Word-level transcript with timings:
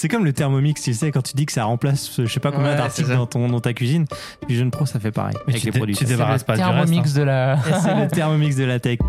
C'est 0.00 0.06
comme 0.06 0.24
le 0.24 0.32
Thermomix, 0.32 0.80
tu 0.80 0.94
sais, 0.94 1.10
quand 1.10 1.22
tu 1.22 1.34
dis 1.34 1.44
que 1.44 1.50
ça 1.50 1.64
remplace 1.64 2.20
je 2.22 2.26
sais 2.32 2.38
pas 2.38 2.52
combien 2.52 2.70
Ouais, 2.70 2.76
d'articles 2.76 3.08
dans, 3.08 3.26
ton, 3.26 3.48
dans 3.48 3.58
ta 3.58 3.72
cuisine. 3.72 4.04
Vision 4.48 4.70
Pro, 4.70 4.86
ça 4.86 5.00
fait 5.00 5.10
pareil 5.10 5.34
Mais 5.48 5.54
avec 5.54 5.60
tu 5.60 5.66
les 5.66 5.72
dé- 5.72 5.78
produits. 5.80 5.96
tu 5.96 6.04
C'est 6.04 6.10
débarrasses 6.12 6.44
pas 6.44 6.54
du 6.56 6.62
reste. 6.62 6.72
Thermomix 6.72 7.10
hein. 7.10 7.18
de 7.18 7.22
la. 7.24 7.58
c'est 7.82 7.94
le 8.04 8.06
Thermomix 8.08 8.54
de 8.54 8.62
la 8.64 8.78
tech. 8.78 9.00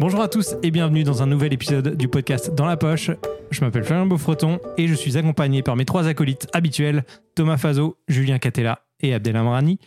Bonjour 0.00 0.20
à 0.20 0.28
tous 0.28 0.54
et 0.62 0.70
bienvenue 0.70 1.02
dans 1.04 1.22
un 1.22 1.26
nouvel 1.26 1.52
épisode 1.52 1.96
du 1.96 2.08
podcast 2.08 2.54
Dans 2.54 2.66
la 2.66 2.76
poche. 2.76 3.10
Je 3.50 3.64
m'appelle 3.64 3.84
Florian 3.84 4.06
Beaufreton 4.06 4.60
et 4.76 4.88
je 4.88 4.94
suis 4.94 5.16
accompagné 5.16 5.62
par 5.62 5.76
mes 5.76 5.84
trois 5.84 6.06
acolytes 6.06 6.46
habituels, 6.52 7.04
Thomas 7.34 7.56
Fazo, 7.56 7.96
Julien 8.08 8.38
Catella 8.38 8.80
et 9.00 9.14
Abdel 9.14 9.36
Amrani. 9.36 9.78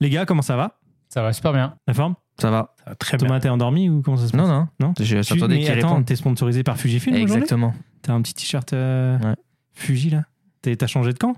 Les 0.00 0.10
gars, 0.10 0.24
comment 0.24 0.42
ça 0.42 0.56
va? 0.56 0.78
Ça 1.12 1.20
va 1.22 1.32
super 1.34 1.52
bien. 1.52 1.74
La 1.86 1.92
forme? 1.92 2.14
Ça 2.40 2.50
va. 2.50 2.74
Ça 2.78 2.84
va 2.90 2.94
très 2.96 3.18
Thomas, 3.18 3.32
bien. 3.32 3.40
t'es 3.40 3.48
endormi 3.50 3.90
ou 3.90 4.00
comment 4.00 4.16
ça 4.16 4.26
se 4.28 4.32
passe? 4.32 4.40
Non, 4.40 4.48
non? 4.48 4.68
Non 4.80 4.94
Je 4.98 5.20
Tu- 5.20 5.46
mais 5.46 5.68
attends, 5.68 6.02
t'es 6.02 6.16
sponsorisé 6.16 6.62
par 6.62 6.78
Fujifilm 6.78 7.14
aujourd'hui? 7.16 7.34
Exactement. 7.36 7.74
T'as 8.00 8.14
un 8.14 8.22
petit 8.22 8.32
t-shirt 8.32 8.72
euh, 8.72 9.18
Ouais. 9.18 9.34
Fuji 9.74 10.08
là? 10.08 10.24
T'as 10.62 10.86
changé 10.86 11.12
de 11.12 11.18
camp? 11.18 11.34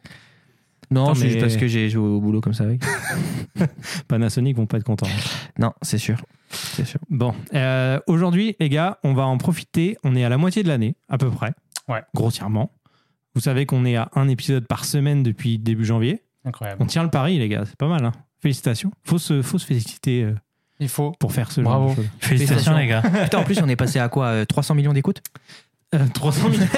Non, 0.92 1.06
Attends, 1.06 1.14
c'est 1.16 1.22
juste 1.22 1.34
mais- 1.36 1.40
parce 1.40 1.56
que 1.56 1.66
j'ai 1.66 1.90
joué 1.90 2.06
au 2.06 2.20
boulot 2.20 2.40
comme 2.40 2.54
ça 2.54 2.62
avec. 2.64 2.82
Panasonic 4.08 4.56
vont 4.56 4.66
pas 4.66 4.76
être 4.76 4.84
contents. 4.84 5.08
non, 5.58 5.72
c'est 5.82 5.98
sûr. 5.98 6.18
C'est 6.50 6.84
sûr. 6.84 7.00
Bon, 7.10 7.34
euh, 7.54 7.98
aujourd'hui, 8.06 8.54
les 8.60 8.68
gars, 8.68 8.98
on 9.02 9.12
va 9.14 9.24
en 9.26 9.38
profiter. 9.38 9.96
On 10.04 10.14
est 10.14 10.24
à 10.24 10.28
la 10.28 10.36
moitié 10.38 10.62
de 10.62 10.68
l'année, 10.68 10.94
à 11.08 11.18
peu 11.18 11.30
près. 11.30 11.52
Ouais. 11.88 12.02
Grossièrement. 12.14 12.70
Vous 13.34 13.40
savez 13.40 13.66
qu'on 13.66 13.84
est 13.84 13.96
à 13.96 14.08
un 14.14 14.28
épisode 14.28 14.66
par 14.68 14.84
semaine 14.84 15.22
depuis 15.24 15.58
début 15.58 15.84
janvier. 15.84 16.22
Incroyable. 16.44 16.80
On 16.82 16.86
tient 16.86 17.02
le 17.02 17.10
pari, 17.10 17.38
les 17.38 17.48
gars. 17.48 17.64
C'est 17.66 17.76
pas 17.76 17.88
mal. 17.88 18.04
Hein. 18.04 18.12
Félicitations. 18.48 18.90
Faut 19.04 19.16
se, 19.18 19.40
faut 19.40 19.56
se 19.58 19.64
féliciter 19.64 20.22
euh, 20.22 20.34
Il 20.78 20.88
faut. 20.90 21.12
pour 21.18 21.32
faire 21.32 21.50
ce 21.50 21.62
Bravo. 21.62 21.86
genre 21.88 21.96
de 21.96 22.02
choses. 22.02 22.10
Félicitations, 22.20 22.76
les 22.76 22.86
gars. 22.86 23.00
Putain, 23.24 23.38
en 23.38 23.44
plus, 23.44 23.58
on 23.62 23.68
est 23.70 23.76
passé 23.76 23.98
à 23.98 24.10
quoi 24.10 24.26
euh, 24.26 24.44
300 24.44 24.74
millions 24.74 24.92
d'écoutes 24.92 25.22
Euh, 25.94 26.04
300 26.12 26.50
000. 26.50 26.62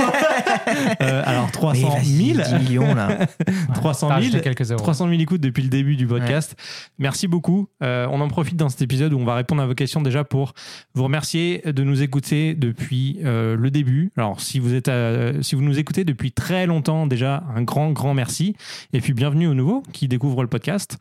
Euh, 1.00 1.22
alors, 1.24 1.50
300 1.52 1.80
Mais 1.88 1.96
vas-y, 1.96 2.34
000. 2.34 2.58
10 2.58 2.64
millions, 2.68 2.94
là. 2.94 3.26
300 3.74 4.08
T'as 4.08 4.14
000. 4.14 4.26
rajouté 4.26 4.40
quelques 4.40 4.70
euros. 4.72 4.80
300 4.82 5.08
000 5.08 5.20
écoutes 5.20 5.40
depuis 5.40 5.62
le 5.62 5.68
début 5.68 5.96
du 5.96 6.06
podcast. 6.06 6.56
Merci 6.98 7.28
beaucoup. 7.28 7.68
Euh, 7.84 8.06
on 8.10 8.20
en 8.20 8.26
profite 8.28 8.56
dans 8.56 8.68
cet 8.68 8.82
épisode 8.82 9.12
où 9.12 9.18
on 9.18 9.24
va 9.24 9.34
répondre 9.36 9.62
à 9.62 9.66
vos 9.66 9.74
questions 9.74 10.02
déjà 10.02 10.24
pour 10.24 10.54
vous 10.94 11.04
remercier 11.04 11.62
de 11.64 11.82
nous 11.84 12.02
écouter 12.02 12.54
depuis 12.54 13.18
euh, 13.24 13.56
le 13.56 13.70
début. 13.70 14.10
Alors, 14.16 14.40
si 14.40 14.58
vous, 14.58 14.74
êtes, 14.74 14.88
euh, 14.88 15.40
si 15.42 15.54
vous 15.54 15.62
nous 15.62 15.78
écoutez 15.78 16.04
depuis 16.04 16.32
très 16.32 16.66
longtemps, 16.66 17.06
déjà, 17.06 17.44
un 17.54 17.62
grand, 17.62 17.90
grand 17.92 18.12
merci. 18.14 18.56
Et 18.92 19.00
puis, 19.00 19.12
bienvenue 19.12 19.46
aux 19.46 19.54
nouveaux 19.54 19.82
qui 19.92 20.08
découvrent 20.08 20.42
le 20.42 20.48
podcast. 20.48 20.98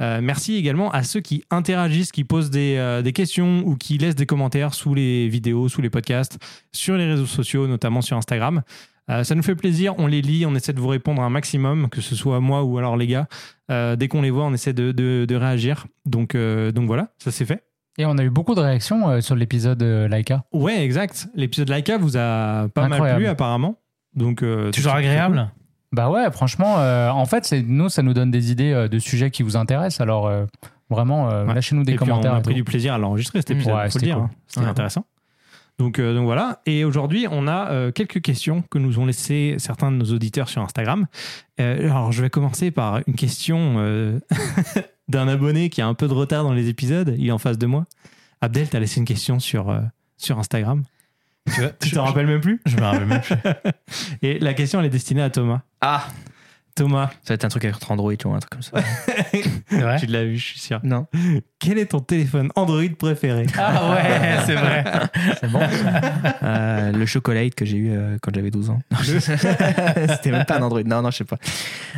Euh, 0.00 0.20
merci 0.22 0.54
également 0.54 0.90
à 0.92 1.02
ceux 1.02 1.20
qui 1.20 1.44
interagissent, 1.50 2.12
qui 2.12 2.22
posent 2.24 2.50
des, 2.50 2.76
euh, 2.76 3.02
des 3.02 3.12
questions 3.12 3.62
ou 3.66 3.76
qui 3.76 3.98
laissent 3.98 4.14
des 4.14 4.26
commentaires 4.26 4.72
sous 4.74 4.94
les 4.94 5.28
vidéos, 5.28 5.68
sous 5.68 5.82
les 5.82 5.90
podcasts, 5.90 6.38
sur 6.72 6.96
les 6.96 7.04
réseaux 7.06 7.26
sociaux, 7.26 7.66
notamment 7.66 8.00
sur 8.00 8.16
Instagram. 8.16 8.62
Euh, 9.10 9.24
ça 9.24 9.34
nous 9.34 9.42
fait 9.42 9.56
plaisir, 9.56 9.94
on 9.98 10.06
les 10.06 10.22
lit, 10.22 10.46
on 10.46 10.54
essaie 10.54 10.72
de 10.72 10.80
vous 10.80 10.88
répondre 10.88 11.22
un 11.22 11.30
maximum, 11.30 11.88
que 11.88 12.00
ce 12.00 12.14
soit 12.14 12.38
moi 12.40 12.62
ou 12.62 12.78
alors 12.78 12.96
les 12.96 13.06
gars. 13.06 13.26
Dès 13.68 14.08
qu'on 14.08 14.22
les 14.22 14.30
voit, 14.30 14.44
on 14.44 14.54
essaie 14.54 14.72
de, 14.72 14.92
de- 14.92 15.26
de 15.28 15.34
réagir. 15.34 15.86
Donc, 16.06 16.34
donc 16.36 16.86
voilà, 16.86 17.08
ça 17.18 17.30
c'est 17.30 17.44
fait. 17.44 17.64
Et 17.98 18.06
on 18.06 18.16
a 18.16 18.22
eu 18.22 18.30
beaucoup 18.30 18.54
de 18.54 18.60
réactions 18.60 19.20
sur 19.20 19.34
l'épisode 19.34 19.82
Laika. 19.82 20.44
Ouais, 20.52 20.84
exact. 20.84 21.28
L'épisode 21.34 21.68
Laika 21.68 21.98
vous 21.98 22.16
a 22.16 22.68
pas 22.68 22.82
mal 22.88 23.16
plu 23.16 23.26
apparemment. 23.26 23.78
Donc, 24.14 24.44
Toujours 24.72 24.92
agréable. 24.92 25.50
Bah 25.92 26.10
ouais, 26.10 26.30
franchement, 26.30 26.78
euh, 26.78 27.08
en 27.10 27.24
fait, 27.24 27.44
c'est 27.44 27.62
nous, 27.62 27.88
ça 27.88 28.02
nous 28.02 28.12
donne 28.14 28.30
des 28.30 28.50
idées 28.52 28.72
euh, 28.72 28.88
de 28.88 28.98
sujets 28.98 29.30
qui 29.30 29.42
vous 29.42 29.56
intéressent. 29.56 30.00
Alors 30.02 30.26
euh, 30.26 30.44
vraiment, 30.90 31.28
Ouais. 31.28 31.54
lâchez-nous 31.54 31.82
des 31.84 31.92
Et 31.92 31.96
puis, 31.96 32.06
commentaires. 32.06 32.32
on 32.32 32.36
a 32.36 32.38
et 32.40 32.42
pris 32.42 32.52
tout. 32.52 32.56
du 32.58 32.64
plaisir 32.64 32.94
à 32.94 32.98
l'enregistrer 32.98 33.38
cet 33.40 33.50
Mmh. 33.50 33.52
épisode, 33.54 33.74
Ouais, 33.74 33.80
faut 33.80 33.84
le 33.86 33.90
c'était 33.90 34.06
dire. 34.06 34.16
cool. 34.16 34.24
hein. 34.24 34.30
C'était 34.46 34.60
Ouais. 34.64 34.70
intéressant. 34.70 35.04
Donc, 35.78 35.98
euh, 36.00 36.12
donc 36.12 36.24
voilà. 36.24 36.60
Et 36.66 36.84
aujourd'hui, 36.84 37.26
on 37.30 37.46
a 37.46 37.70
euh, 37.70 37.92
quelques 37.92 38.20
questions 38.20 38.62
que 38.68 38.78
nous 38.78 38.98
ont 38.98 39.06
laissées 39.06 39.54
certains 39.58 39.92
de 39.92 39.96
nos 39.96 40.06
auditeurs 40.12 40.48
sur 40.48 40.60
Instagram. 40.60 41.06
Euh, 41.60 41.84
alors, 41.90 42.10
je 42.10 42.20
vais 42.20 42.30
commencer 42.30 42.70
par 42.72 43.00
une 43.06 43.14
question 43.14 43.76
euh, 43.78 44.18
d'un 45.08 45.28
abonné 45.28 45.70
qui 45.70 45.80
a 45.80 45.86
un 45.86 45.94
peu 45.94 46.08
de 46.08 46.12
retard 46.14 46.42
dans 46.42 46.52
les 46.52 46.68
épisodes. 46.68 47.14
Il 47.16 47.28
est 47.28 47.32
en 47.32 47.38
face 47.38 47.58
de 47.58 47.66
moi. 47.66 47.86
Abdel, 48.40 48.68
t'as 48.68 48.80
laissé 48.80 48.98
une 49.00 49.06
question 49.06 49.38
sur, 49.38 49.70
euh, 49.70 49.80
sur 50.16 50.38
Instagram. 50.38 50.82
Tu 51.54 51.60
vois, 51.60 51.70
Tu 51.80 51.88
je- 51.90 51.94
t'en 51.94 52.04
rappelles 52.04 52.26
même 52.26 52.40
plus 52.40 52.60
Je 52.66 52.76
me 52.76 52.82
rappelle 52.82 53.06
même 53.06 53.20
plus. 53.20 53.36
Et 54.22 54.38
la 54.38 54.54
question, 54.54 54.80
elle 54.80 54.86
est 54.86 54.90
destinée 54.90 55.22
à 55.22 55.30
Thomas. 55.30 55.60
Ah 55.80 56.06
Thomas, 56.74 57.08
Ça 57.22 57.30
va 57.30 57.34
être 57.34 57.44
un 57.44 57.48
truc 57.48 57.64
avec 57.64 57.90
Android 57.90 58.12
ou 58.24 58.32
un 58.32 58.38
truc 58.38 58.50
comme 58.50 58.62
ça. 58.62 58.78
Tu 59.68 60.06
l'as 60.06 60.24
vu, 60.24 60.36
je 60.38 60.44
suis 60.44 60.58
sûr. 60.60 60.80
Non. 60.82 61.06
Quel 61.58 61.78
est 61.78 61.86
ton 61.86 62.00
téléphone 62.00 62.50
Android 62.56 62.82
préféré 62.98 63.46
Ah 63.58 63.90
ouais, 63.90 64.36
c'est 64.46 64.54
vrai. 64.54 64.84
C'est 65.40 65.50
bon. 65.50 65.60
Euh, 66.42 66.92
le 66.92 67.06
chocolate 67.06 67.54
que 67.54 67.64
j'ai 67.64 67.76
eu 67.76 67.90
euh, 67.90 68.16
quand 68.22 68.34
j'avais 68.34 68.50
12 68.50 68.70
ans. 68.70 68.78
Non, 68.90 68.98
je- 69.02 69.18
C'était 69.18 70.30
même 70.30 70.44
pas 70.44 70.58
un 70.58 70.62
Android. 70.62 70.82
Non, 70.84 71.02
non, 71.02 71.10
je 71.10 71.18
sais 71.18 71.24
pas. 71.24 71.36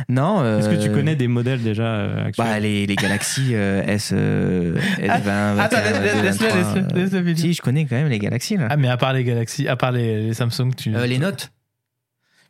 Non. 0.09 0.41
euh, 0.41 0.59
Est-ce 0.59 0.69
que 0.69 0.81
tu 0.83 0.91
connais 0.91 1.15
des 1.15 1.27
modèles 1.27 1.61
déjà 1.61 1.83
euh, 1.83 2.25
actuels 2.27 2.45
Bah, 2.47 2.59
les, 2.59 2.85
les 2.87 2.95
Galaxy 2.95 3.51
euh, 3.53 3.83
S, 3.87 4.11
euh, 4.13 4.75
S20, 4.99 5.59
Attends, 5.59 5.77
21, 5.77 5.81
laisse- 5.81 6.01
laisse- 6.01 6.23
laisse-le, 6.41 6.47
23, 6.47 6.97
laisse-le, 6.97 7.19
laisse-le. 7.21 7.35
Si, 7.35 7.53
je 7.53 7.61
connais 7.61 7.85
quand 7.85 7.95
même 7.95 8.07
les 8.09 8.19
Galaxy 8.19 8.57
là. 8.57 8.67
Ah, 8.69 8.77
mais 8.77 8.87
à 8.89 8.97
part 8.97 9.13
les 9.13 9.23
Galaxy, 9.23 9.67
à 9.67 9.75
part 9.75 9.91
les, 9.91 10.23
les 10.27 10.33
Samsung, 10.33 10.71
tu. 10.75 10.95
Euh, 10.95 11.05
les 11.05 11.17
notes 11.19 11.51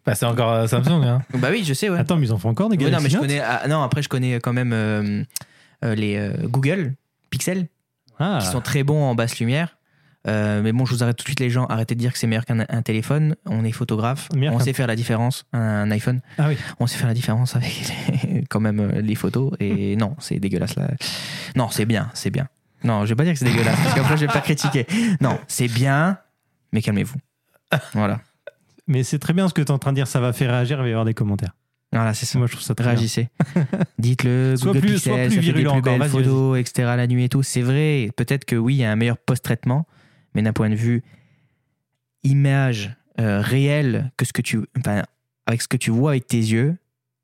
Bah, 0.05 0.15
c'est 0.15 0.25
encore 0.25 0.51
euh, 0.51 0.67
Samsung, 0.67 1.03
hein. 1.03 1.21
Bah 1.35 1.49
oui, 1.51 1.63
je 1.63 1.73
sais, 1.73 1.89
ouais. 1.89 1.99
Attends, 1.99 2.17
mais 2.17 2.27
ils 2.27 2.33
en 2.33 2.37
font 2.37 2.49
encore 2.49 2.69
des 2.69 2.77
Ouais, 2.77 2.85
Galaxy 2.85 2.95
non, 2.97 3.03
mais 3.03 3.09
je 3.09 3.15
Note 3.17 3.27
connais. 3.27 3.39
ah, 3.63 3.67
non, 3.67 3.81
après, 3.83 4.01
je 4.01 4.09
connais 4.09 4.39
quand 4.39 4.53
même 4.53 4.73
euh, 4.73 5.23
euh, 5.85 5.95
les 5.95 6.17
euh, 6.17 6.33
Google 6.47 6.93
Pixel 7.29 7.67
Ah. 8.19 8.39
qui 8.41 8.47
sont 8.47 8.61
très 8.61 8.83
bons 8.83 9.03
en 9.03 9.13
basse 9.15 9.39
lumière. 9.39 9.77
Euh, 10.27 10.61
mais 10.61 10.71
bon, 10.71 10.85
je 10.85 10.93
vous 10.93 11.01
arrête 11.03 11.17
tout 11.17 11.23
de 11.23 11.27
suite, 11.29 11.39
les 11.39 11.49
gens. 11.49 11.65
Arrêtez 11.65 11.95
de 11.95 11.99
dire 11.99 12.13
que 12.13 12.19
c'est 12.19 12.27
meilleur 12.27 12.45
qu'un 12.45 12.59
un 12.67 12.81
téléphone. 12.83 13.35
On 13.47 13.63
est 13.65 13.71
photographe. 13.71 14.29
Meilleur 14.35 14.53
on 14.53 14.59
sait 14.59 14.73
faire 14.73 14.85
la 14.85 14.95
différence. 14.95 15.45
Un 15.53 15.89
iPhone. 15.89 16.21
Ah 16.37 16.45
oui. 16.49 16.57
On 16.79 16.85
sait 16.85 16.97
faire 16.97 17.07
la 17.07 17.15
différence 17.15 17.55
avec 17.55 17.71
les- 18.23 18.43
quand 18.49 18.59
même 18.59 18.79
euh, 18.79 19.01
les 19.01 19.15
photos. 19.15 19.53
Et 19.59 19.95
non, 19.97 20.15
c'est 20.19 20.39
dégueulasse 20.39 20.75
là. 20.75 20.89
Non, 21.55 21.69
c'est 21.71 21.85
bien, 21.85 22.09
c'est 22.13 22.29
bien. 22.29 22.47
Non, 22.83 23.03
je 23.05 23.09
vais 23.09 23.15
pas 23.15 23.23
dire 23.23 23.33
que 23.33 23.39
c'est 23.39 23.45
dégueulasse 23.45 23.77
parce 23.83 23.95
qu'après 23.95 24.17
je 24.17 24.21
vais 24.25 24.31
pas 24.31 24.41
critiquer. 24.41 24.85
Non, 25.21 25.39
c'est 25.47 25.67
bien, 25.67 26.17
mais 26.71 26.81
calmez-vous. 26.83 27.17
Voilà. 27.93 28.19
Mais 28.91 29.03
c'est 29.03 29.19
très 29.19 29.31
bien 29.31 29.47
ce 29.47 29.53
que 29.53 29.61
tu 29.61 29.67
es 29.67 29.71
en 29.71 29.79
train 29.79 29.91
de 29.91 29.95
dire, 29.95 30.07
ça 30.07 30.19
va 30.19 30.33
faire 30.33 30.51
réagir, 30.51 30.77
il 30.79 30.81
va 30.81 30.87
y 30.87 30.91
avoir 30.91 31.05
des 31.05 31.13
commentaires. 31.13 31.55
Voilà, 31.93 32.13
c'est 32.13 32.25
ça. 32.25 32.37
Moi, 32.37 32.47
je 32.47 32.53
trouve 32.53 32.63
ça 32.63 32.75
très 32.75 32.83
bien. 32.83 32.93
Réagissez. 32.93 33.29
Dites-le, 33.99 34.55
Google 34.61 34.79
plus- 34.79 34.93
Pixel, 34.95 35.13
sois 35.13 35.15
plus 35.15 35.23
ça 35.23 35.29
fait 35.29 35.35
des 35.35 35.39
virulent 35.41 35.71
plus 35.71 35.79
encore, 35.79 35.97
belles 35.97 36.09
photos, 36.09 36.59
etc. 36.59 36.73
la 36.97 37.07
nuit 37.07 37.23
et 37.23 37.29
tout. 37.29 37.41
C'est 37.41 37.61
vrai, 37.61 38.09
peut-être 38.17 38.43
que 38.43 38.57
oui, 38.57 38.75
il 38.75 38.77
y 38.79 38.83
a 38.83 38.91
un 38.91 38.95
meilleur 38.97 39.17
post-traitement, 39.17 39.87
mais 40.33 40.41
d'un 40.41 40.51
point 40.53 40.69
de 40.69 40.75
vue 40.75 41.03
image 42.23 42.95
euh, 43.19 43.41
réelle 43.41 44.11
que 44.17 44.25
ce 44.25 44.33
que 44.33 44.41
tu, 44.41 44.59
enfin, 44.77 45.03
avec 45.45 45.61
ce 45.61 45.67
que 45.67 45.77
tu 45.77 45.91
vois 45.91 46.11
avec 46.11 46.27
tes 46.27 46.37
yeux, 46.37 46.77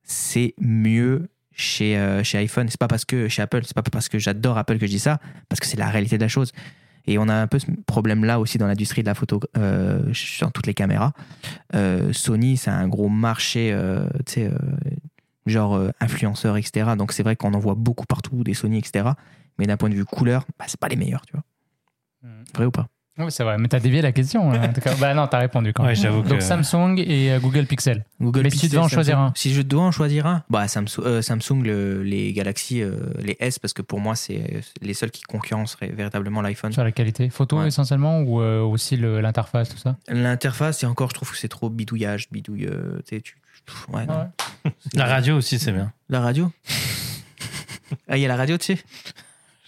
c'est 0.04 0.54
mieux 0.60 1.28
chez, 1.54 1.98
euh, 1.98 2.24
chez 2.24 2.38
iPhone. 2.38 2.68
C'est 2.70 2.80
pas 2.80 2.88
parce 2.88 3.06
que 3.06 3.28
chez 3.28 3.42
Apple, 3.42 3.62
c'est 3.66 3.76
pas 3.76 3.84
parce 3.84 4.10
que 4.10 4.20
j'adore 4.20 4.58
Apple 4.58 4.78
que 4.78 4.86
je 4.86 4.92
dis 4.92 5.00
ça, 5.00 5.20
parce 5.50 5.60
que 5.60 5.66
c'est 5.66 5.78
la 5.78 5.90
réalité 5.90 6.18
de 6.18 6.24
la 6.24 6.30
chose. 6.30 6.52
Et 7.08 7.18
on 7.18 7.30
a 7.30 7.34
un 7.34 7.48
peu 7.48 7.58
ce 7.58 7.66
problème-là 7.86 8.40
aussi 8.40 8.58
dans 8.58 8.68
l'industrie 8.68 9.02
de 9.02 9.08
la 9.08 9.16
photo, 9.16 9.40
euh, 9.58 10.14
sur 10.14 10.52
toutes 10.52 10.68
les 10.68 10.74
caméras. 10.74 11.14
Euh, 11.74 12.12
Sony, 12.12 12.58
c'est 12.58 12.70
un 12.70 12.88
gros 12.88 13.10
marché, 13.10 13.72
euh, 13.72 14.08
tu 14.26 14.34
sais, 14.34 14.46
euh, 14.46 14.58
genre 15.46 15.82
influenceur, 16.02 16.58
etc. 16.58 16.92
Donc 16.98 17.14
c'est 17.14 17.24
vrai 17.24 17.38
qu'on 17.38 17.54
en 17.54 17.60
voit 17.60 17.76
beaucoup 17.76 18.06
partout, 18.06 18.44
des 18.44 18.54
Sony, 18.54 18.78
etc. 18.78 19.10
Mais 19.58 19.66
d'un 19.66 19.78
point 19.78 19.90
de 19.90 19.96
vue 19.96 20.06
couleur, 20.06 20.46
bah, 20.60 20.66
c'est 20.68 20.80
pas 20.80 20.90
les 20.90 20.98
meilleurs, 20.98 21.26
tu 21.26 21.34
vois. 21.34 21.44
Mm. 22.24 22.44
Vrai 22.54 22.66
ou 22.66 22.72
pas? 22.72 22.88
Oui, 23.20 23.26
c'est 23.30 23.44
vrai. 23.44 23.58
Mais 23.58 23.68
t'as 23.68 23.80
dévié 23.80 24.02
la 24.02 24.12
question. 24.12 24.52
hein, 24.52 24.70
en 24.70 24.74
tout 24.74 24.82
cas. 24.82 24.94
Bah 25.00 25.14
non, 25.16 25.26
t'as 25.28 25.40
répondu 25.40 25.74
quand 25.74 25.84
Ouais, 25.84 25.94
même. 26.00 26.24
que. 26.24 26.30
Donc 26.30 26.42
Samsung 26.42 26.98
et 27.00 27.32
euh, 27.32 27.40
Google 27.40 27.66
Pixel. 27.66 28.06
Google 28.22 28.44
Mais 28.44 28.50
si 28.52 28.60
tu 28.60 28.68
devais 28.68 28.78
en 28.78 28.84
Samsung. 28.84 28.94
choisir 28.94 29.20
un. 29.20 29.32
Si 29.36 29.54
je 29.54 29.62
dois 29.64 29.84
en 29.84 29.92
choisir 29.92 30.28
un, 30.28 30.44
bah 30.50 30.68
Samsung, 30.68 31.02
euh, 31.04 31.22
Samsung 31.22 31.64
le- 31.64 32.04
les 32.04 32.32
Galaxy, 32.34 32.82
euh, 32.82 32.92
les 33.20 33.36
S, 33.40 33.58
parce 33.60 33.74
que 33.74 33.82
pour 33.82 34.00
moi, 34.00 34.16
c'est 34.16 34.62
les 34.82 34.94
seuls 34.94 35.10
qui 35.12 35.24
concurrenceraient 35.24 35.90
véritablement 35.90 36.42
l'iPhone. 36.42 36.72
Sur 36.72 36.84
la 36.84 36.92
qualité 36.92 37.30
photo 37.30 37.60
Ouais. 37.60 37.68
essentiellement 37.70 38.20
ou 38.22 38.42
euh, 38.42 38.62
aussi 38.62 38.98
l'interface, 38.98 39.70
tout 39.70 39.78
ça? 39.78 39.96
L'interface, 40.10 40.84
et 40.84 40.86
encore, 40.86 41.10
je 41.10 41.16
trouve 41.16 41.32
que 41.32 41.38
c'est 41.38 41.48
trop 41.48 41.70
bidouillage, 41.70 42.28
bidouille. 42.32 42.66
euh, 42.68 43.00
tu 43.08 43.16
sais, 43.16 43.22
tu- 43.22 43.38
pff, 43.66 43.88
ouais, 43.90 44.06
non. 44.06 44.28
Ouais. 44.66 44.72
La 44.94 45.06
radio 45.08 45.38
aussi, 45.38 45.58
c'est 45.60 45.72
bien. 45.72 45.92
La 46.10 46.20
radio? 46.22 46.52
Ah, 48.10 48.18
il 48.18 48.22
y 48.22 48.26
a 48.26 48.28
la 48.28 48.36
radio, 48.36 48.58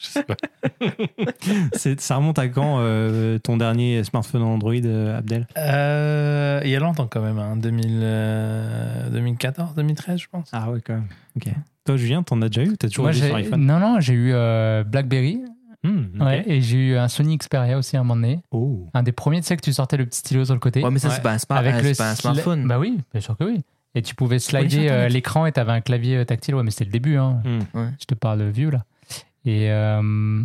tu 0.01 0.05
sais 0.09 0.25
C'est- 1.73 1.99
Ça 2.01 2.15
remonte 2.17 2.39
à 2.39 2.47
quand 2.47 2.77
euh, 2.79 3.37
ton 3.39 3.57
dernier 3.57 4.03
smartphone 4.03 4.41
Android, 4.43 4.73
euh, 4.85 5.17
Abdel? 5.17 5.47
Euh, 5.57 6.61
il 6.63 6.69
y 6.69 6.75
a 6.75 6.79
longtemps 6.79 7.07
quand 7.07 7.21
même, 7.21 7.37
hein. 7.39 7.55
2000, 7.57 7.99
euh, 8.01 9.09
2014, 9.11 9.75
2013, 9.75 10.19
je 10.19 10.27
pense. 10.31 10.49
Ah 10.53 10.69
ouais, 10.71 10.79
quand 10.85 10.93
même. 10.93 11.07
Ok. 11.35 11.51
Toi, 11.85 11.97
Julien, 11.97 12.23
t'en 12.23 12.41
as 12.41 12.49
déjà 12.49 12.63
eu 12.63 12.77
T'as 12.77 12.87
toujours 12.87 13.05
Moi, 13.05 13.11
j'ai- 13.11 13.27
sur 13.27 13.35
iPhone? 13.35 13.65
non, 13.65 13.79
non, 13.79 13.99
j'ai 13.99 14.13
eu 14.13 14.31
euh, 14.33 14.83
BlackBerry 14.83 15.41
Hmm, 15.81 16.21
ouais, 16.21 16.43
et 16.45 16.59
j'ai 16.59 16.75
eu 16.89 16.97
un 16.97 17.07
Sony 17.07 17.37
Xperia 17.37 17.77
aussi 17.77 17.95
à 17.95 18.01
un 18.01 18.03
moment 18.03 18.17
donné. 18.17 18.41
Oh. 18.51 18.89
Un 18.93 19.01
des 19.01 19.13
premiers, 19.13 19.39
tu 19.39 19.47
sais, 19.47 19.55
que 19.55 19.61
tu 19.61 19.71
sortais 19.71 19.95
le 19.95 20.05
petit 20.05 20.19
stylo 20.19 20.43
sur 20.43 20.53
le 20.53 20.59
côté. 20.59 20.83
Ouais, 20.83 20.91
mais 20.91 20.99
ça, 20.99 21.07
Ouais. 21.07 21.13
c'est 21.37 21.47
pas 21.47 21.55
un, 21.55 21.57
avec 21.59 21.75
le 21.81 21.93
c'est 21.93 21.97
pas 22.03 22.11
un 22.11 22.15
smartphone. 22.15 22.67
Bah 22.67 22.77
oui, 22.79 22.97
bien 23.13 23.21
sûr 23.21 23.37
que 23.37 23.45
oui. 23.45 23.61
Et 23.95 24.01
tu 24.01 24.13
pouvais 24.13 24.39
slider 24.39 24.89
euh, 24.89 25.07
l'écran 25.07 25.45
et 25.45 25.53
t'avais 25.53 25.71
un 25.71 25.79
clavier 25.79 26.25
tactile. 26.25 26.55
Ouais, 26.55 26.63
mais 26.63 26.71
c'était 26.71 26.83
le 26.83 26.91
début. 26.91 27.15
Hein. 27.15 27.41
Hmm. 27.73 27.91
Je 27.97 28.05
te 28.05 28.13
parle 28.13 28.43
vieux 28.49 28.69
là. 28.71 28.83
Et 29.45 29.71
euh, 29.71 30.43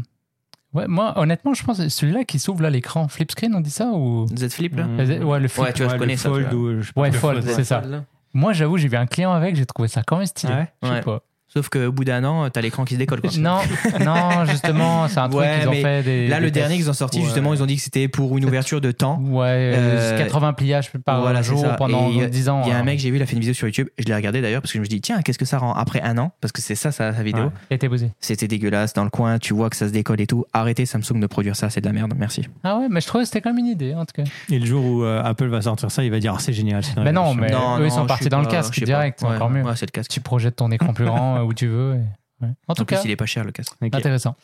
ouais, 0.72 0.86
moi, 0.86 1.18
honnêtement, 1.18 1.54
je 1.54 1.64
pense 1.64 1.78
que 1.78 1.88
celui-là 1.88 2.24
qui 2.24 2.38
s'ouvre 2.38 2.62
là 2.62 2.70
l'écran, 2.70 3.08
flip 3.08 3.30
screen, 3.32 3.54
on 3.54 3.60
dit 3.60 3.70
ça 3.70 3.86
ou? 3.92 4.26
Z 4.28 4.48
Flip 4.50 4.74
là? 4.76 4.86
Ouais, 4.96 5.40
le 5.40 5.48
flip. 5.48 5.64
Ouais, 5.64 5.72
tu 5.72 5.82
vois, 5.82 5.88
je 5.88 5.92
Ouais, 5.94 5.98
connais 5.98 6.12
le 6.14 6.18
ça. 6.18 6.28
Fold 6.30 6.48
tu 6.50 6.54
vois. 6.56 6.64
ou, 6.64 6.80
je 6.80 6.92
Ouais, 6.96 7.12
fold, 7.12 7.42
fold, 7.42 7.54
c'est 7.54 7.64
ça. 7.64 7.80
là. 7.80 8.04
Moi, 8.32 8.52
j'avoue, 8.52 8.78
j'ai 8.78 8.88
vu 8.88 8.96
un 8.96 9.06
client 9.06 9.32
avec, 9.32 9.56
j'ai 9.56 9.66
trouvé 9.66 9.88
ça 9.88 10.02
quand 10.04 10.16
même 10.16 10.26
stylé. 10.26 10.52
Ouais 10.54 10.72
Je 10.82 10.88
sais 10.88 10.94
Ouais. 10.94 11.00
pas. 11.02 11.22
Sauf 11.54 11.68
qu'au 11.68 11.92
bout 11.92 12.04
d'un 12.04 12.24
an, 12.24 12.50
t'as 12.50 12.60
l'écran 12.60 12.84
qui 12.84 12.94
se 12.94 12.98
décolle. 12.98 13.20
Quoi. 13.20 13.30
Non, 13.38 13.58
non, 14.04 14.44
justement, 14.46 15.06
c'est 15.08 15.18
un 15.18 15.28
truc 15.28 15.42
Ouais, 15.42 15.58
qu'ils 15.60 15.68
ont 15.68 15.72
fait. 15.72 16.02
Des, 16.02 16.26
Là, 16.28 16.38
des 16.38 16.44
le 16.46 16.50
dernier 16.50 16.76
qu'ils 16.76 16.90
ont 16.90 16.94
sorti, 16.94 17.18
Ouais. 17.18 17.24
justement, 17.24 17.54
ils 17.54 17.62
ont 17.62 17.66
dit 17.66 17.76
que 17.76 17.82
c'était 17.82 18.08
pour 18.08 18.36
une 18.36 18.44
ouverture 18.44 18.80
de 18.80 18.90
temps. 18.90 19.20
Ouais, 19.22 19.46
euh, 19.74 20.14
Euh, 20.14 20.18
80 20.18 20.52
pliages 20.54 20.90
par 21.04 21.20
voilà, 21.20 21.42
jour 21.42 21.64
pendant 21.76 22.10
Et 22.10 22.26
10 22.26 22.48
ans. 22.48 22.62
Il 22.64 22.70
y 22.70 22.72
a 22.72 22.76
un 22.76 22.80
hein. 22.80 22.84
mec, 22.84 22.98
j'ai 22.98 23.10
vu, 23.10 23.16
il 23.16 23.22
a 23.22 23.26
fait 23.26 23.34
une 23.34 23.40
vidéo 23.40 23.54
sur 23.54 23.68
YouTube. 23.68 23.88
Je 23.98 24.04
l'ai 24.04 24.14
regardé 24.14 24.40
d'ailleurs 24.40 24.62
parce 24.62 24.72
que 24.72 24.78
je 24.78 24.80
me 24.80 24.84
suis 24.84 24.96
dit, 24.96 25.00
tiens, 25.00 25.22
qu'est-ce 25.22 25.38
que 25.38 25.44
ça 25.44 25.58
rend 25.58 25.72
après 25.74 26.00
un 26.02 26.18
an? 26.18 26.32
Parce 26.40 26.50
que 26.52 26.60
c'est 26.60 26.74
ça, 26.74 26.90
sa, 26.90 27.12
sa 27.14 27.22
vidéo. 27.22 27.44
Ouais. 27.70 28.10
C'était 28.20 28.48
dégueulasse 28.48 28.92
dans 28.94 29.04
le 29.04 29.10
coin, 29.10 29.38
tu 29.38 29.54
vois 29.54 29.70
que 29.70 29.76
ça 29.76 29.86
se 29.86 29.92
décolle 29.92 30.20
et 30.20 30.26
tout. 30.26 30.44
Arrêtez 30.52 30.86
Samsung 30.86 31.20
de 31.20 31.26
produire 31.26 31.54
ça, 31.56 31.70
c'est 31.70 31.80
de 31.80 31.86
la 31.86 31.92
merde, 31.92 32.14
merci. 32.18 32.42
Ah 32.64 32.78
ouais, 32.78 32.86
mais 32.90 33.00
je 33.00 33.06
trouvais 33.06 33.22
que 33.24 33.28
c'était 33.28 33.40
quand 33.40 33.50
même 33.50 33.58
une 33.64 33.70
idée, 33.70 33.94
en 33.94 34.04
tout 34.04 34.22
cas. 34.22 34.28
Et 34.50 34.58
le 34.58 34.66
jour 34.66 34.84
où 34.84 35.04
euh, 35.04 35.22
Apple 35.22 35.46
va 35.46 35.62
sortir 35.62 35.90
ça, 35.90 36.02
il 36.02 36.10
va 36.10 36.18
dire 36.18 36.34
Ah, 36.36 36.40
c'est 36.40 36.52
génial. 36.52 36.82
Mais 36.96 37.12
non, 37.12 37.34
mais- 37.34 37.52
eux, 37.52 37.84
ils 37.86 37.90
sont 37.92 38.06
partis 38.06 38.28
dans 38.28 38.40
le 38.40 38.46
casque 38.46 38.82
direct, 38.82 39.22
encore 39.22 39.50
mieux. 39.50 39.62
Ouais, 39.62 39.76
c'est 39.76 39.86
le 39.86 39.92
casque. 39.92 40.10
Tu 40.10 40.20
projettes 40.20 40.56
ton 40.56 40.70
écran 40.70 40.92
plus 40.92 41.04
grand 41.04 41.36
euh, 41.38 41.43
où 41.46 41.54
tu 41.54 41.66
veux. 41.66 41.94
et- 41.94 42.44
ouais. 42.44 42.52
En 42.68 42.74
tout 42.74 42.82
En 42.82 42.84
plus, 42.84 42.96
cas, 42.96 43.02
il 43.04 43.10
est 43.10 43.16
pas 43.16 43.26
cher 43.26 43.44
le 43.44 43.52
casque. 43.52 43.72
Intéressant. 43.80 44.36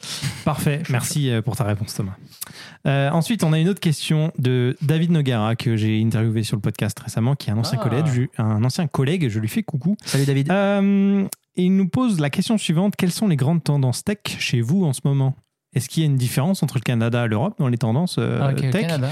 Parfait, 0.44 0.82
merci 0.90 1.30
euh, 1.30 1.42
pour 1.42 1.56
ta 1.56 1.64
réponse 1.64 1.94
Thomas. 1.94 2.14
Euh, 2.86 3.10
ensuite, 3.10 3.44
on 3.44 3.52
a 3.52 3.58
une 3.58 3.68
autre 3.68 3.80
question 3.80 4.32
de 4.38 4.76
David 4.82 5.10
Nogara 5.10 5.56
que 5.56 5.76
j'ai 5.76 6.00
interviewé 6.02 6.42
sur 6.42 6.56
le 6.56 6.62
podcast 6.62 6.98
récemment, 7.00 7.34
qui 7.34 7.50
est 7.50 7.52
un 7.52 7.58
ancien, 7.58 7.78
Ah. 7.80 7.82
collègue, 7.88 8.06
je- 8.06 8.42
un 8.42 8.62
ancien 8.64 8.86
collègue, 8.86 9.28
je 9.28 9.38
lui 9.40 9.48
fais 9.48 9.62
coucou. 9.62 9.96
Salut 10.04 10.24
David. 10.24 10.50
Euh, 10.50 11.26
et 11.56 11.64
il 11.64 11.76
nous 11.76 11.88
pose 11.88 12.20
la 12.20 12.30
question 12.30 12.56
suivante, 12.58 12.94
quelles 12.96 13.12
sont 13.12 13.28
les 13.28 13.36
grandes 13.36 13.62
tendances 13.64 14.04
tech 14.04 14.18
chez 14.38 14.60
vous 14.60 14.84
en 14.84 14.92
ce 14.92 15.00
moment? 15.04 15.34
Est-ce 15.74 15.88
qu'il 15.88 16.02
y 16.02 16.06
a 16.06 16.08
une 16.08 16.16
différence 16.16 16.62
entre 16.62 16.76
le 16.78 16.82
Canada 16.82 17.26
et 17.26 17.28
l'Europe 17.28 17.54
dans 17.58 17.68
les 17.68 17.78
tendances 17.78 18.16
euh, 18.18 18.38
Ah, 18.40 18.54
tech? 18.54 18.70
Canada. 18.72 19.10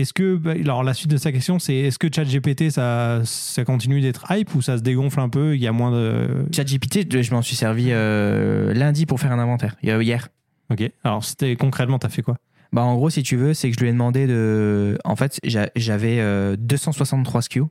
Est-ce 0.00 0.12
que, 0.12 0.36
bah, 0.36 0.52
alors 0.52 0.82
la 0.84 0.94
suite 0.94 1.10
de 1.10 1.16
sa 1.16 1.32
question, 1.32 1.58
c'est 1.58 1.74
est-ce 1.74 1.98
que 1.98 2.08
ChatGPT, 2.14 2.70
ça, 2.70 3.20
ça 3.24 3.64
continue 3.64 4.00
d'être 4.00 4.24
hype 4.30 4.54
ou 4.54 4.62
ça 4.62 4.76
se 4.78 4.82
dégonfle 4.82 5.20
un 5.20 5.28
peu 5.28 5.54
Il 5.56 5.62
y 5.62 5.66
a 5.66 5.72
moins 5.72 5.90
de. 5.90 6.46
ChatGPT, 6.54 7.22
je 7.22 7.30
m'en 7.34 7.42
suis 7.42 7.56
servi 7.56 7.88
euh, 7.90 8.72
lundi 8.74 9.06
pour 9.06 9.20
faire 9.20 9.32
un 9.32 9.38
inventaire, 9.38 9.76
euh, 9.86 10.02
hier. 10.02 10.28
Ok. 10.70 10.82
Alors 11.04 11.24
c'était 11.24 11.54
concrètement, 11.56 11.98
t'as 11.98 12.08
fait 12.08 12.22
quoi? 12.22 12.36
Bah, 12.72 12.82
en 12.82 12.94
gros, 12.96 13.10
si 13.10 13.22
tu 13.22 13.36
veux, 13.36 13.54
c'est 13.54 13.70
que 13.70 13.76
je 13.76 13.80
lui 13.80 13.88
ai 13.88 13.92
demandé 13.92 14.26
de. 14.26 14.98
En 15.04 15.14
fait, 15.16 15.38
j'a- 15.44 15.70
j'avais 15.76 16.18
euh, 16.20 16.56
263 16.58 17.42
SKU. 17.42 17.62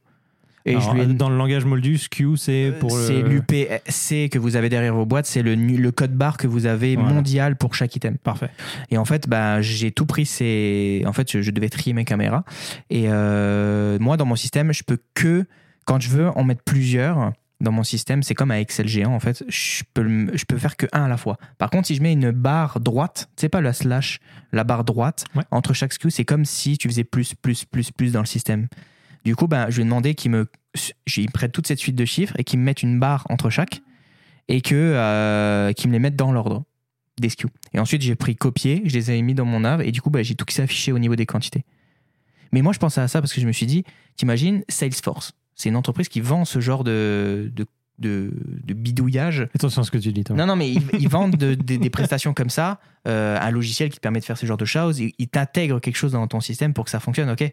Et 0.67 0.71
Alors, 0.71 0.81
je 0.81 0.95
lui 0.95 1.01
ai 1.01 1.05
Dans 1.13 1.29
le 1.29 1.37
langage 1.37 1.63
moldu, 1.65 1.97
SKU, 1.97 2.37
c'est 2.37 2.73
pour 2.79 2.95
le. 2.95 3.03
C'est 3.03 3.21
l'UPC 3.21 4.29
que 4.29 4.39
vous 4.39 4.55
avez 4.55 4.69
derrière 4.69 4.95
vos 4.95 5.05
boîtes, 5.05 5.25
c'est 5.27 5.43
le, 5.43 5.53
le 5.55 5.91
code 5.91 6.13
barre 6.13 6.37
que 6.37 6.47
vous 6.47 6.65
avez 6.65 6.95
Voilà. 6.95 7.13
mondial 7.13 7.55
pour 7.55 7.75
chaque 7.75 7.95
item. 7.95 8.17
Parfait. 8.17 8.49
Et 8.89 8.97
en 8.97 9.05
fait, 9.05 9.29
bah, 9.29 9.61
j'ai 9.61 9.91
tout 9.91 10.05
pris. 10.05 10.25
C'est 10.25 11.03
en 11.05 11.13
fait, 11.13 11.31
je, 11.31 11.41
je 11.41 11.51
devais 11.51 11.69
trier 11.69 11.93
mes 11.93 12.05
caméras. 12.05 12.43
Et 12.89 13.05
euh, 13.07 13.97
moi, 13.99 14.17
dans 14.17 14.25
mon 14.25 14.35
système, 14.35 14.73
je 14.73 14.83
peux 14.83 14.97
que 15.13 15.45
quand 15.85 15.99
je 15.99 16.09
veux 16.09 16.29
en 16.29 16.43
mettre 16.43 16.63
plusieurs. 16.63 17.31
Dans 17.61 17.71
mon 17.71 17.83
système, 17.83 18.21
c'est 18.21 18.33
comme 18.35 18.51
un 18.51 18.57
Excel 18.57 18.85
géant 18.89 19.13
en 19.13 19.21
fait. 19.21 19.41
Je 19.47 19.83
peux, 19.93 20.27
je 20.35 20.43
peux 20.43 20.57
faire 20.57 20.75
que 20.75 20.87
un 20.91 21.03
à 21.05 21.07
la 21.07 21.15
fois. 21.15 21.37
Par 21.57 21.69
contre, 21.69 21.87
si 21.87 21.95
je 21.95 22.01
mets 22.01 22.11
une 22.11 22.31
barre 22.31 22.81
droite, 22.81 23.29
sais 23.37 23.47
pas 23.47 23.61
la 23.61 23.71
slash, 23.71 24.19
la 24.51 24.65
barre 24.65 24.83
droite 24.83 25.23
Ouais. 25.35 25.43
entre 25.51 25.73
chaque 25.73 25.93
SKU, 25.93 26.11
c'est 26.11 26.25
comme 26.25 26.43
si 26.43 26.77
tu 26.77 26.89
faisais 26.89 27.05
plus, 27.05 27.33
plus, 27.33 27.63
plus, 27.63 27.91
plus 27.91 28.11
dans 28.11 28.19
le 28.19 28.25
système. 28.25 28.67
Du 29.25 29.35
coup, 29.35 29.47
ben, 29.47 29.67
je 29.69 29.75
lui 29.77 29.81
ai 29.81 29.85
demandé 29.85 30.13
qu'il 30.15 30.31
me, 30.31 30.47
me 30.75 31.31
prête 31.31 31.51
toute 31.51 31.67
cette 31.67 31.79
suite 31.79 31.95
de 31.95 32.05
chiffres 32.05 32.33
et 32.37 32.43
qu'il 32.43 32.59
me 32.59 32.63
mette 32.63 32.83
une 32.83 32.99
barre 32.99 33.25
entre 33.29 33.49
chaque 33.49 33.81
et 34.47 34.61
que 34.61 34.75
euh, 34.75 35.73
qu'il 35.73 35.89
me 35.89 35.93
les 35.93 35.99
mette 35.99 36.15
dans 36.15 36.31
l'ordre 36.31 36.63
des 37.19 37.29
SKU. 37.29 37.47
Et 37.73 37.79
ensuite, 37.79 38.01
j'ai 38.01 38.15
pris 38.15 38.35
copier, 38.35 38.81
je 38.85 38.93
les 38.93 39.09
ai 39.11 39.21
mis 39.21 39.33
dans 39.33 39.45
mon 39.45 39.63
œuvre 39.63 39.81
et 39.81 39.91
du 39.91 40.01
coup, 40.01 40.09
bah, 40.09 40.21
j'ai 40.21 40.35
tout 40.35 40.45
qui 40.45 40.53
s'est 40.53 40.61
affiché 40.61 40.91
au 40.91 40.99
niveau 40.99 41.15
des 41.15 41.25
quantités. 41.25 41.63
Mais 42.51 42.61
moi, 42.61 42.71
je 42.73 42.77
pensais 42.79 43.01
à 43.01 43.07
ça 43.07 43.21
parce 43.21 43.33
que 43.33 43.41
je 43.41 43.47
me 43.47 43.51
suis 43.51 43.65
dit, 43.65 43.83
t'imagines 44.15 44.63
Salesforce, 44.69 45.33
c'est 45.55 45.69
une 45.69 45.75
entreprise 45.75 46.07
qui 46.09 46.21
vend 46.21 46.45
ce 46.45 46.59
genre 46.59 46.83
de, 46.83 47.51
de, 47.55 47.65
de, 47.99 48.31
de 48.63 48.73
bidouillage. 48.73 49.47
Attention 49.55 49.81
à 49.81 49.85
ce 49.85 49.91
que 49.91 49.97
tu 49.97 50.11
dis, 50.13 50.23
Thomas. 50.23 50.39
Non, 50.41 50.45
non, 50.47 50.55
mais 50.55 50.69
ils, 50.69 50.81
ils 50.99 51.09
vendent 51.09 51.35
de- 51.37 51.55
de- 51.55 51.77
des 51.77 51.89
prestations 51.89 52.33
comme 52.33 52.49
ça, 52.51 52.79
euh, 53.07 53.37
un 53.41 53.49
logiciel 53.51 53.89
qui 53.89 53.95
te 53.97 54.01
permet 54.01 54.19
de 54.19 54.25
faire 54.25 54.37
ce 54.37 54.45
genre 54.45 54.57
de 54.57 54.65
choses. 54.65 54.99
Ils, 54.99 55.13
ils 55.17 55.27
t'intègrent 55.29 55.79
quelque 55.79 55.95
chose 55.97 56.11
dans 56.11 56.27
ton 56.27 56.41
système 56.41 56.73
pour 56.73 56.85
que 56.85 56.91
ça 56.91 56.99
fonctionne, 56.99 57.29
ok 57.31 57.51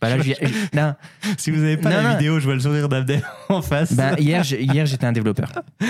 bah 0.00 0.08
là, 0.08 0.16
je 0.18 0.22
viens- 0.22 0.36
je- 0.40 0.48
non, 0.78 0.94
Si 1.36 1.50
vous 1.50 1.58
n'avez 1.60 1.76
pas 1.76 1.90
Non, 1.90 1.96
la 1.96 2.02
non. 2.02 2.10
vidéo, 2.16 2.38
je 2.40 2.44
vois 2.44 2.54
le 2.54 2.60
sourire 2.60 2.88
d'Abdel 2.88 3.22
en 3.48 3.60
face. 3.62 3.92
bah, 3.92 4.12
hier, 4.18 4.42
j'étais 4.44 5.04
un 5.06 5.12
développeur. 5.12 5.48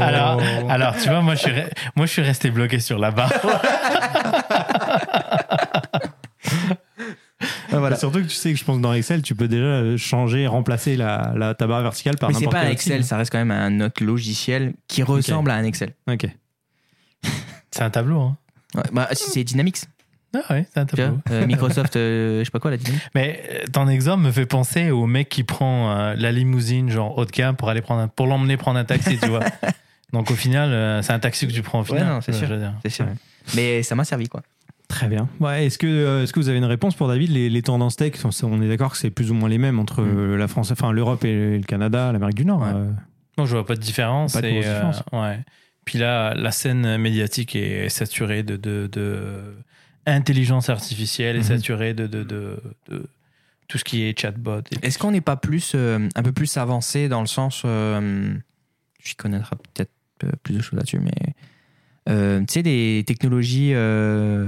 Alors, 0.00 0.40
alors, 0.68 0.94
tu 0.96 1.08
vois, 1.08 1.20
moi 1.22 1.34
je, 1.34 1.40
suis 1.40 1.50
re- 1.50 1.70
moi, 1.96 2.06
je 2.06 2.12
suis 2.12 2.22
resté 2.22 2.50
bloqué 2.50 2.78
sur 2.80 2.98
la 2.98 3.10
barre. 3.10 3.32
Voilà. 7.70 7.96
Surtout 7.96 8.18
que 8.20 8.26
tu 8.26 8.34
sais 8.36 8.52
que 8.52 8.58
je 8.58 8.64
pense 8.64 8.76
que 8.76 8.82
dans 8.82 8.92
Excel, 8.92 9.22
tu 9.22 9.34
peux 9.34 9.48
déjà 9.48 9.96
changer, 9.96 10.46
remplacer 10.46 10.96
la, 10.96 11.32
la, 11.36 11.54
ta 11.54 11.66
barre 11.66 11.82
verticale 11.82 12.16
par 12.16 12.28
Mais 12.30 12.34
c'est 12.34 12.40
n'importe 12.40 12.54
pas 12.56 12.60
un 12.60 12.64
quel 12.64 12.72
Excel, 12.72 13.04
ça 13.04 13.16
reste 13.16 13.32
quand 13.32 13.38
même 13.44 13.50
un 13.50 13.80
autre 13.84 14.04
logiciel 14.04 14.74
qui 14.88 15.02
ressemble 15.02 15.50
à 15.50 15.54
un 15.54 15.64
Excel. 15.64 15.94
Ok. 16.08 16.26
C'est 17.70 17.82
un 17.82 17.90
tableau, 17.90 18.20
hein. 18.20 18.36
Ouais, 18.74 18.82
bah, 18.92 19.08
c'est 19.12 19.44
Dynamics, 19.44 19.78
Ah 20.34 20.40
ouais, 20.54 20.66
c'est 20.72 20.80
un 20.80 20.86
tu 20.86 20.96
tableau. 20.96 21.20
vois, 21.26 21.36
euh, 21.36 21.46
Microsoft, 21.46 21.96
euh, 21.96 22.38
je 22.40 22.44
sais 22.44 22.50
pas 22.50 22.58
quoi, 22.58 22.70
la 22.70 22.76
Dynamics. 22.78 23.02
Mais 23.14 23.42
euh, 23.50 23.64
ton 23.72 23.86
exemple 23.88 24.24
me 24.24 24.30
fait 24.32 24.46
penser 24.46 24.90
au 24.90 25.06
mec 25.06 25.28
qui 25.28 25.44
prend 25.44 25.90
euh, 25.96 26.14
la 26.16 26.32
limousine, 26.32 26.88
genre 26.90 27.16
haut 27.18 27.24
de 27.26 27.30
gamme, 27.30 27.56
pour 27.56 27.68
aller 27.68 27.82
prendre 27.82 28.00
un- 28.02 28.08
pour 28.08 28.26
l'emmener 28.26 28.56
prendre 28.56 28.78
un 28.78 28.84
taxi, 28.84 29.18
tu 29.18 29.28
vois. 29.28 29.40
Donc 30.12 30.30
au 30.30 30.34
final, 30.34 30.70
euh, 30.70 31.02
c'est 31.02 31.12
un 31.12 31.18
taxi 31.18 31.46
que 31.46 31.52
tu 31.52 31.62
prends 31.62 31.80
au 31.80 31.84
final. 31.84 32.06
non, 32.06 32.20
c'est 32.20 32.32
sûr. 32.32 32.46
je 32.48 32.54
veux 32.54 32.60
dire. 32.60 32.72
C'est 32.82 32.90
sûr. 32.90 33.04
Ouais. 33.06 33.12
Mais 33.56 33.82
ça 33.82 33.94
m'a 33.94 34.04
servi, 34.04 34.28
quoi. 34.28 34.42
Très 34.88 35.08
bien. 35.08 35.26
Ouais, 35.40 35.64
est-ce 35.66 35.78
que, 35.78 36.22
est-ce 36.22 36.32
que 36.34 36.40
vous 36.40 36.48
avez 36.50 36.58
une 36.58 36.66
réponse 36.66 36.94
pour 36.94 37.08
David? 37.08 37.30
Les, 37.30 37.48
les 37.48 37.62
tendances 37.62 37.96
tech, 37.96 38.12
on 38.42 38.60
est 38.60 38.68
d'accord 38.68 38.92
que 38.92 38.98
c'est 38.98 39.08
plus 39.10 39.30
ou 39.30 39.34
moins 39.34 39.48
les 39.48 39.56
mêmes 39.58 39.78
entre 39.78 40.02
Mm. 40.02 40.36
la 40.36 40.48
France, 40.48 40.70
enfin 40.70 40.92
l'Europe 40.92 41.24
et 41.24 41.56
le 41.58 41.64
Canada, 41.64 42.12
l'Amérique 42.12 42.36
du 42.36 42.44
Nord. 42.44 42.60
Ouais. 42.60 42.68
euh. 42.74 42.90
Non, 43.38 43.46
je 43.46 43.52
vois 43.56 43.64
pas 43.64 43.74
de 43.74 43.80
différence. 43.80 44.34
Pas 44.34 44.42
de 44.42 44.48
et, 44.48 44.60
différence. 44.60 45.02
ouais. 45.12 45.40
Puis 45.86 45.98
là, 45.98 46.34
la 46.34 46.50
scène 46.52 46.98
médiatique 46.98 47.56
est 47.56 47.88
saturée 47.88 48.42
de, 48.42 48.56
de, 48.56 48.86
de 48.92 49.56
intelligence 50.06 50.68
artificielle, 50.68 51.36
est 51.36 51.40
Mhm. 51.50 51.56
saturée 51.58 51.94
de, 51.94 52.06
de, 52.06 52.22
de, 52.24 52.60
de 52.88 53.06
tout 53.68 53.78
ce 53.78 53.84
qui 53.84 54.02
est 54.02 54.18
chatbot. 54.18 54.60
et- 54.70 54.86
Est-ce 54.86 54.98
qu'on 54.98 55.10
n'est 55.12 55.20
pas 55.20 55.36
plus, 55.36 55.72
euh, 55.74 56.08
un 56.14 56.22
peu 56.22 56.32
plus 56.32 56.56
avancé 56.56 57.08
dans 57.08 57.20
le 57.20 57.26
sens. 57.26 57.62
Euh, 57.64 58.34
je 59.02 59.14
connaîtrai 59.14 59.56
peut-être 59.56 59.90
euh, 60.24 60.30
plus 60.42 60.54
de 60.56 60.62
choses 60.62 60.76
là-dessus, 60.78 60.98
mais. 61.00 61.12
euh, 62.08 62.40
tu 62.40 62.46
sais, 62.54 62.62
des 62.62 63.04
technologies 63.06 63.72
euh, 63.74 64.46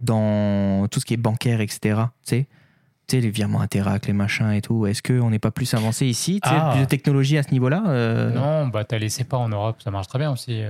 dans 0.00 0.86
tout 0.88 1.00
ce 1.00 1.04
qui 1.04 1.14
est 1.14 1.18
bancaire, 1.18 1.60
etc. 1.60 1.78
Tu 1.80 1.90
sais? 2.24 2.46
Tu 3.08 3.16
sais, 3.16 3.20
les 3.22 3.30
virements 3.30 3.60
Interac, 3.60 4.06
les 4.06 4.12
machins 4.12 4.50
et 4.52 4.60
tout. 4.62 4.86
Est-ce 4.86 5.02
qu'on 5.02 5.30
n'est 5.30 5.38
pas 5.40 5.50
plus 5.50 5.72
avancé 5.74 6.06
ici 6.06 6.40
Tu 6.42 6.48
sais, 6.48 6.54
Ah. 6.58 6.70
plus 6.72 6.80
de 6.82 6.86
technologie 6.86 7.36
à 7.38 7.42
ce 7.42 7.50
niveau-là 7.50 7.82
euh, 7.88 8.30
Non, 8.32 8.68
bah 8.68 8.84
t'as 8.84 8.98
laissé 8.98 9.24
pas 9.24 9.36
en 9.36 9.48
Europe, 9.48 9.80
ça 9.82 9.90
marche 9.90 10.06
très 10.06 10.18
bien 10.18 10.30
aussi. 10.30 10.62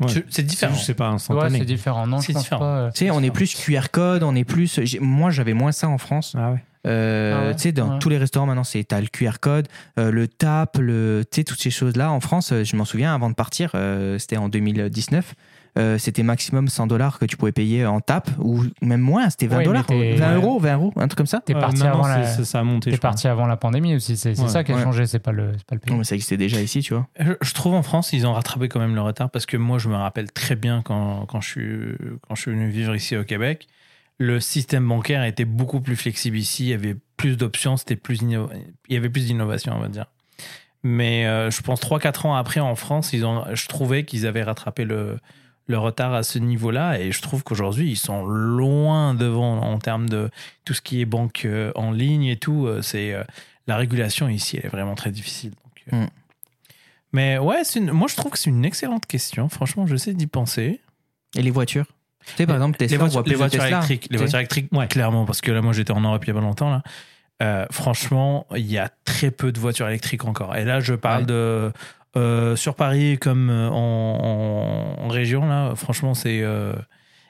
Ouais. 0.00 0.24
C'est 0.30 0.42
différent. 0.44 0.74
C'est 0.76 0.94
pas 0.94 1.08
Ouais, 1.08 1.14
instantané. 1.14 1.58
c'est 1.58 1.64
différent. 1.64 2.06
Non, 2.06 2.20
C'est 2.20 2.32
différent. 2.32 2.60
pas. 2.60 2.78
euh, 2.78 2.90
Tu 2.92 3.06
sais, 3.06 3.10
on 3.10 3.20
est 3.22 3.30
plus 3.32 3.54
QR 3.54 3.88
code, 3.90 4.22
on 4.22 4.34
est 4.36 4.44
plus. 4.44 4.78
Moi, 5.00 5.30
j'avais 5.30 5.54
moins 5.54 5.72
ça 5.72 5.88
en 5.88 5.98
France. 5.98 6.34
ah 6.38 6.52
ouais. 6.52 6.62
Euh, 6.86 7.34
Ah 7.36 7.46
ouais, 7.48 7.54
tu 7.56 7.62
sais, 7.62 7.72
dans 7.72 7.94
ouais. 7.94 7.98
tous 7.98 8.08
les 8.08 8.18
restaurants 8.18 8.46
maintenant, 8.46 8.62
c'est 8.64 8.84
t'as 8.84 9.00
le 9.00 9.08
QR 9.08 9.40
code, 9.40 9.66
euh, 9.98 10.12
le 10.12 10.28
tap, 10.28 10.76
le, 10.78 11.24
tu 11.30 11.40
sais, 11.40 11.44
toutes 11.44 11.60
ces 11.60 11.70
choses-là. 11.70 12.12
En 12.12 12.20
France, 12.20 12.52
euh, 12.52 12.62
je 12.64 12.76
m'en 12.76 12.84
souviens, 12.84 13.12
avant 13.14 13.28
de 13.28 13.34
partir, 13.34 13.72
euh, 13.74 14.18
c'était 14.18 14.36
en 14.36 14.48
2019. 14.48 15.34
Euh, 15.76 15.98
c'était 15.98 16.22
maximum 16.22 16.68
100 16.68 16.86
dollars 16.86 17.18
que 17.18 17.24
tu 17.24 17.36
pouvais 17.36 17.52
payer 17.52 17.84
en 17.86 18.00
tap 18.00 18.28
ou 18.38 18.62
même 18.80 19.00
moins, 19.00 19.28
c'était 19.30 19.46
20 19.48 19.58
Ouais, 19.58 19.64
dollars, 19.64 19.84
mais 19.90 20.12
t'es- 20.12 20.16
20 20.16 20.28
ouais. 20.28 20.34
euros, 20.36 20.58
20 20.58 20.74
euros, 20.74 20.92
un 20.96 21.08
truc 21.08 21.18
comme 21.18 21.26
ça. 21.26 21.40
T'es 21.44 21.54
Euh, 21.54 21.60
parti 21.60 21.80
non, 21.82 21.86
avant 21.88 22.06
la. 22.08 22.24
ça 22.26 22.60
a 22.60 22.62
monté. 22.62 22.96
Parti 22.98 23.28
avant 23.28 23.46
la 23.46 23.56
pandémie 23.56 23.94
aussi, 23.94 24.16
c'est 24.16 24.38
Ouais, 24.40 24.48
ça 24.48 24.64
qui 24.64 24.72
a 24.72 24.76
ouais. 24.76 24.82
changé, 24.82 25.06
c'est 25.06 25.18
pas 25.18 25.32
le, 25.32 25.52
c'est 25.56 25.66
pas 25.66 25.74
le 25.74 25.80
pays. 25.80 25.92
Non, 25.92 25.98
mais 25.98 26.04
ça 26.04 26.14
existait 26.14 26.36
déjà 26.36 26.60
ici, 26.60 26.80
tu 26.80 26.94
vois. 26.94 27.06
Je, 27.18 27.32
je 27.40 27.54
trouve 27.54 27.74
en 27.74 27.82
France, 27.82 28.12
ils 28.12 28.26
ont 28.26 28.32
rattrapé 28.32 28.68
quand 28.68 28.80
même 28.80 28.94
le 28.94 29.02
retard 29.02 29.30
parce 29.30 29.46
que 29.46 29.56
moi, 29.56 29.78
je 29.78 29.88
me 29.88 29.96
rappelle 29.96 30.30
très 30.32 30.56
bien 30.56 30.82
quand, 30.82 31.26
quand, 31.26 31.40
je, 31.40 31.48
suis, 31.48 32.18
quand 32.26 32.34
je 32.34 32.42
suis 32.42 32.50
venu 32.50 32.68
vivre 32.68 32.94
ici 32.94 33.16
au 33.16 33.24
Québec, 33.24 33.66
le 34.18 34.40
système 34.40 34.88
bancaire 34.88 35.22
était 35.24 35.44
beaucoup 35.44 35.80
plus 35.80 35.94
flexible 35.96 36.36
ici. 36.36 36.64
Il 36.64 36.68
y 36.70 36.74
avait 36.74 36.96
plus 37.16 37.36
d'options, 37.36 37.76
c'était 37.76 37.94
plus 37.96 38.22
inno- 38.22 38.48
il 38.88 38.94
y 38.94 38.96
avait 38.96 39.08
plus 39.10 39.26
d'innovation, 39.26 39.72
on 39.76 39.80
va 39.80 39.88
dire. 39.88 40.06
Mais 40.84 41.26
euh, 41.26 41.50
je 41.50 41.60
pense 41.62 41.80
3-4 41.80 42.26
ans 42.26 42.34
après 42.36 42.60
en 42.60 42.74
France, 42.76 43.12
ils 43.12 43.24
ont, 43.24 43.44
je 43.52 43.66
trouvais 43.66 44.04
qu'ils 44.04 44.26
avaient 44.26 44.44
rattrapé 44.44 44.84
le, 44.84 45.18
le 45.68 45.78
retard 45.78 46.12
à 46.14 46.22
ce 46.24 46.38
niveau-là 46.38 46.98
et 46.98 47.12
je 47.12 47.22
trouve 47.22 47.44
qu'aujourd'hui, 47.44 47.90
ils 47.90 47.96
sont 47.96 48.24
loin 48.26 49.14
devant 49.14 49.60
en 49.60 49.78
termes 49.78 50.08
de 50.08 50.30
tout 50.64 50.74
ce 50.74 50.80
qui 50.80 51.00
est 51.00 51.04
banque 51.04 51.42
euh, 51.44 51.70
en 51.76 51.92
ligne 51.92 52.24
et 52.24 52.36
tout. 52.36 52.66
euh, 52.66 52.82
C'est 52.82 53.12
euh, 53.12 53.22
la 53.66 53.76
régulation 53.76 54.28
ici, 54.28 54.56
elle 54.58 54.66
est 54.66 54.70
vraiment 54.70 54.94
très 54.94 55.10
difficile. 55.10 55.50
Donc, 55.50 56.00
Mm. 56.00 56.06
mais 57.12 57.38
ouais, 57.38 57.62
une- 57.76 57.92
moi 57.92 58.08
je 58.08 58.16
trouve 58.16 58.32
que 58.32 58.38
c'est 58.38 58.50
une 58.50 58.64
excellente 58.64 59.06
question. 59.06 59.48
Franchement, 59.48 59.86
j'essaie 59.86 60.14
d'y 60.14 60.26
penser. 60.26 60.80
Et 61.36 61.42
les 61.42 61.50
voitures? 61.50 61.86
Tu 62.26 62.32
sais, 62.36 62.46
par 62.46 62.56
exemple, 62.56 62.76
Tesla, 62.76 62.96
les 62.96 63.02
on 63.02 63.06
voitures, 63.06 63.12
voit 63.14 63.22
plus 63.24 63.30
les 63.30 63.36
voitures 63.36 63.60
Tesla, 63.62 63.76
électriques, 63.78 64.08
les 64.10 64.18
voitures 64.18 64.38
électriques, 64.38 64.70
clairement, 64.90 65.24
parce 65.24 65.40
que 65.40 65.50
là, 65.50 65.62
moi 65.62 65.72
j'étais 65.72 65.92
en 65.92 66.00
Europe 66.00 66.22
il 66.24 66.28
y 66.28 66.30
a 66.30 66.34
pas 66.34 66.40
longtemps 66.40 66.70
là. 66.70 66.82
Euh, 67.42 67.66
franchement, 67.70 68.46
il 68.56 68.66
y 68.66 68.78
a 68.78 68.90
très 69.04 69.30
peu 69.30 69.52
de 69.52 69.60
voitures 69.60 69.88
électriques 69.88 70.24
encore. 70.24 70.56
Et 70.56 70.64
là, 70.64 70.80
je 70.80 70.94
parle 70.94 71.20
Ouais. 71.22 71.26
de 71.26 71.72
euh, 72.16 72.56
sur 72.56 72.74
Paris 72.74 73.18
comme 73.18 73.50
euh, 73.50 73.68
en, 73.68 73.74
en- 75.00 75.04
en 75.04 75.08
région. 75.08 75.46
Là, 75.46 75.74
franchement, 75.76 76.14
c'est 76.14 76.40
euh, 76.42 76.72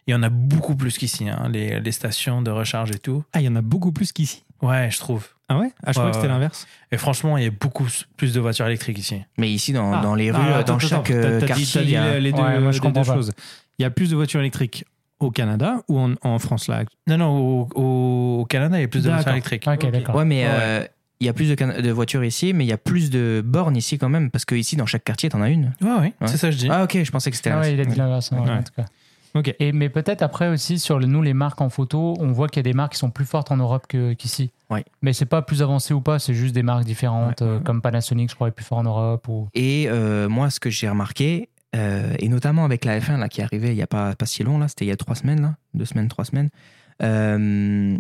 il 0.07 0.13
y 0.13 0.15
en 0.15 0.23
a 0.23 0.29
beaucoup 0.31 0.77
plus 0.77 0.97
qu'ici. 0.97 1.29
hein, 1.29 1.49
les, 1.53 1.81
les 1.81 1.93
stations 1.93 2.41
de 2.43 2.51
recharge 2.51 2.91
et 2.93 2.99
tout. 2.99 3.25
Ah, 3.33 3.41
il 3.41 3.45
y 3.45 3.49
en 3.49 3.57
a 3.57 3.61
beaucoup 3.63 3.93
plus 3.93 4.13
qu'ici. 4.13 4.45
Ouais, 4.63 4.89
je 4.91 4.99
trouve. 4.99 5.27
Ah 5.51 5.59
ouais? 5.59 5.71
Ah, 5.85 5.93
je 5.93 5.93
crois 5.93 6.05
Ouais, 6.07 6.11
que 6.11 6.17
c'était 6.17 6.29
l'inverse. 6.29 6.67
Et 6.93 6.97
franchement, 6.97 7.37
il 7.39 7.45
y 7.45 7.47
a 7.47 7.51
beaucoup 7.51 7.87
plus 8.17 8.33
de 8.35 8.41
voitures 8.41 8.67
électriques 8.67 8.99
ici. 8.99 9.23
Mais 9.39 9.51
ici, 9.51 9.73
dans, 9.73 9.93
Ah. 9.93 10.01
dans 10.01 10.15
les 10.15 10.31
rues, 10.31 10.41
Ah, 10.43 10.51
dans 10.63 10.77
attends, 10.77 10.79
chaque 10.79 11.05
quartier, 11.47 11.83
il 11.83 11.91
y 11.91 11.97
a- 11.97 12.19
les 12.19 12.33
deux, 12.33 12.41
Ouais, 12.43 12.59
moi, 12.61 12.71
je 12.71 12.77
les 12.77 12.81
comprends 12.81 13.03
deux 13.03 13.07
pas. 13.09 13.15
choses. 13.15 13.33
Il 13.79 13.83
y 13.83 13.85
a 13.87 13.91
plus 13.91 14.11
de 14.11 14.17
voitures 14.17 14.41
électriques 14.41 14.85
au 15.21 15.31
Canada 15.31 15.83
ou 15.89 15.99
en, 15.99 16.15
en 16.23 16.39
France 16.39 16.69
là 16.69 16.85
Non, 17.07 17.19
non, 17.19 17.69
au, 17.75 18.47
Canada, 18.49 18.79
il 18.79 18.83
y 18.83 18.85
a 18.85 18.89
plus 18.89 19.03
de 19.05 19.11
voitures 19.11 19.33
électriques. 19.33 19.65
Ok, 19.67 19.85
Ok. 19.85 19.91
d'accord. 19.91 20.15
Ouais, 20.15 20.25
mais 20.25 20.45
Ouais. 20.45 20.51
euh, 20.51 20.85
il 21.21 21.27
y 21.27 21.31
a 21.31 21.33
plus 21.33 21.49
de, 21.55 21.91
voitures 21.91 22.25
ici, 22.25 22.53
mais 22.53 22.65
il 22.65 22.69
y 22.69 22.73
a 22.73 22.79
plus 22.79 23.11
de 23.11 23.43
bornes 23.45 23.77
ici 23.77 23.99
quand 23.99 24.09
même, 24.09 24.31
parce 24.31 24.45
que 24.45 24.55
ici, 24.55 24.77
dans 24.77 24.87
chaque 24.87 25.03
quartier, 25.05 25.29
t'en 25.29 25.43
as 25.43 25.51
une. 25.51 25.73
Ouais, 25.81 25.89
ouais, 25.91 26.01
Ouais. 26.21 26.27
c'est 26.27 26.37
ça 26.37 26.49
que 26.49 26.53
je 26.55 26.59
dis. 26.59 26.69
Ah, 26.71 26.85
ok, 26.85 27.03
je 27.03 27.11
pensais 27.11 27.31
que 27.31 27.37
c'était 27.37 27.51
Ah 27.51 27.61
ouais, 27.61 27.75
il 27.75 27.81
a 27.81 27.85
dit 27.85 27.97
l'inverse, 27.97 28.31
en 28.33 28.45
tout 28.63 28.73
cas. 28.77 28.85
Ok. 29.35 29.55
Et, 29.59 29.73
mais 29.73 29.91
peut-être 29.91 30.23
après 30.23 30.49
aussi, 30.49 30.79
sur 30.79 30.99
le- 30.99 31.07
nous, 31.07 31.21
les 31.21 31.35
marques 31.35 31.61
en 31.61 31.69
photo, 31.69 32.17
on 32.19 32.33
voit 32.33 32.49
qu'il 32.49 32.61
y 32.61 32.65
a 32.67 32.71
des 32.71 32.73
marques 32.73 32.93
qui 32.93 32.99
sont 32.99 33.11
plus 33.11 33.27
fortes 33.27 33.53
en 33.53 33.59
Europe 33.59 33.85
que- 33.87 34.15
qu'ici. 34.15 34.51
Ouais. 34.71 34.85
Mais 35.03 35.13
c'est 35.13 35.27
pas 35.27 35.43
plus 35.43 35.61
avancé 35.61 35.93
ou 35.93 36.01
pas, 36.01 36.19
c'est 36.19 36.33
juste 36.35 36.55
des 36.55 36.63
marques 36.63 36.85
différentes, 36.85 37.43
Ouais. 37.43 37.47
euh, 37.47 37.61
comme 37.61 37.83
Panasonic, 37.83 38.31
je 38.31 38.35
crois, 38.35 38.49
est 38.49 38.53
plus 38.53 38.65
fort 38.65 38.79
en 38.79 38.85
Europe. 38.85 39.29
Ou... 39.29 39.49
Et 39.55 39.85
euh, 39.89 40.29
moi, 40.31 40.49
ce 40.51 40.59
que 40.61 40.71
j'ai 40.71 40.89
remarqué, 40.89 41.51
euh, 41.77 42.15
et 42.19 42.29
notamment 42.29 42.65
avec 42.65 42.85
la 42.85 42.99
F1 42.99 43.19
là, 43.19 43.29
qui 43.29 43.41
est 43.41 43.45
arrivée 43.45 43.69
il 43.71 43.77
n'y 43.77 43.83
a 43.83 43.87
pas, 43.87 44.15
pas 44.15 44.27
si 44.27 44.43
long, 44.43 44.59
là, 44.59 44.69
c'était 44.69 44.85
il 44.85 44.89
y 44.89 44.93
a 44.93 44.97
trois 44.97 45.15
semaines, 45.15 45.43
là, 45.43 45.57
deux 45.75 45.85
semaines, 45.85 46.09
trois 46.09 46.25
semaines, 46.25 46.51
euh, 47.03 47.99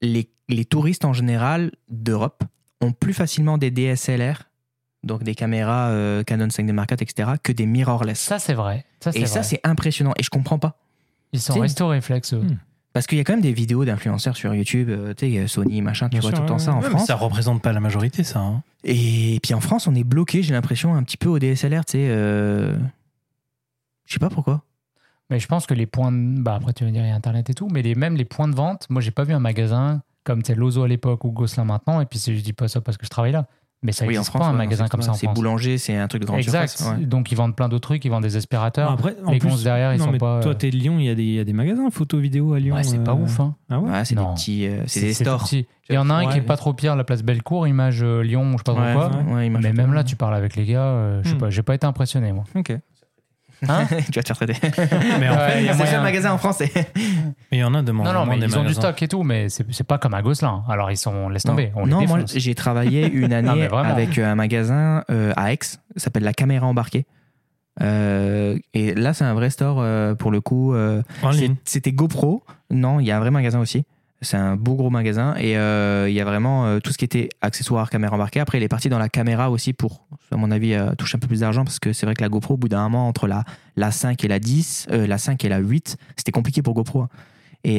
les, 0.00 0.30
les 0.48 0.64
touristes 0.64 1.04
en 1.04 1.12
général 1.12 1.72
d'Europe 1.88 2.44
ont 2.80 2.92
plus 2.92 3.14
facilement 3.14 3.58
des 3.58 3.70
DSLR, 3.70 4.44
donc 5.02 5.22
des 5.22 5.34
caméras 5.34 5.90
euh, 5.90 6.22
Canon 6.22 6.46
5D 6.48 6.72
Mark 6.72 6.90
IV, 6.90 7.02
etc., 7.02 7.30
que 7.42 7.52
des 7.52 7.66
mirrorless. 7.66 8.18
Ça, 8.18 8.38
c'est 8.38 8.54
vrai. 8.54 8.84
Ça, 9.00 9.12
c'est 9.12 9.20
et 9.20 9.26
ça, 9.26 9.40
vrai. 9.40 9.48
c'est 9.48 9.60
impressionnant. 9.64 10.12
Et 10.18 10.22
je 10.22 10.30
comprends 10.30 10.58
pas. 10.58 10.78
Ils 11.32 11.40
sont 11.40 11.58
restés 11.60 11.82
au 11.82 11.88
réflexe. 11.88 12.32
eux. 12.32 12.38
Hmm. 12.42 12.58
Parce 12.94 13.06
qu'il 13.06 13.18
y 13.18 13.20
a 13.20 13.24
quand 13.24 13.32
même 13.34 13.42
des 13.42 13.52
vidéos 13.52 13.84
d'influenceurs 13.84 14.36
sur 14.36 14.54
YouTube, 14.54 14.88
euh, 14.88 15.12
tu 15.14 15.30
sais, 15.30 15.46
Sony, 15.48 15.82
machin, 15.82 16.06
tu 16.08 16.12
Bien 16.12 16.20
vois 16.20 16.30
sûr, 16.30 16.36
tout 16.38 16.42
le 16.44 16.48
temps 16.48 16.54
ouais, 16.54 16.60
ça 16.60 16.72
en 16.72 16.76
Ouais, 16.76 16.84
mais 16.84 16.90
France. 16.90 17.06
ça 17.08 17.16
représente 17.16 17.60
pas 17.60 17.72
la 17.72 17.80
majorité, 17.80 18.22
ça. 18.24 18.38
hein. 18.38 18.62
Et 18.84 19.40
puis 19.42 19.52
en 19.52 19.60
France, 19.60 19.86
on 19.88 19.94
est 19.94 20.04
bloqué, 20.04 20.42
j'ai 20.42 20.54
l'impression, 20.54 20.94
un 20.94 21.02
petit 21.02 21.16
peu 21.18 21.28
au 21.28 21.38
DSLR, 21.38 21.84
tu 21.84 21.92
sais. 21.92 22.06
euh, 22.08 22.74
Je 24.06 24.12
sais 24.14 24.18
pas 24.20 24.30
pourquoi. 24.30 24.62
Mais 25.28 25.40
je 25.40 25.46
pense 25.48 25.66
que 25.66 25.74
les 25.74 25.86
points 25.86 26.12
de... 26.12 26.40
Bah 26.40 26.54
après, 26.54 26.72
tu 26.72 26.84
vas 26.84 26.90
dire, 26.90 27.02
il 27.04 27.08
y 27.08 27.10
a 27.10 27.14
Internet 27.14 27.50
et 27.50 27.54
tout, 27.54 27.68
mais 27.72 27.82
les, 27.82 27.94
même 27.94 28.14
les 28.16 28.24
points 28.26 28.46
de 28.48 28.54
vente, 28.54 28.86
moi, 28.90 29.02
j'ai 29.02 29.10
pas 29.10 29.24
vu 29.24 29.34
un 29.34 29.40
magasin 29.40 30.00
comme 30.22 30.42
tu 30.42 30.52
sais, 30.52 30.54
Lozo 30.54 30.82
à 30.84 30.88
l'époque 30.88 31.24
ou 31.24 31.32
Gosselin 31.32 31.64
maintenant, 31.64 32.00
et 32.00 32.06
puis 32.06 32.18
je 32.18 32.32
dis 32.40 32.52
pas 32.54 32.66
ça 32.68 32.80
parce 32.80 32.96
que 32.96 33.04
je 33.04 33.10
travaille 33.10 33.32
là. 33.32 33.46
Mais 33.84 33.92
ça 33.92 34.04
oui, 34.06 34.08
en 34.16 34.20
n'existe 34.22 34.30
France, 34.30 34.40
pas 34.42 34.48
un 34.48 34.52
ouais, 34.52 34.56
magasin 34.58 34.84
c'est- 34.84 34.90
comme 34.90 35.02
ça 35.02 35.10
en 35.10 35.14
C'est 35.14 35.26
France. 35.26 35.36
boulanger, 35.36 35.78
c'est 35.78 35.94
un 35.94 36.08
truc 36.08 36.22
de 36.22 36.26
grande 36.26 36.38
Exact. 36.40 36.68
surface. 36.70 36.98
ouais. 36.98 37.04
Donc 37.06 37.30
ils 37.30 37.34
vendent 37.36 37.54
plein 37.54 37.68
d'autres 37.68 37.86
trucs, 37.88 38.04
ils 38.04 38.08
vendent 38.10 38.22
des 38.22 38.36
aspirateurs. 38.36 38.90
Après, 38.90 39.14
en 39.24 39.30
les 39.30 39.38
plus, 39.38 39.62
derrière, 39.62 39.92
ils 39.94 39.98
non, 39.98 40.06
sont 40.06 40.10
mais 40.12 40.18
pas, 40.18 40.40
Toi, 40.40 40.52
euh, 40.52 40.54
t'es 40.54 40.70
de 40.70 40.76
Lyon, 40.76 40.96
il 40.98 41.04
y, 41.04 41.10
a 41.10 41.14
des- 41.14 41.22
il 41.22 41.34
y 41.34 41.38
a 41.38 41.44
des 41.44 41.52
magasins 41.52 41.90
photo 41.90 42.18
vidéo 42.18 42.54
à 42.54 42.58
Lyon. 42.60 42.74
ouais, 42.76 42.82
c'est 42.82 43.04
pas 43.04 43.12
euh, 43.12 43.16
ouf. 43.16 43.38
Hein. 43.40 43.54
Ah 43.70 43.78
ouais 43.78 43.90
Ouais, 43.90 44.04
c'est 44.04 44.14
des 44.14 44.22
petits, 44.24 44.66
euh, 44.66 44.82
c'est 44.86 45.00
des 45.02 45.12
stores. 45.14 45.46
Il 45.52 45.94
y 45.94 45.98
en 45.98 46.08
a 46.08 46.14
un 46.14 46.26
qui 46.28 46.38
est 46.38 46.40
pas 46.40 46.56
trop 46.56 46.72
pire, 46.72 46.96
la 46.96 47.04
place 47.04 47.22
Bellecour, 47.22 47.68
image 47.68 48.02
Lyon, 48.02 48.52
je 48.52 48.56
sais 48.56 48.62
pas 48.64 48.72
trop 48.72 48.80
Ouais, 48.80 48.94
quoi. 48.94 49.10
Mais 49.60 49.72
même 49.72 49.92
là, 49.92 50.02
tu 50.02 50.16
parles 50.16 50.34
avec 50.34 50.56
les 50.56 50.64
gars, 50.64 51.20
je 51.22 51.28
sais 51.28 51.34
Hmm. 51.34 51.38
pas, 51.38 51.50
j'ai 51.50 51.62
pas 51.62 51.74
été 51.74 51.86
impressionné 51.86 52.32
moi. 52.32 52.44
Ok. 52.54 52.72
Hein 53.68 53.86
tu 54.12 54.12
vas 54.18 54.22
te 54.22 54.26
faire 54.32 54.36
traiter. 54.36 54.54
Mais 55.20 55.28
en 55.28 55.36
fait, 55.38 55.60
il 55.60 55.66
y 55.66 55.68
a 55.68 55.72
c'est 55.72 55.72
le 55.72 55.76
moyen. 55.76 55.86
seul 55.92 56.02
magasin 56.02 56.32
en 56.32 56.38
France. 56.38 56.56
c'est- 56.58 56.74
mais 56.94 57.58
il 57.58 57.58
y 57.58 57.64
en 57.64 57.74
a 57.74 57.82
de 57.82 57.92
moins 57.92 58.04
Non, 58.06 58.12
non, 58.12 58.26
mais 58.26 58.38
ils 58.38 58.58
ont 58.58 58.64
du 58.64 58.74
stock 58.74 59.00
et 59.02 59.08
tout, 59.08 59.22
mais 59.22 59.48
c'est 59.48 59.64
c'est 59.72 59.86
pas 59.86 59.98
comme 59.98 60.14
à 60.14 60.22
Gosselin. 60.22 60.62
Alors 60.68 60.90
ils 60.90 60.96
sont, 60.96 61.28
laisse 61.28 61.42
tomber, 61.44 61.72
on 61.76 61.86
non, 61.86 62.00
les 62.00 62.06
moi 62.06 62.18
j'ai 62.26 62.54
travaillé 62.54 63.08
une 63.12 63.32
année 63.32 63.68
avec 63.72 64.18
euh, 64.18 64.30
un 64.30 64.34
magasin 64.34 65.04
euh, 65.10 65.32
à 65.36 65.52
Aix, 65.52 65.58
ça 65.62 65.76
s'appelle 65.96 66.24
la 66.24 66.32
caméra 66.32 66.66
embarquée. 66.66 67.06
Euh, 67.82 68.56
et 68.72 68.94
là, 68.94 69.14
c'est 69.14 69.24
un 69.24 69.34
vrai 69.34 69.50
store 69.50 69.78
euh, 69.80 70.14
pour 70.14 70.30
le 70.30 70.40
coup. 70.40 70.74
euh, 70.74 71.02
En 71.22 71.32
c'est- 71.32 71.40
ligne. 71.40 71.56
C'était 71.64 71.92
GoPro. 71.92 72.44
Non, 72.70 73.00
il 73.00 73.06
y 73.06 73.10
a 73.10 73.16
un 73.16 73.20
vrai 73.20 73.30
magasin 73.32 73.58
aussi. 73.60 73.84
C'est 74.24 74.36
un 74.36 74.56
beau 74.56 74.74
gros 74.74 74.90
magasin 74.90 75.34
et 75.38 75.56
euh, 75.56 76.08
il 76.08 76.14
y 76.14 76.20
a 76.20 76.24
vraiment 76.24 76.66
euh, 76.66 76.80
tout 76.80 76.90
ce 76.92 76.98
qui 76.98 77.04
était 77.04 77.28
accessoires, 77.40 77.88
caméra 77.90 78.14
embarquée. 78.16 78.40
Après, 78.40 78.58
il 78.58 78.64
est 78.64 78.68
parti 78.68 78.88
dans 78.88 78.98
la 78.98 79.08
caméra 79.08 79.50
aussi 79.50 79.72
pour, 79.72 80.06
à 80.32 80.36
mon 80.36 80.50
avis, 80.50 80.74
euh, 80.74 80.94
toucher 80.96 81.16
un 81.16 81.20
peu 81.20 81.28
plus 81.28 81.40
d'argent 81.40 81.64
parce 81.64 81.78
que 81.78 81.92
c'est 81.92 82.06
vrai 82.06 82.14
que 82.14 82.22
la 82.22 82.28
GoPro, 82.28 82.54
au 82.54 82.56
bout 82.56 82.68
d'un 82.68 82.82
moment, 82.82 83.06
entre 83.08 83.26
la, 83.28 83.44
la 83.76 83.90
5 83.92 84.24
et 84.24 84.28
la 84.28 84.38
10, 84.40 84.86
euh, 84.90 85.06
la 85.06 85.18
5 85.18 85.44
et 85.44 85.48
la 85.48 85.58
8, 85.58 85.96
c'était 86.16 86.32
compliqué 86.32 86.60
pour 86.62 86.74
GoPro. 86.74 87.02
hein. 87.02 87.08
Et, 87.66 87.78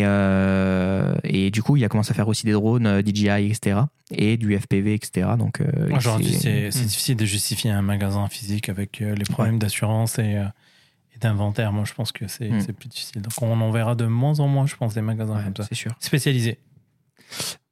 et 1.23 1.51
du 1.51 1.61
coup, 1.61 1.77
il 1.77 1.85
a 1.85 1.89
commencé 1.89 2.11
à 2.11 2.15
faire 2.15 2.27
aussi 2.27 2.45
des 2.45 2.53
drones 2.53 3.01
DJI, 3.05 3.29
etc. 3.51 3.81
Et 4.11 4.35
du 4.37 4.57
FPV, 4.57 4.95
etc. 4.95 5.27
Donc, 5.37 5.61
Aujourd'hui, 5.91 6.33
c'est 6.33 6.69
Hmm. 6.69 6.85
difficile 6.87 7.15
de 7.15 7.25
justifier 7.25 7.69
un 7.71 7.81
magasin 7.83 8.27
physique 8.27 8.69
avec 8.69 8.99
les 8.99 9.23
problèmes 9.25 9.59
d'assurance 9.59 10.17
et, 10.19 10.37
et 11.15 11.19
d'inventaire. 11.19 11.71
Moi, 11.71 11.85
je 11.85 11.93
pense 11.93 12.11
que 12.11 12.27
c'est 12.27 12.51
c'est 12.61 12.73
plus 12.73 12.89
difficile. 12.89 13.21
Donc, 13.21 13.33
on 13.41 13.59
en 13.61 13.71
verra 13.71 13.95
de 13.95 14.05
moins 14.05 14.39
en 14.39 14.47
moins, 14.47 14.65
je 14.67 14.75
pense, 14.75 14.93
des 14.93 15.01
magasins 15.01 15.35
Ouais, 15.37 15.43
comme 15.43 15.55
ça. 15.57 15.63
c'est 15.69 15.75
sûr. 15.75 15.91
Spécialisés. 15.99 16.59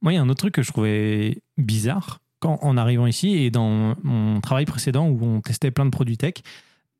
Moi, 0.02 0.12
il 0.12 0.16
y 0.16 0.18
a 0.18 0.22
un 0.22 0.28
autre 0.28 0.40
truc 0.40 0.54
que 0.54 0.62
je 0.62 0.70
trouvais 0.70 1.38
bizarre 1.58 2.20
quand, 2.40 2.58
en 2.62 2.76
arrivant 2.76 3.06
ici 3.06 3.34
et 3.36 3.50
dans 3.50 3.94
mon 4.02 4.40
travail 4.40 4.64
précédent 4.64 5.08
où 5.08 5.22
on 5.24 5.40
testait 5.40 5.70
plein 5.70 5.84
de 5.84 5.90
produits 5.90 6.16
tech. 6.16 6.34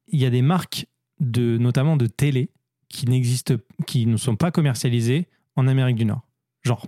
Il 0.08 0.20
y 0.20 0.26
a 0.26 0.30
des 0.30 0.42
marques, 0.42 0.86
de, 1.20 1.58
notamment 1.58 1.96
de 1.96 2.06
télé, 2.06 2.50
qui 2.88 3.06
n'existent, 3.06 3.54
qui 3.86 4.06
ne 4.06 4.16
sont 4.16 4.36
pas 4.36 4.50
commercialisées 4.50 5.26
en 5.56 5.66
Amérique 5.66 5.96
du 5.96 6.04
Nord. 6.04 6.22
Genre 6.62 6.86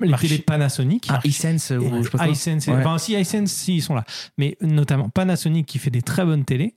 les 0.00 0.08
Marchi- 0.10 0.28
télé 0.28 0.42
Panasonic. 0.42 1.06
Ah, 1.10 1.20
iSense 1.24 1.70
ou 1.70 1.82
je 1.98 2.02
sais 2.04 2.10
pas 2.10 2.18
quoi. 2.18 2.28
iSense, 2.28 2.66
Ouais. 2.68 2.74
enfin 2.76 2.98
si 2.98 3.14
iSense, 3.18 3.50
si 3.50 3.76
ils 3.76 3.82
sont 3.82 3.94
là, 3.96 4.04
mais 4.36 4.56
notamment 4.60 5.08
Panasonic 5.08 5.66
qui 5.66 5.78
fait 5.78 5.90
des 5.90 6.02
très 6.02 6.24
bonnes 6.24 6.44
télés. 6.44 6.76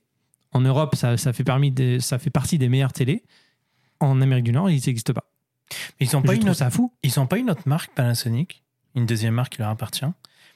En 0.52 0.60
Europe, 0.60 0.94
ça, 0.96 1.16
ça 1.16 1.32
fait 1.32 1.44
parmi 1.44 1.70
des- 1.70 2.00
ça 2.00 2.18
fait 2.18 2.30
partie 2.30 2.58
des 2.58 2.68
meilleures 2.68 2.92
télés. 2.92 3.22
En 4.00 4.20
Amérique 4.20 4.44
du 4.44 4.52
Nord, 4.52 4.68
ils 4.70 4.82
n'existent 4.86 5.12
pas. 5.14 5.24
Ils 6.00 6.08
n'ont 6.12 6.22
pas, 6.22 6.34
une 6.34 6.42
autre- 6.50 6.58
ça 6.58 6.70
fou. 6.70 6.92
ils 7.02 7.18
ont 7.18 7.26
pas 7.26 7.38
une 7.38 7.50
autre 7.50 7.62
marque 7.66 7.92
Panasonic, 7.94 8.62
une 8.94 9.06
deuxième 9.06 9.34
marque 9.34 9.52
qui 9.54 9.58
leur 9.60 9.70
appartient? 9.70 10.04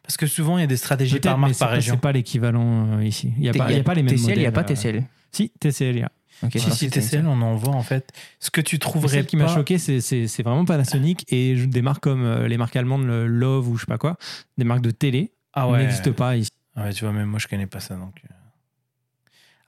Parce 0.02 0.16
que 0.16 0.26
souvent, 0.26 0.58
il 0.58 0.60
y 0.60 0.64
a 0.64 0.66
des 0.66 0.76
stratégies 0.76 1.18
par 1.20 1.36
mais 1.38 1.42
marque, 1.42 1.54
c'est 1.54 1.58
par 1.60 1.68
pas- 1.68 1.74
région. 1.76 1.94
C'est 1.94 2.00
pas 2.00 2.12
l'équivalent 2.12 2.98
euh, 2.98 3.04
ici. 3.04 3.32
Il 3.36 3.42
n'y 3.42 3.48
a, 3.48 3.52
pas- 3.54 3.64
a 3.64 3.68
les 3.70 3.76
mêmes 4.02 4.06
TCL, 4.06 4.20
modèles. 4.20 4.36
il 4.38 4.40
n'y 4.40 4.46
a 4.46 4.52
pas 4.52 4.60
euh, 4.60 4.64
TCL. 4.64 5.04
Si, 5.32 5.50
TCL, 5.58 5.96
il 5.96 6.00
y 6.00 6.02
a. 6.02 6.12
Ok, 6.42 6.52
Si, 6.52 6.60
si, 6.60 6.70
c'est 6.70 6.90
TCL, 6.90 7.26
on 7.26 7.40
en 7.40 7.54
voit 7.56 7.74
en 7.74 7.82
fait. 7.82 8.12
Ce 8.40 8.50
que 8.50 8.60
tu 8.60 8.76
Mais 8.76 8.78
trouverais 8.80 9.16
Celle 9.16 9.26
qui 9.26 9.36
m'a 9.38 9.48
choqué, 9.48 9.78
c'est- 9.78 10.42
vraiment 10.42 10.66
Panasonic 10.66 11.24
et 11.32 11.54
des 11.66 11.80
marques 11.82 12.02
comme 12.02 12.24
euh, 12.24 12.46
les 12.46 12.58
marques 12.58 12.76
allemandes, 12.76 13.06
le 13.06 13.26
Love 13.26 13.68
ou 13.70 13.76
je 13.76 13.80
sais 13.82 13.86
pas 13.86 13.96
quoi, 13.98 14.18
des 14.58 14.64
marques 14.64 14.82
de 14.82 14.90
télé, 14.90 15.32
Ah 15.54 15.68
ouais. 15.68 15.78
n'existent 15.78 16.12
pas 16.12 16.36
ici. 16.36 16.50
Ah 16.76 16.82
Ouais, 16.84 16.92
tu 16.92 17.04
vois, 17.04 17.12
même 17.14 17.28
moi, 17.28 17.38
je 17.38 17.46
connais 17.48 17.66
pas 17.66 17.80
ça. 17.80 17.94
Donc. 17.94 18.20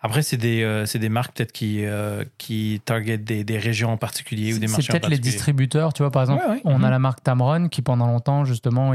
Après, 0.01 0.23
c'est 0.23 0.37
des, 0.37 0.63
euh, 0.63 0.87
c'est 0.87 1.01
des 1.01 1.09
marques 1.09 1.37
peut-être 1.37 1.51
qui, 1.51 1.85
euh, 1.85 2.23
qui 2.39 2.81
targetent 2.85 3.25
des, 3.25 3.43
des 3.43 3.59
régions 3.59 3.91
en 3.91 3.97
particulier 3.97 4.53
ou 4.55 4.59
des 4.61 4.67
C'est 4.69 4.73
marchés 4.73 4.93
en 4.93 4.95
peut-être 4.95 5.09
les 5.11 5.19
distributeurs, 5.19 5.93
tu 5.93 6.03
vois, 6.05 6.13
par 6.13 6.23
exemple, 6.23 6.45
Ouais, 6.47 6.53
ouais. 6.55 6.61
on 6.65 6.79
Mhm. 6.79 6.85
a 6.85 6.91
la 6.91 6.99
marque 7.01 7.23
Tamron 7.25 7.69
qui 7.69 7.83
pendant 7.83 8.07
longtemps, 8.07 8.45
justement, 8.45 8.95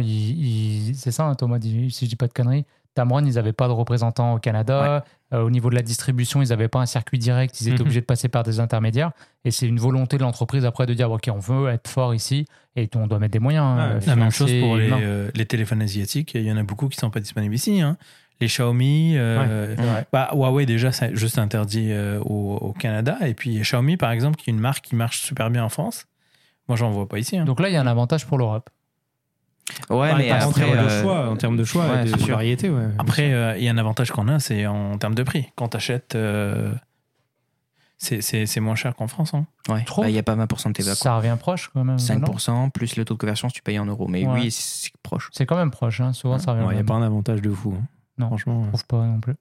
c'est 0.93 1.11
ça, 1.11 1.25
hein, 1.25 1.35
Thomas, 1.35 1.59
si 1.61 1.89
je 2.05 2.05
dis 2.09 2.15
pas 2.15 2.27
de 2.27 2.33
conneries, 2.33 2.65
Tamron, 2.95 3.25
ils 3.25 3.33
n'avaient 3.33 3.53
pas 3.53 3.67
de 3.67 3.73
représentant 3.73 4.35
au 4.35 4.39
Canada. 4.39 5.03
Euh, 5.33 5.41
au 5.41 5.49
niveau 5.49 5.71
de 5.71 5.75
la 5.75 5.81
distribution, 5.81 6.43
ils 6.43 6.49
n'avaient 6.49 6.67
pas 6.67 6.79
un 6.79 6.85
circuit 6.85 7.17
direct, 7.17 7.59
ils 7.59 7.67
étaient 7.67 7.77
Mhm. 7.77 7.81
obligés 7.81 8.01
de 8.01 8.05
passer 8.05 8.27
par 8.29 8.43
des 8.43 8.59
intermédiaires. 8.59 9.11
Et 9.45 9.49
c'est 9.51 9.65
une 9.67 9.79
volonté 9.79 10.17
de 10.17 10.21
l'entreprise 10.21 10.63
après 10.63 10.85
de 10.85 10.93
dire, 10.93 11.09
OK, 11.11 11.27
on 11.33 11.39
veut 11.39 11.69
être 11.69 11.87
fort 11.89 12.13
ici 12.13 12.45
et 12.75 12.87
on 12.95 13.07
doit 13.07 13.17
mettre 13.17 13.31
des 13.33 13.39
moyens. 13.39 13.65
Euh, 13.79 13.99
La 14.05 14.15
même 14.15 14.29
chose 14.29 14.51
pour 14.61 14.77
les, 14.77 14.91
euh, 14.91 15.31
les 15.33 15.45
téléphones 15.47 15.81
asiatiques. 15.81 16.33
Il 16.35 16.43
y 16.43 16.51
en 16.51 16.57
a 16.57 16.61
beaucoup 16.63 16.87
qui 16.87 16.97
sont 16.99 17.09
pas 17.09 17.19
disponibles 17.19 17.55
ici. 17.55 17.81
hein. 17.81 17.97
Les 18.43 18.47
Xiaomi, 18.49 19.13
euh, 19.17 19.75
bah, 20.11 20.29
Huawei 20.33 20.65
déjà, 20.65 20.91
c'est 20.91 21.15
juste 21.15 21.37
interdit 21.37 21.91
euh, 21.91 22.19
au, 22.19 22.55
au 22.57 22.73
Canada. 22.73 23.17
Et 23.25 23.33
puis 23.33 23.59
Xiaomi, 23.61 23.95
par 23.97 24.11
exemple, 24.11 24.35
qui 24.37 24.49
est 24.49 24.53
une 24.53 24.59
marque 24.59 24.83
qui 24.83 24.95
marche 24.95 25.21
super 25.21 25.49
bien 25.49 25.63
en 25.63 25.69
France. 25.69 26.05
Moi, 26.67 26.75
j'en 26.77 26.91
vois 26.91 27.07
pas 27.07 27.19
ici. 27.19 27.37
hein. 27.37 27.45
Donc 27.45 27.59
là, 27.59 27.69
il 27.69 27.73
y 27.73 27.77
a 27.77 27.81
un 27.81 27.87
avantage 27.87 28.25
pour 28.25 28.37
l'Europe. 28.37 28.69
Ouais, 29.89 30.13
mais 30.15 30.29
en 30.31 30.49
après, 30.49 30.69
de 30.69 30.75
euh, 30.77 31.01
choix, 31.01 31.29
en 31.29 31.37
termes 31.37 31.55
de 31.55 31.63
choix, 31.63 31.87
ouais, 31.87 32.03
et 32.05 32.07
c'est 32.09 32.17
de 32.17 32.31
variété, 32.31 32.69
ouais. 32.69 32.87
Après, 32.99 33.31
euh, 33.33 33.55
il 33.57 33.63
y 33.63 33.69
a 33.69 33.71
un 33.71 33.77
avantage 33.77 34.11
qu'on 34.11 34.27
a, 34.27 34.39
c'est 34.39 34.65
en 34.67 34.97
termes 34.97 35.15
de 35.15 35.23
prix. 35.23 35.47
Quand 35.55 35.69
tu 35.69 35.77
achètes, 35.77 36.17
c'est 37.97 38.21
c'est- 38.21 38.45
c'est 38.45 38.59
moins 38.59 38.75
cher 38.75 38.95
qu'en 38.95 39.07
France. 39.07 39.33
hein. 39.33 39.45
ouais, 39.69 39.83
Trop. 39.85 40.01
bah, 40.01 40.09
il 40.09 40.13
n'y 40.13 40.19
a 40.19 40.23
pas 40.23 40.35
20% 40.35 40.67
de 40.69 40.73
TVA. 40.73 40.95
Ça 40.95 41.15
revient 41.15 41.37
proche 41.39 41.69
quand 41.73 41.83
même. 41.85 41.95
non? 41.95 41.97
5% 41.97 42.69
plus 42.71 42.97
le 42.97 43.05
taux 43.05 43.13
de 43.13 43.19
conversion 43.19 43.47
si 43.47 43.55
tu 43.55 43.61
payes 43.61 43.79
en 43.79 43.85
euros. 43.85 44.07
Mais 44.09 44.25
Ouais. 44.27 44.33
oui, 44.41 44.51
c'est 44.51 44.91
proche. 45.01 45.29
C'est 45.31 45.45
quand 45.45 45.55
même 45.55 45.71
proche, 45.71 46.01
hein. 46.01 46.11
souvent 46.11 46.37
ça 46.39 46.51
revient. 46.51 46.65
Il 46.71 46.75
n'y 46.75 46.81
a 46.81 46.83
pas 46.83 46.95
un 46.95 47.01
avantage 47.03 47.41
de 47.41 47.49
fou. 47.51 47.73
hein. 47.79 47.83
Non. 48.17 48.27
Franchement. 48.27 48.63
Je 48.65 48.67
trouve 48.69 48.85
pas 48.85 49.05
non 49.05 49.19
plus. 49.19 49.33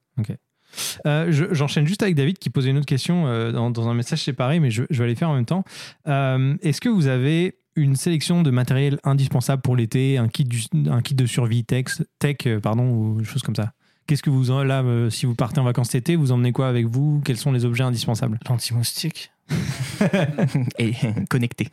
Euh, 1.07 1.31
je- 1.31 1.52
J'enchaîne 1.52 1.87
juste 1.87 2.02
avec 2.02 2.14
David 2.14 2.38
qui 2.38 2.49
posait 2.49 2.71
une 2.71 2.79
autre 2.79 2.87
question 2.87 3.26
euh, 3.26 3.52
dans, 3.52 3.71
dans 3.71 3.88
un 3.88 3.95
message 3.95 4.23
séparé, 4.23 4.59
mais 4.59 4.71
je, 4.71 4.85
je 4.88 4.99
vais 4.99 5.05
aller 5.05 5.14
faire 5.14 5.29
en 5.29 5.35
même 5.35 5.45
temps. 5.45 5.64
Euh, 6.09 6.57
Est-ce 6.62 6.81
que 6.81 6.88
vous 6.88 7.09
avez 7.09 7.59
une 7.76 7.95
sélection 7.97 8.43
de 8.43 8.50
matériel 8.50 8.99
indispensable 9.05 9.61
pour 9.62 9.76
l'été, 9.76 10.17
un 10.19 10.29
kit, 10.29 10.45
du- 10.45 10.62
un 10.88 11.02
kit 11.02 11.14
de 11.14 11.26
survie 11.26 11.64
tech, 11.64 11.87
tech 12.19 12.37
euh, 12.47 12.59
pardon, 12.61 12.88
ou 12.88 13.19
des 13.19 13.25
choses 13.25 13.43
comme 13.43 13.57
ça? 13.57 13.73
Qu'est-ce 14.07 14.23
que 14.23 14.31
vous 14.31 14.50
en- 14.50 14.62
là, 14.64 14.83
euh, 14.83 15.11
si 15.11 15.26
vous 15.26 15.35
partez 15.35 15.61
en 15.61 15.64
vacances 15.64 15.91
cet 15.91 16.09
été, 16.09 16.17
vous 16.17 16.33
emmenez 16.33 16.52
quoi 16.52 16.69
avec 16.69 16.87
vous? 16.87 17.21
Quels 17.25 17.37
sont 17.37 17.52
les 17.52 17.64
objets 17.67 17.85
indispensables? 17.85 18.38
L'anti-moustique. 18.49 19.31
Et 20.79 20.93
connecté. 21.29 21.69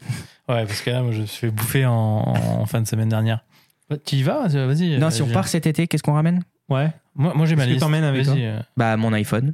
Ouais, 0.48 0.65
parce 0.65 0.82
que 0.82 0.89
là, 0.89 1.01
moi, 1.03 1.12
je 1.12 1.22
me 1.22 1.25
suis 1.25 1.39
fait 1.48 1.51
bouffer 1.51 1.86
en, 1.86 1.94
en 1.94 2.65
fin 2.65 2.82
de 2.82 2.88
semaine 2.88 3.10
dernière. 3.10 3.46
Bah, 3.89 3.96
tu 4.03 4.18
y 4.18 4.24
vas 4.24 4.48
Vas-y. 4.48 4.98
Non, 5.00 5.08
euh, 5.08 5.10
si 5.10 5.22
on 5.22 5.27
part 5.29 5.48
cet 5.48 5.65
été, 5.68 5.88
qu'est-ce 5.88 6.03
qu'on 6.03 6.13
ramène? 6.13 6.44
Ouais. 6.70 6.90
Moi, 7.16 7.34
moi 7.36 7.46
j'ai 7.46 7.56
ma 7.56 7.66
liste. 7.66 7.80
t'emmènes 7.82 8.04
avec 8.04 8.26
toi 8.26 8.36
euh, 8.38 8.60
Bah, 8.78 8.96
mon 8.98 9.12
iPhone. 9.14 9.54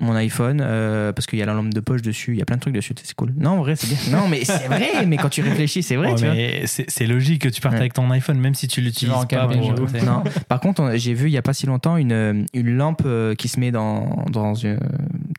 Mon 0.00 0.14
iPhone, 0.14 0.60
euh, 0.64 1.12
parce 1.12 1.26
qu'il 1.26 1.40
y 1.40 1.42
a 1.42 1.46
la 1.46 1.54
lampe 1.54 1.74
de 1.74 1.80
poche 1.80 2.02
dessus, 2.02 2.30
il 2.32 2.38
y 2.38 2.42
a 2.42 2.44
plein 2.44 2.54
de 2.54 2.60
trucs 2.60 2.72
dessus, 2.74 2.94
c'est 3.02 3.14
cool. 3.16 3.34
Non, 3.36 3.50
en 3.50 3.56
vrai, 3.56 3.74
c'est 3.74 3.88
bien. 3.88 4.16
Non, 4.16 4.28
mais 4.28 4.44
c'est 4.44 4.68
vrai, 4.68 4.90
mais 5.08 5.16
quand 5.16 5.28
tu 5.28 5.42
réfléchis, 5.42 5.82
c'est 5.82 5.96
vrai, 5.96 6.12
ouais, 6.12 6.62
c'est 6.66 6.88
c'est 6.88 7.06
logique 7.06 7.42
que 7.42 7.48
tu 7.48 7.60
partes 7.60 7.72
Ouais. 7.74 7.80
avec 7.80 7.94
ton 7.94 8.08
iPhone, 8.12 8.38
même 8.38 8.54
si 8.54 8.68
tu 8.68 8.80
l'utilises 8.80 9.12
pas. 9.28 9.48
pour-. 9.48 10.04
Non. 10.04 10.22
Par 10.48 10.60
contre, 10.60 10.82
on- 10.84 10.96
j'ai 10.96 11.14
vu 11.14 11.26
il 11.26 11.32
y 11.32 11.36
a 11.36 11.42
pas 11.42 11.52
si 11.52 11.66
longtemps 11.66 11.96
une, 11.96 12.12
euh, 12.12 12.44
une 12.54 12.76
lampe 12.76 13.02
qui 13.38 13.48
se 13.48 13.58
met 13.58 13.72
dans, 13.72 14.24
dans, 14.30 14.54
une, 14.54 14.78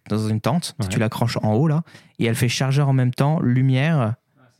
dans 0.10 0.28
une 0.28 0.42
tente. 0.42 0.76
Ouais. 0.82 0.88
Tu 0.90 1.00
l'accroches 1.00 1.38
en 1.42 1.54
haut 1.54 1.70
là, 1.70 1.84
et 2.20 2.26
elle 2.26 2.36
fait 2.36 2.50
chargeur 2.50 2.90
en 2.90 2.94
même 2.94 3.14
temps, 3.14 3.40
lumière. 3.40 4.16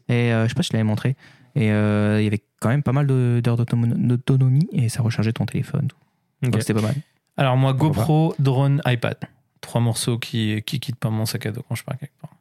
Et 0.08 0.32
euh, 0.34 0.46
je 0.46 0.50
sais 0.50 0.56
pas 0.56 0.64
si 0.64 0.70
je 0.72 0.78
l'avais 0.78 0.86
montré. 0.88 1.18
Et 1.56 1.74
euh, 1.74 2.22
il 2.22 2.24
y 2.24 2.28
avait 2.28 2.42
quand 2.60 2.70
même 2.70 2.84
pas 2.84 2.92
mal 2.94 3.08
de- 3.08 3.42
d'heures 3.44 3.58
d'autonom- 3.58 3.96
d'autonomie 3.96 4.68
et 4.72 4.90
ça 4.90 5.02
rechargeait 5.02 5.34
ton 5.34 5.46
téléphone. 5.46 5.88
Donc 6.42 6.56
c'était 6.60 6.74
pas 6.74 6.82
mal. 6.82 6.96
Alors, 7.38 7.56
moi, 7.58 7.74
GoPro, 7.74 8.36
drone, 8.40 8.82
iPad. 8.86 9.18
Trois 9.62 9.82
morceaux 9.82 10.18
qui, 10.18 10.62
qui 10.66 10.80
quittent 10.80 10.96
pas 10.98 11.10
mon 11.10 11.26
sac 11.26 11.46
à 11.46 11.52
dos 11.52 11.64
quand 11.68 11.76
je 11.76 11.84
pars 11.84 11.98
quelque 11.98 12.18
part. 12.22 12.32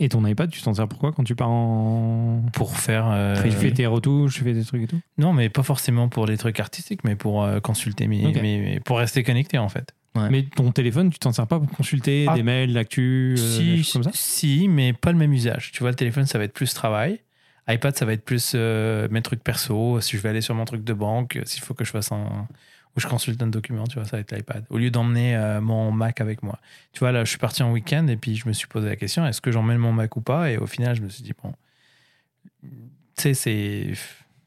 Et 0.00 0.08
ton 0.08 0.24
iPad, 0.26 0.48
tu 0.50 0.62
t'en 0.62 0.74
sers 0.74 0.86
pourquoi 0.86 1.10
quand 1.12 1.24
tu 1.24 1.34
pars 1.34 1.48
en. 1.50 2.42
Pour 2.52 2.76
faire. 2.76 3.08
euh, 3.10 3.42
Tu 3.42 3.50
fais 3.50 3.72
tes 3.72 3.86
retouches, 3.86 4.34
tu 4.36 4.44
fais 4.44 4.52
des 4.54 4.64
trucs 4.64 4.82
et 4.82 4.86
tout? 4.86 5.00
Non, 5.18 5.32
mais 5.32 5.48
pas 5.48 5.64
forcément 5.64 6.08
pour 6.08 6.26
des 6.26 6.36
trucs 6.36 6.60
artistiques, 6.60 7.02
mais 7.02 7.16
pour 7.16 7.42
euh, 7.42 7.58
consulter, 7.58 8.06
mes, 8.06 8.26
Ok. 8.26 8.34
mes- 8.36 8.60
mes- 8.60 8.80
pour 8.80 8.98
rester 8.98 9.24
connecté 9.24 9.58
en 9.58 9.68
fait. 9.68 9.92
Ouais. 10.14 10.30
Mais 10.30 10.42
ton 10.44 10.70
téléphone, 10.72 11.10
tu 11.10 11.18
t'en 11.18 11.32
sers 11.32 11.46
pas 11.48 11.58
pour 11.60 11.68
consulter 11.70 12.26
Ah. 12.28 12.34
des 12.34 12.42
mails, 12.44 12.72
l'actu, 12.72 13.34
euh, 13.38 13.58
des 13.58 13.76
si, 13.76 13.84
choses 13.84 13.92
comme 13.92 14.02
ça? 14.04 14.10
si, 14.14 14.68
mais 14.68 14.92
pas 14.92 15.10
le 15.12 15.18
même 15.18 15.32
usage. 15.32 15.70
Tu 15.72 15.80
vois, 15.80 15.90
le 15.90 15.96
téléphone, 15.96 16.26
ça 16.26 16.38
va 16.38 16.44
être 16.44 16.52
plus 16.54 16.72
travail. 16.74 17.18
iPad, 17.68 17.96
ça 17.96 18.04
va 18.06 18.14
être 18.14 18.24
plus 18.24 18.52
euh, 18.54 19.08
mes 19.10 19.20
trucs 19.22 19.42
perso. 19.44 20.00
Si 20.00 20.16
je 20.16 20.22
vais 20.22 20.30
aller 20.30 20.40
sur 20.40 20.54
mon 20.54 20.64
truc 20.64 20.84
de 20.84 20.92
banque, 20.94 21.36
euh, 21.36 21.42
s'il 21.44 21.62
faut 21.62 21.74
que 21.74 21.84
je 21.84 21.90
fasse 21.90 22.10
un. 22.12 22.48
ou 22.96 23.00
je 23.00 23.06
consulte 23.06 23.42
un 23.42 23.46
document, 23.48 23.84
tu 23.86 23.96
vois, 23.96 24.04
ça 24.04 24.16
va 24.16 24.20
être 24.20 24.32
l'iPad. 24.34 24.64
Au 24.70 24.78
lieu 24.78 24.90
d'emmener 24.90 25.36
euh, 25.36 25.60
mon 25.60 25.92
Mac 25.92 26.20
avec 26.20 26.42
moi. 26.42 26.58
Tu 26.92 27.00
vois, 27.00 27.12
là, 27.12 27.24
je 27.24 27.28
suis 27.30 27.38
parti 27.38 27.62
en 27.62 27.70
week-end 27.70 28.06
et 28.08 28.16
puis 28.16 28.36
je 28.36 28.48
me 28.48 28.52
suis 28.54 28.66
posé 28.68 28.88
la 28.88 28.96
question 28.96 29.26
est-ce 29.26 29.40
que 29.42 29.52
j'emmène 29.52 29.78
mon 29.78 29.92
Mac 29.92 30.16
ou 30.16 30.22
pas? 30.22 30.50
Et 30.50 30.56
au 30.56 30.66
final, 30.66 30.96
je 30.96 31.02
me 31.02 31.08
suis 31.10 31.22
dit 31.22 31.34
bon. 31.42 31.52
Tu 32.62 33.34
sais, 33.34 33.34
c'est. 33.34 33.92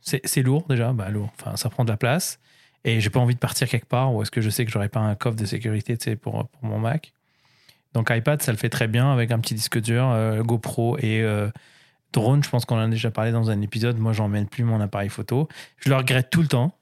c'est- 0.02 0.42
lourd 0.42 0.66
déjà, 0.68 0.92
bah 0.94 1.10
lourd. 1.10 1.32
Enfin, 1.40 1.56
ça 1.58 1.70
prend 1.70 1.86
de 1.86 1.92
la 1.92 1.98
place. 1.98 2.40
Et 2.84 3.00
j'ai 3.02 3.12
pas 3.12 3.20
envie 3.20 3.36
de 3.36 3.40
partir 3.40 3.70
quelque 3.70 3.86
part 3.86 4.14
où 4.14 4.24
est-ce 4.24 4.32
que 4.32 4.42
je 4.42 4.50
sais 4.50 4.66
que 4.66 4.72
j'aurai 4.72 4.90
pas 4.90 5.00
un 5.00 5.14
coffre 5.14 5.36
de 5.38 5.46
sécurité 5.46 5.96
tu 5.98 6.06
sais, 6.06 6.16
pour, 6.16 6.48
pour 6.48 6.64
mon 6.66 6.80
Mac. 6.80 7.14
Donc 7.94 8.10
iPad, 8.10 8.42
ça 8.42 8.52
le 8.52 8.58
fait 8.58 8.70
très 8.70 8.88
bien 8.88 9.12
avec 9.14 9.32
un 9.32 9.40
petit 9.40 9.54
disque 9.54 9.80
dur, 9.80 10.16
GoPro 10.44 10.98
et 10.98 11.24
drone. 12.14 12.44
Je 12.44 12.50
pense 12.50 12.66
qu'on 12.66 12.76
en 12.76 12.82
a 12.82 12.88
déjà 12.88 13.12
parlé 13.12 13.32
dans 13.32 13.50
un 13.50 13.62
épisode. 13.62 13.98
Moi, 13.98 14.14
j'emmène 14.14 14.48
plus 14.48 14.64
mon 14.64 14.80
appareil 14.82 15.10
photo. 15.10 15.48
Je 15.78 15.90
le 15.90 15.96
regrette 15.96 16.30
tout 16.30 16.42
le 16.42 16.48
temps, 16.48 16.76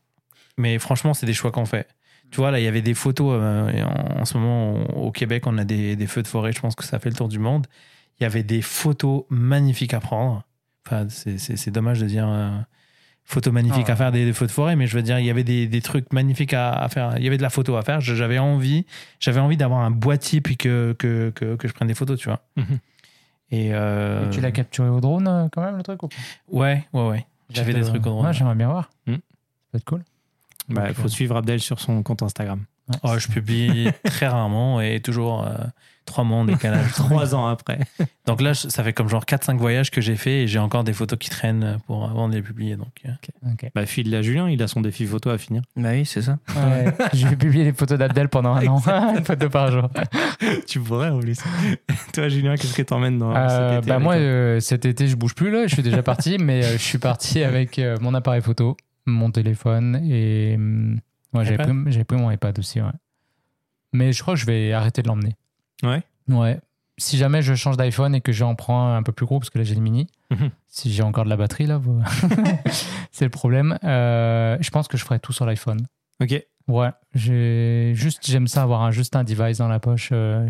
mais 0.58 0.80
franchement, 0.80 1.14
c'est 1.14 1.26
des 1.26 1.34
choix 1.34 1.52
qu'on 1.52 1.66
fait. 1.66 1.88
Tu 2.32 2.38
vois, 2.38 2.52
là, 2.52 2.60
il 2.60 2.64
y 2.64 2.68
avait 2.68 2.82
des 2.84 2.94
photos. 2.94 3.32
euh, 3.42 3.84
en, 3.84 4.22
en 4.22 4.26
ce 4.26 4.38
moment, 4.38 4.74
on- 4.74 5.08
au 5.08 5.12
Québec, 5.12 5.48
on 5.48 5.58
a 5.58 5.64
des, 5.66 5.96
des 5.96 6.08
feux 6.08 6.22
de 6.22 6.28
forêt. 6.28 6.52
Je 6.52 6.60
pense 6.60 6.76
que 6.76 6.84
ça 6.84 7.00
fait 7.00 7.10
le 7.10 7.16
tour 7.16 7.28
du 7.28 7.40
monde. 7.40 7.66
Il 8.20 8.24
y 8.24 8.26
avait 8.26 8.44
des 8.44 8.62
photos 8.62 9.24
magnifiques 9.30 9.94
à 9.94 10.00
prendre. 10.00 10.44
Enfin, 10.86 11.08
c'est- 11.10 11.70
dommage 11.72 12.00
de 12.00 12.06
dire 12.08 12.28
euh, 12.28 12.50
photos 13.26 13.54
magnifiques 13.54 13.86
Ah 13.90 13.94
à 13.94 13.96
faire 13.96 14.12
des, 14.12 14.26
des 14.26 14.34
feux 14.34 14.48
de 14.48 14.52
forêt, 14.52 14.76
mais 14.76 14.88
je 14.88 14.96
veux 14.96 15.04
dire, 15.04 15.20
il 15.20 15.26
y 15.26 15.30
avait 15.30 15.44
des, 15.44 15.68
des 15.68 15.82
trucs 15.82 16.12
magnifiques 16.14 16.54
à, 16.54 16.72
à 16.74 16.90
faire. 16.90 17.14
Il 17.18 17.24
y 17.24 17.28
avait 17.28 17.38
de 17.38 17.42
la 17.44 17.50
photo 17.50 17.76
à 17.76 17.82
faire. 17.84 18.02
J'avais 18.02 18.40
envie, 18.40 18.86
j'avais 19.20 19.40
envie 19.40 19.58
d'avoir 19.58 19.82
un 19.82 19.92
boîtier 19.92 20.42
puis 20.42 20.58
que, 20.58 20.96
que, 21.00 21.32
que, 21.36 21.56
que 21.56 21.68
je 21.68 21.74
prenne 21.74 21.88
des 21.88 21.94
photos, 21.96 22.20
tu 22.20 22.28
vois. 22.28 22.42
Mhm. 22.58 22.80
Et, 23.52 23.74
euh, 23.74 24.28
Et 24.28 24.30
Tu 24.30 24.42
l'as 24.42 24.52
capturé 24.52 24.90
au 24.90 25.00
drone 25.00 25.28
euh, 25.28 25.48
quand 25.52 25.62
même 25.62 25.78
le 25.78 25.84
truc 25.84 26.04
ou 26.04 26.10
Ouais, 26.50 26.88
ouais, 26.94 27.08
ouais. 27.08 27.28
J'ai 27.50 27.64
fait 27.64 27.74
des 27.74 27.82
trucs 27.82 28.06
au 28.06 28.10
drone. 28.10 28.26
Ouais, 28.26 28.34
j'aimerais 28.34 28.56
bien 28.56 28.70
voir. 28.70 28.90
Hmm. 29.08 29.14
Ça 29.14 29.20
peut 29.72 29.78
être 29.78 29.86
cool. 29.86 30.04
Bah, 30.70 30.90
il 30.90 30.94
faut 30.94 31.08
suivre 31.08 31.36
Abdel 31.36 31.60
sur 31.60 31.80
son 31.80 32.04
compte 32.04 32.22
Instagram. 32.22 32.64
Ouais. 32.90 32.96
Oh, 33.04 33.18
je 33.18 33.28
publie 33.28 33.90
très 34.06 34.28
rarement 34.28 34.82
et 34.82 35.00
toujours 35.00 35.44
euh, 35.46 35.54
trois 36.06 36.24
mois 36.24 36.40
en 36.40 36.46
décalage. 36.46 36.92
Trois 36.96 37.36
ans 37.36 37.46
après. 37.48 37.80
Donc 38.26 38.42
là, 38.42 38.54
ça 38.56 38.84
fait 38.84 38.94
comme 38.94 39.08
genre 39.10 39.26
4-5 39.26 39.58
voyages 39.58 39.92
que 39.92 40.02
j'ai 40.02 40.16
fait 40.16 40.42
et 40.44 40.48
j'ai 40.48 40.58
encore 40.58 40.84
des 40.84 40.94
photos 40.94 41.20
qui 41.20 41.30
traînent 41.30 41.78
pour 41.86 42.06
avant 42.06 42.28
de 42.28 42.34
les 42.36 42.42
publier. 42.42 42.76
Donc, 42.78 42.88
euh, 43.06 43.12
Ok. 43.54 43.70
Bah, 43.76 43.86
file 43.86 44.14
à 44.16 44.22
Julien, 44.24 44.50
il 44.50 44.62
a 44.64 44.68
son 44.68 44.82
défi 44.82 45.06
photo 45.06 45.30
à 45.30 45.38
finir. 45.38 45.62
Bah 45.76 45.90
oui, 45.92 46.06
c'est 46.06 46.24
ça. 46.24 46.40
Ouais, 46.56 46.92
je 47.14 47.28
vais 47.28 47.36
publier 47.36 47.64
les 47.64 47.74
photos 47.74 47.98
d'Abdel 48.00 48.28
pendant 48.28 48.54
un 48.56 48.66
an. 48.68 48.82
Une 49.18 49.24
photo 49.24 49.50
par 49.50 49.72
jour. 49.72 49.90
tu 50.68 50.80
pourrais 50.80 51.10
en 51.10 51.20
plus. 51.20 51.40
Toi, 52.14 52.28
Julien, 52.30 52.56
qu'est-ce 52.56 52.74
que 52.76 52.82
t'emmènes 52.82 53.20
dans 53.20 53.36
Euh, 53.36 53.70
cet 53.76 53.84
été 53.84 53.90
bah 53.90 54.00
moi, 54.00 54.16
euh, 54.16 54.60
cet 54.60 54.86
été, 54.86 55.08
je 55.08 55.16
bouge 55.16 55.36
plus 55.36 55.52
là. 55.52 55.68
Je 55.68 55.74
suis 55.76 55.84
déjà 55.84 56.02
parti, 56.04 56.38
mais 56.40 56.64
euh, 56.66 56.72
je 56.74 56.78
suis 56.84 56.98
parti 56.98 57.44
avec 57.44 57.78
euh, 57.80 57.98
mon 58.02 58.14
appareil 58.16 58.42
photo, 58.42 58.76
mon 59.06 59.30
téléphone 59.32 60.02
et 60.10 60.56
hum, 60.56 61.00
ouais, 61.34 61.44
j'avais 61.46 61.56
iPad 61.56 62.06
pris, 62.08 62.18
mon 62.18 62.32
iPad 62.32 62.58
aussi. 62.60 62.82
Ouais. 62.82 62.92
Mais 63.94 64.14
je 64.14 64.22
crois 64.22 64.34
que 64.36 64.40
je 64.40 64.46
vais 64.46 64.72
arrêter 64.74 65.02
de 65.02 65.08
l'emmener. 65.08 65.36
Ouais. 65.84 66.04
Ouais. 66.28 66.60
Si 66.98 67.18
jamais 67.18 67.42
je 67.42 67.54
change 67.56 67.78
d'iPhone 67.78 68.14
et 68.14 68.22
que 68.22 68.32
j'en 68.34 68.56
prends 68.56 68.94
un 68.96 69.04
peu 69.04 69.12
plus 69.14 69.26
gros, 69.26 69.40
parce 69.40 69.50
que 69.50 69.58
là 69.58 69.64
j'ai 69.64 69.76
le 69.76 69.82
mini, 69.82 70.08
Mhm. 70.32 70.50
si 70.68 70.92
j'ai 70.92 71.02
encore 71.02 71.24
de 71.24 71.30
la 71.30 71.38
batterie 71.38 71.66
là, 71.66 71.78
vous- 71.78 72.02
c'est 73.12 73.26
le 73.26 73.32
problème. 73.32 73.78
Euh, 73.84 74.58
je 74.60 74.70
pense 74.70 74.88
que 74.88 74.98
je 74.98 75.04
ferai 75.06 75.20
tout 75.20 75.32
sur 75.34 75.46
l'iPhone. 75.46 75.80
Ok. 76.22 76.44
Ouais, 76.68 76.90
j'ai 77.16 77.94
juste 77.96 78.28
j'aime 78.28 78.48
ça 78.48 78.62
avoir 78.64 78.82
un, 78.84 78.92
juste 78.92 79.16
un 79.16 79.24
device 79.24 79.58
dans 79.58 79.68
la 79.70 79.80
poche. 79.80 80.10
euh. 80.12 80.48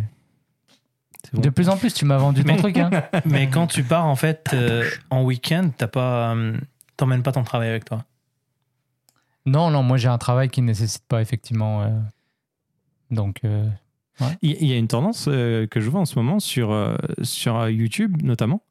C'est 1.24 1.36
bon. 1.36 1.42
De 1.42 1.50
plus 1.50 1.70
en 1.70 1.78
plus, 1.78 1.94
tu 1.94 2.06
m'as 2.06 2.18
vendu 2.18 2.44
ton 2.44 2.54
Mais- 2.54 2.58
truc. 2.58 2.78
Hein. 2.78 2.90
Mais 3.26 3.48
quand 3.50 3.68
tu 3.68 3.84
pars 3.84 4.06
en 4.06 4.16
fait 4.16 4.50
euh, 4.54 4.90
en 5.12 5.24
week-end, 5.24 5.70
t'as 5.78 5.88
pas, 5.88 6.36
t'emmènes 6.98 7.24
pas 7.24 7.32
ton 7.32 7.44
travail 7.44 7.70
avec 7.70 7.86
toi. 7.86 8.04
Non, 9.50 9.70
non, 9.72 9.84
moi 9.84 9.98
j'ai 9.98 10.08
un 10.08 10.18
travail 10.18 10.50
qui 10.50 10.62
ne 10.62 10.68
nécessite 10.68 11.04
pas 11.08 11.22
effectivement. 11.22 11.82
euh, 11.84 11.90
Donc, 13.12 13.40
euh, 13.44 13.68
Il 14.42 14.52
il 14.62 14.68
y 14.68 14.74
a 14.74 14.78
une 14.78 14.88
tendance 14.88 15.26
euh, 15.28 15.66
que 15.68 15.80
je 15.80 15.90
vois 15.90 16.02
en 16.02 16.06
ce 16.06 16.16
moment 16.20 16.40
sur, 16.40 16.76
sur 17.24 17.68
YouTube 17.70 18.22
notamment. 18.24 18.62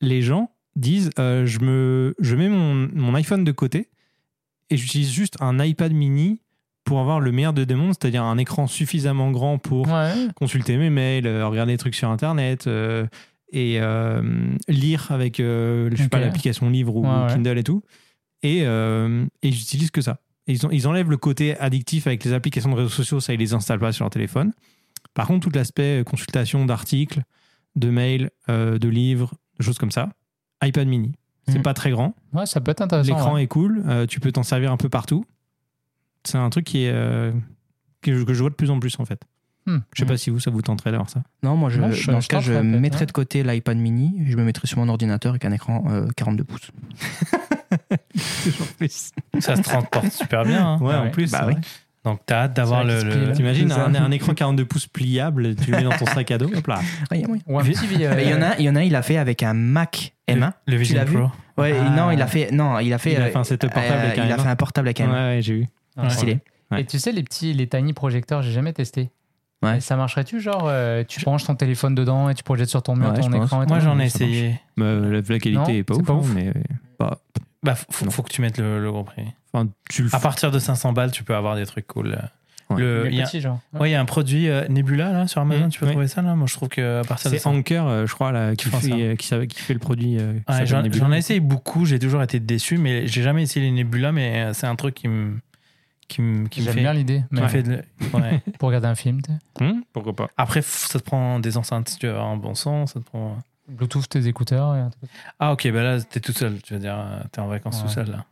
Les 0.00 0.22
gens 0.22 0.50
disent 0.76 1.10
je, 1.16 1.58
me, 1.60 2.14
je 2.18 2.36
mets 2.36 2.48
mon, 2.48 2.88
mon 2.94 3.14
iPhone 3.14 3.44
de 3.44 3.52
côté 3.52 3.88
et 4.70 4.76
j'utilise 4.76 5.12
juste 5.12 5.36
un 5.40 5.58
iPad 5.62 5.92
mini 5.92 6.40
pour 6.84 7.00
avoir 7.00 7.20
le 7.20 7.32
meilleur 7.32 7.52
de 7.54 7.64
deux 7.64 7.76
mondes, 7.76 7.94
c'est-à-dire 7.98 8.24
un 8.24 8.36
écran 8.38 8.66
suffisamment 8.66 9.30
grand 9.30 9.58
pour 9.58 9.86
ouais. 9.88 10.12
consulter 10.36 10.76
mes 10.76 10.90
mails, 10.90 11.26
regarder 11.42 11.72
des 11.72 11.78
trucs 11.78 11.94
sur 11.94 12.10
Internet 12.10 12.68
et 13.52 13.80
lire 14.68 15.06
avec 15.10 15.36
je 15.38 15.94
sais 15.96 16.08
pas, 16.08 16.18
Ok. 16.18 16.24
l'application 16.24 16.68
livre 16.70 16.96
ou 16.96 17.06
ouais. 17.06 17.32
Kindle 17.32 17.58
et 17.58 17.64
tout. 17.64 17.82
Et, 18.44 18.62
euh, 18.66 19.24
et 19.42 19.50
j'utilise 19.50 19.90
que 19.90 20.00
ça. 20.00 20.20
Et 20.46 20.52
ils, 20.52 20.66
ont- 20.66 20.70
ils 20.70 20.86
enlèvent 20.86 21.10
le 21.10 21.16
côté 21.16 21.58
addictif 21.58 22.06
avec 22.06 22.22
les 22.24 22.32
applications 22.32 22.70
de 22.70 22.76
réseaux 22.76 22.88
sociaux, 22.90 23.18
ça 23.18 23.32
ils 23.32 23.40
les 23.40 23.54
installent 23.54 23.78
pas 23.80 23.90
sur 23.92 24.04
leur 24.04 24.10
téléphone. 24.10 24.52
Par 25.14 25.26
contre, 25.26 25.48
tout 25.48 25.56
l'aspect 25.56 26.00
euh, 26.00 26.04
consultation 26.04 26.64
d'articles, 26.66 27.22
de 27.76 27.88
mails, 27.90 28.30
euh, 28.50 28.78
de 28.78 28.88
livres, 28.88 29.32
de 29.58 29.64
choses 29.64 29.78
comme 29.78 29.90
ça, 29.90 30.10
iPad 30.62 30.86
mini. 30.86 31.12
C'est 31.48 31.56
Mhm. 31.56 31.62
pas 31.62 31.74
très 31.74 31.90
grand. 31.90 32.14
ouais, 32.34 32.46
ça 32.46 32.60
peut 32.60 32.70
être 32.70 32.80
intéressant. 32.82 33.14
L'écran 33.14 33.34
ouais. 33.34 33.42
est 33.44 33.48
cool. 33.48 33.82
euh, 33.86 34.06
tu 34.06 34.20
peux 34.20 34.30
t'en 34.32 34.42
servir 34.42 34.70
un 34.72 34.76
peu 34.76 34.88
partout. 34.88 35.24
C'est 36.24 36.38
un 36.38 36.48
truc 36.50 36.64
qui 36.64 36.84
est, 36.84 36.90
euh, 36.92 37.32
que, 38.02 38.16
je, 38.18 38.24
que 38.24 38.32
je 38.34 38.40
vois 38.40 38.50
de 38.50 38.54
plus 38.54 38.70
en 38.70 38.78
plus 38.80 38.98
en 38.98 39.04
fait. 39.04 39.20
Hmm. 39.66 39.78
Je 39.94 40.00
sais 40.00 40.06
pas 40.06 40.16
si 40.18 40.28
vous, 40.30 40.40
ça 40.40 40.50
vous 40.50 40.60
tenterait 40.62 40.90
d'avoir 40.90 41.08
ça. 41.08 41.22
Non, 41.42 41.56
moi, 41.56 41.70
je, 41.70 41.80
Moi, 41.80 41.90
je- 41.90 42.10
dans 42.10 42.20
je 42.20 42.24
ce 42.24 42.28
cas, 42.28 42.40
je 42.40 42.52
mettrais 42.52 43.00
ouais. 43.00 43.06
de 43.06 43.12
côté 43.12 43.42
l'iPad 43.42 43.78
mini 43.78 44.22
je 44.26 44.36
me 44.36 44.44
mettrais 44.44 44.66
sur 44.66 44.76
mon 44.78 44.88
ordinateur 44.90 45.30
avec 45.30 45.44
un 45.46 45.52
écran 45.52 45.84
euh, 45.88 46.06
42 46.16 46.44
pouces. 46.44 46.70
Toujours 48.44 48.66
plus. 48.78 49.10
Ça 49.40 49.56
se 49.56 49.62
transporte 49.62 50.10
super 50.12 50.44
bien. 50.44 50.66
hein. 50.66 50.78
Ouais, 50.80 50.94
Ah 50.96 51.02
en 51.02 51.10
plus. 51.10 51.30
Bah. 51.30 51.48
Donc 52.04 52.20
t'as 52.26 52.42
hâte 52.44 52.52
d'avoir 52.54 52.84
le. 52.84 53.02
le-. 53.02 53.32
T'imagines 53.32 53.72
un, 53.72 53.94
un 53.94 54.10
écran 54.10 54.34
42 54.34 54.64
pouces 54.66 54.86
pliable, 54.86 55.54
tu 55.56 55.70
le 55.70 55.78
mets 55.78 55.84
dans 55.84 55.96
ton 55.96 56.04
sac 56.06 56.30
à 56.30 56.36
dos, 56.38 56.50
hop 56.54 56.66
là. 56.66 56.80
Ah. 57.10 57.14
Ou 57.46 57.58
un 57.58 57.64
petit 57.64 58.04
euh, 58.04 58.12
Mais 58.14 58.24
Il 58.24 58.30
y 58.30 58.34
en 58.34 58.42
a, 58.42 58.56
il 58.58 58.64
y 58.64 58.68
en 58.68 58.76
a, 58.76 58.84
il 58.84 58.94
a 58.94 59.00
fait 59.02 59.16
avec 59.16 59.42
un 59.42 59.54
Mac 59.54 60.12
M1. 60.28 60.50
Le, 60.66 60.72
le 60.72 60.76
Vision 60.78 61.02
Pro. 61.06 61.30
Ouais, 61.62 61.74
Ah. 61.80 61.90
non, 61.96 62.10
il 62.10 62.20
a 62.20 62.26
fait, 62.26 62.50
non, 62.50 62.78
il 62.80 62.92
a 62.92 62.98
fait, 62.98 63.12
Il 63.12 63.16
a 63.22 63.24
euh, 63.26 63.30
fait 63.30 63.38
un 63.38 63.44
setup 63.44 63.72
portable 63.72 63.94
euh, 64.00 64.06
avec 64.06 64.18
un 64.18 64.26
il 64.26 64.32
a 64.32 64.36
M1. 64.36 64.42
fait 64.42 64.48
un 64.48 64.56
portable 64.56 64.88
avec 64.88 65.00
un 65.00 65.06
Ouais, 65.10 65.12
M1. 65.18 65.28
ouais, 65.36 65.42
j'ai 65.42 65.54
vu. 65.54 65.66
Ouais. 65.96 66.10
Stylé. 66.10 66.38
Ouais. 66.70 66.82
Et 66.82 66.84
tu 66.84 66.98
sais, 66.98 67.10
les 67.12 67.22
petits, 67.22 67.54
les 67.54 67.66
tiny 67.68 67.94
projecteurs, 67.94 68.42
j'ai 68.42 68.52
jamais 68.52 68.72
testé. 68.74 69.10
Ouais. 69.62 69.80
Ça 69.80 69.96
marcherait-tu 69.96 70.40
Genre, 70.40 70.64
euh, 70.66 71.04
tu 71.08 71.22
branches 71.22 71.44
ton 71.44 71.54
téléphone 71.54 71.94
dedans 71.94 72.28
et 72.28 72.34
tu 72.34 72.42
projettes 72.42 72.68
sur 72.68 72.82
ton 72.82 72.96
mur 72.96 73.12
Ouais, 73.12 73.20
ton 73.20 73.32
écran 73.44 73.62
et 73.62 73.66
Moi 73.66 73.78
j'en 73.80 73.98
ai 73.98 74.04
essayé. 74.06 74.60
Bah, 74.76 74.84
la, 75.00 75.08
la 75.20 75.22
qualité 75.22 75.52
Non, 75.54 75.66
est 75.68 75.82
pas 75.84 75.94
ouf, 75.94 76.04
pas 76.04 76.12
hein, 76.12 76.16
ouf. 76.16 76.34
mais 76.34 76.52
bah, 76.98 77.16
Bah 77.64 77.74
faut, 77.74 78.10
faut 78.10 78.22
que 78.22 78.30
tu 78.30 78.40
mettes 78.42 78.58
le, 78.58 78.80
le 78.80 78.92
gros 78.92 79.02
prix. 79.04 79.24
enfin, 79.52 79.68
tu 79.90 80.02
le 80.04 80.14
À 80.14 80.20
partir 80.20 80.50
de 80.50 80.58
500 80.58 80.92
balles, 80.92 81.10
tu 81.10 81.24
peux 81.24 81.34
avoir 81.34 81.56
des 81.56 81.66
trucs 81.66 81.86
cool. 81.86 82.18
Ouais. 82.70 82.80
Le- 82.80 83.04
Les 83.04 83.10
il 83.10 83.16
y 83.16 83.20
a- 83.20 83.24
petits, 83.24 83.40
genre. 83.40 83.60
Ouais, 83.74 83.90
il 83.90 83.92
y 83.92 83.94
a 83.94 84.00
un 84.00 84.04
produit 84.06 84.48
euh, 84.48 84.66
Nebula 84.68 85.12
là 85.12 85.26
sur 85.26 85.40
Amazon, 85.42 85.66
Mmh, 85.66 85.70
tu 85.70 85.80
peux 85.80 85.86
oui. 85.86 85.92
trouver 85.92 86.08
ça 86.08 86.22
là? 86.22 86.34
Moi 86.34 86.46
je 86.46 86.54
trouve 86.54 86.68
que 86.70 87.00
à 87.00 87.04
partir 87.04 87.30
de 87.30 87.36
C'est 87.36 87.42
500 87.42 87.58
Anker, 87.58 87.86
euh, 87.86 88.06
je 88.06 88.14
crois, 88.14 88.32
là, 88.32 88.54
qui, 88.56 88.68
fait, 88.70 88.90
euh, 88.92 89.46
qui, 89.46 89.60
fait 89.60 89.74
le 89.74 89.80
produit. 89.80 90.16
euh, 90.18 90.32
Ouais, 90.48 90.64
J'en 90.66 91.12
ai 91.12 91.18
essayé 91.18 91.40
beaucoup, 91.40 91.84
j'ai 91.84 91.98
toujours 91.98 92.22
été 92.22 92.40
déçu, 92.40 92.78
mais 92.78 93.06
j'ai 93.06 93.22
jamais 93.22 93.42
essayé 93.42 93.66
les 93.66 93.72
Nebula, 93.72 94.12
mais 94.12 94.44
euh, 94.46 94.52
c'est 94.54 94.66
un 94.66 94.76
truc 94.76 94.94
qui 94.94 95.08
me 95.08 95.38
qui 96.08 96.20
me 96.22 96.48
qui 96.48 96.60
me 96.60 96.64
J'aime 96.66 96.74
fait, 96.74 96.80
bien 96.80 96.92
l'idée. 96.94 97.22
mais 97.30 97.48
fait 97.48 97.62
de-. 97.62 97.82
Pour 98.58 98.68
regarder 98.68 98.88
un 98.88 98.94
film, 98.94 99.20
tu 99.22 99.30
sais. 99.32 99.64
Hum, 99.64 99.82
pourquoi 99.92 100.14
pas 100.14 100.30
Après, 100.36 100.60
ça 100.62 100.98
te 100.98 101.04
prend 101.04 101.38
des 101.40 101.56
enceintes 101.58 101.88
si 101.90 101.98
tu 101.98 102.06
veux 102.06 102.12
avoir 102.12 102.28
un 102.28 102.36
bon 102.36 102.54
son, 102.54 102.86
ça 102.86 102.98
te 103.00 103.04
prend. 103.04 103.38
Bluetooth, 103.68 104.08
tes 104.08 104.26
écouteurs. 104.26 104.74
Et 104.76 104.80
un 104.80 104.90
truc. 104.90 105.10
Ah 105.40 105.52
ok, 105.52 105.70
bah 105.72 105.82
là 105.82 106.00
t'es 106.00 106.20
tout 106.20 106.32
seul, 106.32 106.60
tu 106.62 106.74
veux 106.74 106.80
dire, 106.80 106.96
euh, 106.98 107.20
t'es 107.32 107.40
en 107.40 107.48
vacances 107.48 107.76
Ouais. 107.80 107.86
tout 107.88 107.92
seul 107.92 108.10
là. 108.10 108.24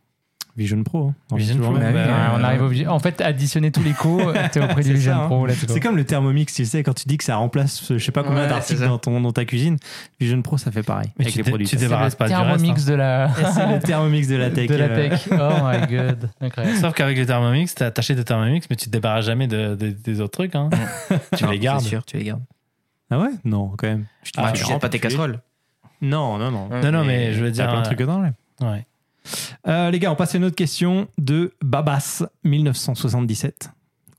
Vision 0.55 0.83
Pro. 0.83 1.07
hein. 1.31 1.35
Vision 1.35 1.57
Pro, 1.57 1.73
bah, 1.73 1.79
Euh, 1.81 2.27
on 2.37 2.43
arrive 2.43 2.61
obligé. 2.61 2.85
En 2.85 2.99
fait, 2.99 3.19
additionner 3.21 3.71
tous 3.71 3.81
les 3.81 3.93
coûts, 3.93 4.21
t'es 4.51 4.61
auprès 4.63 4.83
du 4.83 4.89
C'est 4.89 4.93
Vision 4.93 5.13
ça, 5.13 5.19
hein. 5.23 5.25
Pro. 5.25 5.47
C'est 5.49 5.79
comme 5.79 5.95
le 5.97 6.05
Thermomix, 6.05 6.53
tu 6.53 6.63
sais, 6.65 6.83
quand 6.83 6.93
tu 6.93 7.07
dis 7.07 7.17
que 7.17 7.23
ça 7.23 7.37
remplace 7.37 7.91
je 7.91 7.97
sais 7.97 8.11
pas 8.11 8.21
combien 8.21 8.43
Ouais, 8.43 8.49
d'articles 8.49 8.81
dans, 8.81 8.99
ton, 8.99 9.19
dans 9.19 9.31
ta 9.31 9.45
cuisine. 9.45 9.77
Vision 10.19 10.39
Pro, 10.43 10.59
ça 10.59 10.71
fait 10.71 10.83
pareil 10.83 11.09
Mais 11.17 11.25
avec 11.25 11.33
tu 11.33 11.41
les 11.41 11.49
produits. 11.49 11.65
tu 11.65 11.75
débarrasses 11.77 12.13
pas 12.13 12.27
du 12.27 12.35
reste, 12.35 12.63
hein. 12.63 12.73
de 12.87 12.93
la, 12.93 13.31
C'est 13.55 13.65
le 13.65 13.79
Thermomix 13.79 14.27
de 14.27 14.35
la 14.35 14.51
tech. 14.51 14.69
de 14.69 14.75
la 14.75 14.85
euh, 14.85 15.09
tech. 15.09 15.27
Oh 15.31 15.35
my 15.63 15.87
god. 15.97 16.29
Incroyable. 16.39 16.77
Sauf 16.77 16.93
qu'avec 16.93 17.17
le 17.17 17.25
Thermomix, 17.25 17.73
t'as- 17.73 17.89
t'achètes 17.89 18.17
des 18.17 18.23
Thermomix, 18.23 18.67
mais 18.69 18.75
tu 18.75 18.85
te 18.85 18.91
débarrasses 18.91 19.25
jamais 19.25 19.47
de, 19.47 19.73
de- 19.73 19.89
des 19.89 20.21
autres 20.21 20.33
trucs. 20.33 20.53
Hein. 20.53 20.69
tu 21.35 21.45
Non, 21.45 21.49
les 21.49 21.57
gardes. 21.57 21.81
C'est 21.81 21.89
sûr, 21.89 22.05
tu 22.05 22.17
les 22.17 22.25
gardes. 22.25 22.43
Ah 23.09 23.19
ouais? 23.19 23.29
Non, 23.43 23.69
quand 23.77 23.87
même. 23.87 24.05
Je 24.23 24.31
Ah, 24.37 24.51
tu 24.51 24.65
jettes 24.65 24.79
pas 24.81 24.89
tes 24.89 24.99
casseroles. 24.99 25.39
Non, 26.01 26.37
non, 26.37 26.51
non. 26.51 26.67
Non, 26.69 26.91
non, 26.91 27.03
mais 27.05 27.33
je 27.33 27.39
veux 27.43 27.51
T'as 27.51 27.63
dire. 27.63 27.67
plein 27.69 27.79
de 27.81 27.85
trucs 27.85 27.99
dedans, 27.99 28.19
là. 28.19 28.31
ouais. 28.61 28.85
Euh, 29.67 29.89
les 29.89 29.99
gars, 29.99 30.11
on 30.11 30.15
passe 30.15 30.35
à 30.35 30.37
une 30.37 30.43
autre 30.43 30.55
question 30.55 31.07
de 31.17 31.53
Babas 31.63 32.23
1977 32.43 33.69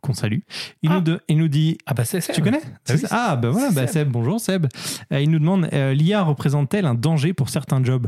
qu'on 0.00 0.14
salue. 0.14 0.38
Il, 0.82 0.90
Ah. 0.90 0.94
nous, 0.94 1.00
de- 1.02 1.20
il 1.28 1.36
nous 1.38 1.48
dit 1.48 1.76
Ah 1.86 1.92
bah 1.94 2.04
c'est 2.06 2.20
ça. 2.22 2.32
Tu 2.32 2.40
connais? 2.42 2.60
Oui, 2.88 2.98
ça 2.98 3.08
Ah, 3.10 3.36
ben 3.36 3.50
voilà, 3.50 3.68
c'est 3.68 3.74
bah 3.74 3.80
Seb. 3.86 3.92
Seb. 4.06 4.08
bonjour 4.10 4.40
Seb. 4.40 4.66
Euh, 5.12 5.20
il 5.20 5.30
nous 5.30 5.38
demande 5.38 5.68
euh, 5.72 5.92
l'IA 5.92 6.22
représente-t-elle 6.22 6.86
un 6.86 6.94
danger 6.94 7.32
pour 7.34 7.48
certains 7.50 7.82
jobs? 7.84 8.06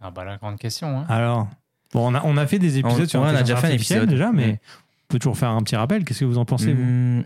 Ah 0.00 0.10
bah 0.10 0.24
la 0.24 0.36
grande 0.38 0.58
question. 0.58 0.98
Hein. 0.98 1.04
Alors, 1.08 1.48
bon, 1.92 2.10
on 2.10 2.14
a, 2.14 2.22
on 2.24 2.36
a 2.38 2.46
fait 2.46 2.58
des 2.58 2.78
épisodes 2.78 3.02
On- 3.04 3.08
sur 3.08 3.20
ouais, 3.20 3.28
on 3.30 3.36
a 3.36 3.42
déjà 3.42 3.56
fait 3.56 3.66
un 3.68 3.70
épisode. 3.70 4.08
déjà, 4.08 4.32
mais 4.32 4.60
on 4.62 5.06
peut 5.08 5.18
toujours 5.18 5.36
faire 5.36 5.50
un 5.50 5.62
petit 5.62 5.76
rappel. 5.76 6.04
Qu'est-ce 6.04 6.20
que 6.20 6.24
vous 6.24 6.38
en 6.38 6.44
pensez, 6.46 6.72
vous? 6.72 6.82
Hmm, 6.82 7.22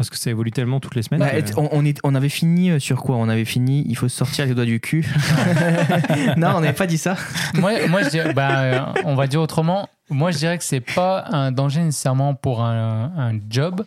Parce 0.00 0.08
que 0.08 0.16
ça 0.16 0.30
évolue 0.30 0.50
tellement 0.50 0.80
toutes 0.80 0.94
les 0.94 1.02
semaines. 1.02 1.20
bah, 1.20 1.42
que- 1.42 1.52
on, 1.58 1.68
on 1.72 1.84
est- 1.84 2.00
on 2.04 2.14
avait 2.14 2.30
fini 2.30 2.70
euh, 2.70 2.78
sur 2.78 3.02
quoi? 3.02 3.16
On 3.16 3.28
avait 3.28 3.44
fini, 3.44 3.84
il 3.86 3.94
faut 3.98 4.08
se 4.08 4.16
sortir 4.16 4.46
les 4.46 4.54
doigts 4.54 4.64
du 4.64 4.80
cul. 4.80 5.06
non, 6.38 6.54
on 6.56 6.60
n'avait 6.60 6.72
pas 6.72 6.86
dit 6.86 6.96
ça. 6.96 7.16
moi, 7.52 7.72
moi, 7.86 8.02
je 8.02 8.08
dirais, 8.08 8.32
bah, 8.32 8.60
euh, 8.62 8.80
on 9.04 9.14
va 9.14 9.26
dire 9.26 9.42
autrement. 9.42 9.90
Moi, 10.08 10.30
je 10.30 10.38
dirais 10.38 10.56
que 10.56 10.64
c'est 10.64 10.80
pas 10.80 11.26
un 11.30 11.52
danger 11.52 11.82
nécessairement 11.82 12.34
pour 12.34 12.62
un, 12.62 13.12
un 13.14 13.38
job 13.50 13.84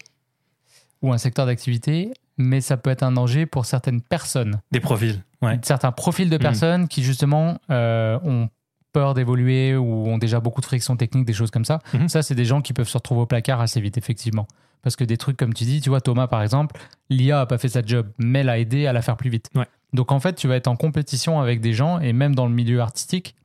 ou 1.02 1.12
un 1.12 1.18
secteur 1.18 1.48
d'activité, 1.48 2.14
mais 2.38 2.62
ça 2.62 2.78
peut 2.78 2.92
être 2.92 3.02
un 3.02 3.12
danger 3.12 3.48
pour 3.48 3.66
certaines 3.66 4.02
personnes, 4.02 4.60
Des 4.72 4.80
profils. 4.80 5.20
Ouais. 5.42 5.58
certains 5.64 5.92
profils 5.92 6.30
de 6.30 6.38
personnes 6.38 6.88
qui 6.88 7.02
justement 7.02 7.58
euh, 7.72 8.20
ont 8.24 8.50
peur 8.94 9.14
d'évoluer 9.14 9.76
ou 9.76 10.08
ont 10.08 10.18
déjà 10.18 10.40
beaucoup 10.40 10.62
de 10.62 10.66
frictions 10.66 10.96
techniques, 10.96 11.26
des 11.26 11.34
choses 11.34 11.52
comme 11.52 11.66
ça. 11.66 11.80
Mhm. 11.94 12.08
Ça, 12.08 12.22
c'est 12.22 12.36
des 12.36 12.46
gens 12.46 12.62
qui 12.62 12.74
peuvent 12.74 12.88
se 12.88 12.98
retrouver 12.98 13.22
au 13.22 13.26
placard 13.26 13.60
assez 13.60 13.82
vite, 13.82 13.98
effectivement. 13.98 14.48
Parce 14.84 14.96
que 14.96 15.04
des 15.04 15.18
trucs 15.18 15.38
comme 15.38 15.54
tu 15.54 15.64
dis, 15.64 15.82
tu 15.82 15.90
vois, 15.90 16.02
Thomas 16.02 16.28
par 16.28 16.42
exemple, 16.42 16.80
l'IA 17.10 17.42
a 17.42 17.46
pas 17.46 17.58
fait 17.58 17.70
sa 17.70 17.82
job, 17.82 18.08
mais 18.18 18.44
l'a 18.44 18.60
aidé 18.60 18.86
à 18.86 18.94
la 18.94 19.02
faire 19.02 19.18
plus 19.18 19.30
vite. 19.30 19.50
Ouais. 19.56 19.66
Donc 19.94 20.12
en 20.12 20.20
fait, 20.20 20.34
tu 20.36 20.48
vas 20.48 20.56
être 20.56 20.68
en 20.68 20.76
compétition 20.76 21.40
avec 21.40 21.62
des 21.62 21.74
gens, 21.74 22.00
et 22.00 22.14
même 22.14 22.36
dans 22.36 22.48
le 22.48 22.54
milieu 22.54 22.82
artistique, 22.82 23.36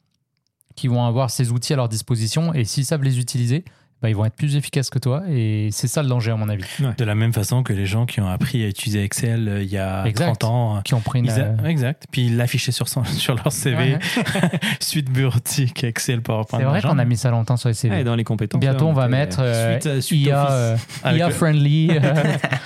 qui 0.74 0.88
vont 0.88 1.04
avoir 1.04 1.30
ces 1.30 1.50
outils 1.52 1.72
à 1.72 1.76
leur 1.76 1.88
disposition, 1.88 2.54
et 2.54 2.64
s'ils 2.64 2.84
savent 2.84 3.02
les 3.02 3.18
utiliser, 3.18 3.64
bah, 4.00 4.08
ils 4.08 4.14
vont 4.16 4.24
être 4.24 4.34
plus 4.34 4.54
efficaces 4.56 4.90
que 4.90 4.98
toi, 5.00 5.22
et 5.28 5.70
c'est 5.72 5.88
ça 5.88 6.02
le 6.02 6.08
danger 6.08 6.30
à 6.30 6.36
mon 6.36 6.48
avis. 6.48 6.64
De 6.98 7.04
la 7.04 7.14
même 7.16 7.32
façon 7.32 7.62
que 7.64 7.72
les 7.72 7.86
gens 7.86 8.06
qui 8.06 8.20
ont 8.20 8.28
appris 8.28 8.62
à 8.64 8.68
utiliser 8.68 9.02
Excel 9.02 9.48
euh, 9.48 9.62
il 9.62 9.68
y 9.68 9.76
a 9.78 10.06
Exact. 10.06 10.26
30 10.38 10.44
ans. 10.44 10.76
euh, 10.76 10.80
Qui 10.82 10.94
ont 10.94 11.00
pris 11.00 11.18
une... 11.18 11.30
a- 11.30 11.38
euh, 11.38 11.64
Exact. 11.64 12.04
Puis 12.12 12.26
ils 12.26 12.36
l'affichaient 12.36 12.70
sur, 12.72 12.88
son- 12.88 13.04
sur 13.04 13.34
leur 13.34 13.50
CV. 13.50 13.94
Ouais. 13.94 13.98
Suite 14.80 15.10
bureautique, 15.10 15.82
Excel, 15.84 16.22
PowerPoint. 16.22 16.58
C'est 16.60 16.64
vrai 16.64 16.82
qu'on 16.82 16.98
a 16.98 17.04
mis 17.04 17.16
ça 17.16 17.30
longtemps 17.30 17.56
sur 17.56 17.68
les 17.68 17.74
CV. 17.74 17.96
Ouais, 17.96 18.04
dans 18.04 18.14
les 18.14 18.24
compétences. 18.24 18.60
Bientôt, 18.60 18.84
là, 18.86 18.90
on 18.90 18.94
va 18.94 19.06
était 19.06 19.16
mettre 19.16 19.38
euh, 19.40 19.72
suite, 19.80 19.86
euh, 19.86 20.00
suite 20.00 20.26
IA, 20.26 20.42
Office. 20.74 20.82
euh, 21.06 21.16
IA 21.16 21.30
friendly. 21.30 21.90
euh, 21.92 22.14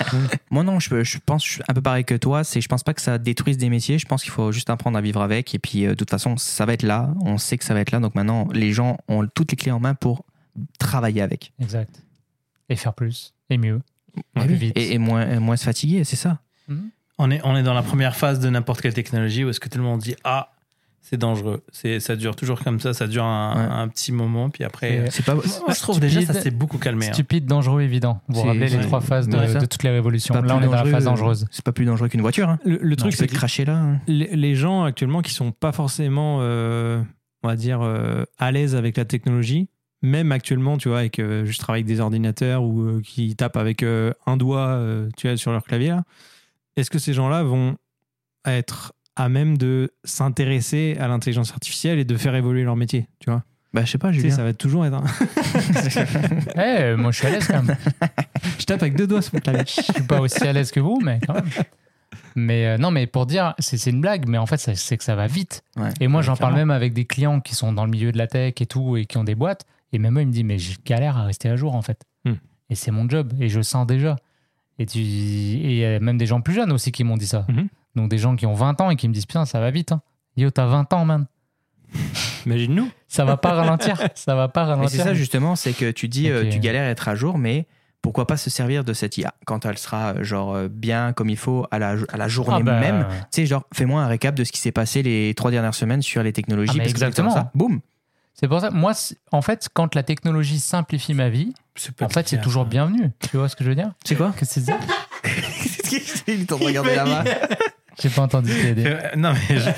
Moi 0.51 0.63
non, 0.63 0.79
je, 0.79 1.03
je 1.03 1.17
pense 1.25 1.43
je 1.45 1.51
suis 1.53 1.61
un 1.67 1.73
peu 1.73 1.81
pareil 1.81 2.05
que 2.05 2.15
toi. 2.15 2.43
C'est, 2.43 2.61
je 2.61 2.67
pense 2.67 2.83
pas 2.83 2.93
que 2.93 3.01
ça 3.01 3.17
détruise 3.17 3.57
des 3.57 3.69
métiers. 3.69 3.97
Je 3.97 4.05
pense 4.05 4.21
qu'il 4.23 4.31
faut 4.31 4.51
juste 4.51 4.69
apprendre 4.69 4.97
à 4.97 5.01
vivre 5.01 5.21
avec. 5.21 5.53
Et 5.55 5.59
puis 5.59 5.85
euh, 5.85 5.89
de 5.89 5.95
toute 5.95 6.09
façon, 6.11 6.37
ça 6.37 6.65
va 6.65 6.73
être 6.73 6.83
là. 6.83 7.09
On 7.25 7.37
sait 7.37 7.57
que 7.57 7.63
ça 7.65 7.73
va 7.73 7.79
être 7.79 7.91
là. 7.91 7.99
Donc 7.99 8.13
maintenant, 8.15 8.47
les 8.53 8.71
gens 8.71 8.97
ont 9.07 9.25
toutes 9.33 9.51
les 9.51 9.57
clés 9.57 9.71
en 9.71 9.79
main 9.79 9.95
pour 9.95 10.25
travailler 10.79 11.21
avec. 11.21 11.53
exact. 11.59 12.01
Et 12.69 12.75
faire 12.75 12.93
plus, 12.93 13.33
et 13.49 13.57
mieux. 13.57 13.81
Et, 14.35 14.39
plus 14.41 14.53
vite. 14.55 14.77
et, 14.77 14.93
et 14.93 14.97
moins, 14.97 15.29
et 15.29 15.39
moins 15.39 15.57
se 15.57 15.63
fatiguer, 15.65 16.03
c'est 16.03 16.15
ça. 16.15 16.39
On 17.19 17.29
est, 17.29 17.41
on 17.43 17.55
est 17.55 17.63
dans 17.63 17.73
la 17.73 17.83
première 17.83 18.15
phase 18.15 18.39
de 18.39 18.49
n'importe 18.49 18.81
quelle 18.81 18.93
technologie 18.93 19.43
où 19.43 19.49
est-ce 19.49 19.59
que 19.59 19.69
tout 19.69 19.77
le 19.77 19.83
monde 19.83 19.99
dit 19.99 20.15
Ah, 20.23 20.49
c'est 21.01 21.17
dangereux. 21.17 21.63
C'est, 21.71 21.99
ça 21.99 22.15
dure 22.15 22.35
toujours 22.35 22.63
comme 22.63 22.79
ça, 22.79 22.93
ça 22.93 23.07
dure 23.07 23.25
un, 23.25 23.53
Ouais. 23.55 23.73
un 23.73 23.87
petit 23.89 24.11
moment, 24.11 24.49
puis 24.49 24.63
après. 24.63 24.99
euh, 24.99 25.07
C'est 25.11 25.25
pas. 25.25 25.35
Moi, 25.35 25.43
je 25.45 25.79
trouve 25.79 25.99
déjà 25.99 26.21
ça 26.21 26.27
Stupide. 26.27 26.41
s'est 26.43 26.51
beaucoup 26.51 26.77
calmé. 26.77 27.07
hein. 27.09 27.13
Stupide, 27.13 27.45
dangereux, 27.45 27.81
évident. 27.81 28.21
Vous 28.29 28.41
vous 28.41 28.47
rappelez 28.47 28.69
les 28.69 28.79
trois 28.81 29.01
phases 29.01 29.27
de, 29.27 29.37
Ouais, 29.37 29.53
de 29.53 29.65
toutes 29.65 29.83
les 29.83 29.89
révolutions. 29.91 30.33
Là, 30.33 30.41
on 30.41 30.61
est 30.61 30.65
dans 30.65 30.71
la 30.71 30.77
dangereux- 30.77 30.91
phase 30.91 31.03
dangereuse. 31.05 31.47
C'est 31.51 31.65
pas 31.65 31.73
plus 31.73 31.85
dangereux 31.85 32.07
qu'une 32.07 32.21
voiture. 32.21 32.49
Hein. 32.49 32.59
Le, 32.65 32.77
le 32.81 32.95
truc, 32.95 33.13
c'est 33.13 33.27
que 33.27 33.35
cracher 33.35 33.65
là. 33.65 33.75
hein. 33.77 33.99
les, 34.07 34.35
les 34.35 34.55
gens 34.55 34.83
actuellement 34.85 35.21
qui 35.21 35.33
sont 35.33 35.51
pas 35.51 35.71
forcément, 35.73 36.37
euh, 36.41 37.01
on 37.43 37.47
va 37.49 37.55
dire, 37.57 37.81
euh, 37.81 38.23
à 38.39 38.51
l'aise 38.51 38.73
avec 38.75 38.95
la 38.97 39.05
technologie, 39.05 39.67
même 40.03 40.31
actuellement, 40.31 40.77
tu 40.77 40.89
vois, 40.89 40.99
avec 40.99 41.17
euh, 41.17 41.45
juste 41.45 41.59
travailler 41.61 41.83
avec 41.83 41.95
des 41.95 41.99
ordinateurs 42.01 42.61
ou 42.63 42.81
euh, 42.83 43.01
qui 43.03 43.35
tapent 43.35 43.57
avec 43.57 43.81
euh, 43.81 44.13
un 44.27 44.37
doigt, 44.37 44.67
euh, 44.67 45.09
tu 45.17 45.27
vois, 45.27 45.37
sur 45.37 45.51
leur 45.51 45.63
clavier, 45.63 45.95
est-ce 46.75 46.91
que 46.91 46.99
ces 46.99 47.13
gens-là 47.13 47.41
vont 47.43 47.77
être 48.45 48.93
à 49.15 49.29
même 49.29 49.57
de 49.57 49.91
s'intéresser 50.03 50.97
à 50.99 51.07
l'intelligence 51.07 51.51
artificielle 51.51 51.99
et 51.99 52.05
de 52.05 52.17
faire 52.17 52.35
évoluer 52.35 52.63
leur 52.63 52.75
métier, 52.75 53.07
tu 53.19 53.29
vois? 53.31 53.43
Bah 53.73 53.83
je 53.85 53.91
sais 53.91 53.97
pas, 53.97 54.09
Tu 54.09 54.15
sais, 54.17 54.21
Julien. 54.23 54.35
ça 54.35 54.43
va 54.43 54.53
toujours 54.53 54.85
être. 54.85 54.93
un- 54.93 55.03
Eh, 56.55 56.95
moi, 56.95 57.11
je 57.11 57.17
suis 57.17 57.27
à 57.27 57.31
l'aise 57.31 57.47
quand 57.47 57.63
même. 57.63 57.75
Je 58.59 58.65
tape 58.65 58.81
avec 58.83 58.95
deux 58.95 59.07
doigts 59.07 59.21
sur 59.21 59.33
mon 59.33 59.39
clavier. 59.39 59.63
Je 59.65 59.81
suis 59.81 60.03
pas 60.03 60.19
aussi 60.21 60.45
à 60.47 60.53
l'aise 60.53 60.71
que 60.71 60.79
vous, 60.79 60.99
mais 61.03 61.19
quand 61.25 61.33
même. 61.33 61.45
Mais 62.35 62.67
euh, 62.67 62.77
non, 62.77 62.91
mais 62.91 63.07
pour 63.07 63.25
dire, 63.25 63.53
c'est 63.59 63.77
c'est 63.77 63.89
une 63.89 64.01
blague, 64.01 64.27
mais 64.27 64.37
en 64.37 64.45
fait, 64.45 64.57
c'est 64.57 64.97
que 64.97 65.03
ça 65.03 65.15
va 65.15 65.25
vite. 65.27 65.63
Ouais. 65.77 65.89
Et 65.99 66.07
moi, 66.07 66.19
Ouais, 66.19 66.25
j'en 66.25 66.35
parle 66.35 66.53
même 66.55 66.71
avec 66.71 66.93
des 66.93 67.05
clients 67.05 67.39
qui 67.39 67.55
sont 67.55 67.73
dans 67.73 67.85
le 67.85 67.91
milieu 67.91 68.11
de 68.11 68.17
la 68.17 68.27
tech 68.27 68.53
et 68.59 68.65
tout, 68.65 68.95
et 68.97 69.05
qui 69.05 69.17
ont 69.17 69.23
des 69.23 69.35
boîtes. 69.35 69.65
Et 69.93 69.99
même 69.99 70.17
eux, 70.17 70.21
ils 70.21 70.27
me 70.27 70.31
disent, 70.31 70.43
mais 70.43 70.59
je 70.59 70.77
galère 70.83 71.17
à 71.17 71.23
rester 71.23 71.49
à 71.49 71.55
jour, 71.55 71.75
en 71.75 71.81
fait. 71.81 72.03
Hmm. 72.25 72.33
Et 72.69 72.75
c'est 72.75 72.91
mon 72.91 73.07
job, 73.07 73.33
et 73.39 73.47
je 73.47 73.57
le 73.57 73.63
sens 73.63 73.87
déjà. 73.87 74.17
Et 74.79 74.85
tu 74.85 74.99
et 74.99 75.01
il 75.01 75.75
y 75.75 75.85
a 75.85 75.99
même 75.99 76.17
des 76.17 76.25
gens 76.25 76.41
plus 76.41 76.53
jeunes 76.53 76.71
aussi 76.71 76.91
qui 76.91 77.03
m'ont 77.03 77.17
dit 77.17 77.27
ça. 77.27 77.45
Mhm. 77.47 77.67
Donc 77.95 78.09
des 78.09 78.17
gens 78.17 78.35
qui 78.35 78.45
ont 78.45 78.53
20 78.53 78.81
ans 78.81 78.89
et 78.89 78.95
qui 78.95 79.07
me 79.07 79.13
disent, 79.13 79.25
putain, 79.25 79.45
ça 79.45 79.59
va 79.59 79.69
vite. 79.71 79.91
Hein. 79.91 80.01
Yo, 80.35 80.49
t'as 80.49 80.65
20 80.65 80.91
ans, 80.93 81.05
man. 81.05 81.27
Imagine-nous. 82.45 82.89
Ça 83.07 83.23
va 83.23 83.37
pas 83.37 83.53
ralentir. 83.53 84.01
Ça 84.15 84.35
va 84.35 84.47
pas 84.47 84.65
ralentir. 84.65 84.89
c'est 84.89 85.03
ça 85.03 85.13
justement, 85.13 85.55
c'est 85.55 85.73
que 85.73 85.91
tu 85.91 86.07
dis, 86.07 86.29
euh, 86.29 86.49
tu 86.49 86.59
galères 86.59 86.87
à 86.87 86.89
être 86.89 87.07
à 87.07 87.15
jour, 87.15 87.37
mais 87.37 87.67
pourquoi 88.01 88.25
pas 88.25 88.35
se 88.35 88.49
servir 88.49 88.83
de 88.83 88.93
cette 88.93 89.17
IA 89.17 89.33
quand 89.45 89.65
elle 89.65 89.77
sera 89.77 90.15
euh, 90.15 90.23
genre 90.23 90.55
euh, 90.55 90.67
bien 90.67 91.13
comme 91.13 91.29
il 91.29 91.37
faut 91.37 91.67
à 91.71 91.77
la, 91.79 91.95
à 92.09 92.17
la 92.17 92.27
journée 92.27 92.57
Ah 92.59 92.63
bah, 92.63 92.79
même. 92.79 93.05
Tu 93.31 93.41
sais, 93.41 93.45
genre, 93.45 93.65
fais-moi 93.73 94.01
un 94.01 94.07
récap 94.07 94.33
de 94.35 94.43
ce 94.43 94.51
qui 94.51 94.59
s'est 94.59 94.71
passé 94.71 95.03
les 95.03 95.33
trois 95.35 95.51
dernières 95.51 95.75
semaines 95.75 96.01
sur 96.01 96.23
les 96.23 96.33
technologies. 96.33 96.71
Ah, 96.73 96.77
parce 96.79 96.89
que 96.89 96.97
exactement. 96.97 97.29
Ça, 97.29 97.51
boum. 97.53 97.79
C'est 98.33 98.47
pour 98.47 98.59
ça, 98.61 98.71
moi, 98.71 98.93
en 99.31 99.41
fait, 99.41 99.69
quand 99.73 99.95
la 99.95 100.03
technologie 100.03 100.59
simplifie 100.59 101.13
ma 101.13 101.29
vie, 101.29 101.53
en 102.01 102.09
fait, 102.09 102.27
c'est 102.27 102.41
toujours 102.41 102.63
ça. 102.63 102.69
bienvenu. 102.69 103.11
Tu 103.29 103.37
vois 103.37 103.47
ce 103.49 103.55
que 103.55 103.63
je 103.63 103.69
veux 103.69 103.75
dire? 103.75 103.91
C'est 104.03 104.15
quoi? 104.15 104.33
Qu'est-ce 104.37 104.55
que 104.55 104.61
c'est 104.61 104.71
ça? 104.71 104.77
Il 106.27 106.41
est 106.41 106.51
en 106.51 106.57
train 106.57 106.63
de 106.65 106.65
regarder 106.65 106.95
la 106.95 107.05
main. 107.05 107.23
J'ai 108.01 108.09
pas 108.09 108.23
entendu. 108.23 108.51
Euh, 108.51 108.99
Non, 109.15 109.33
mais 109.33 109.59
je, 109.59 109.69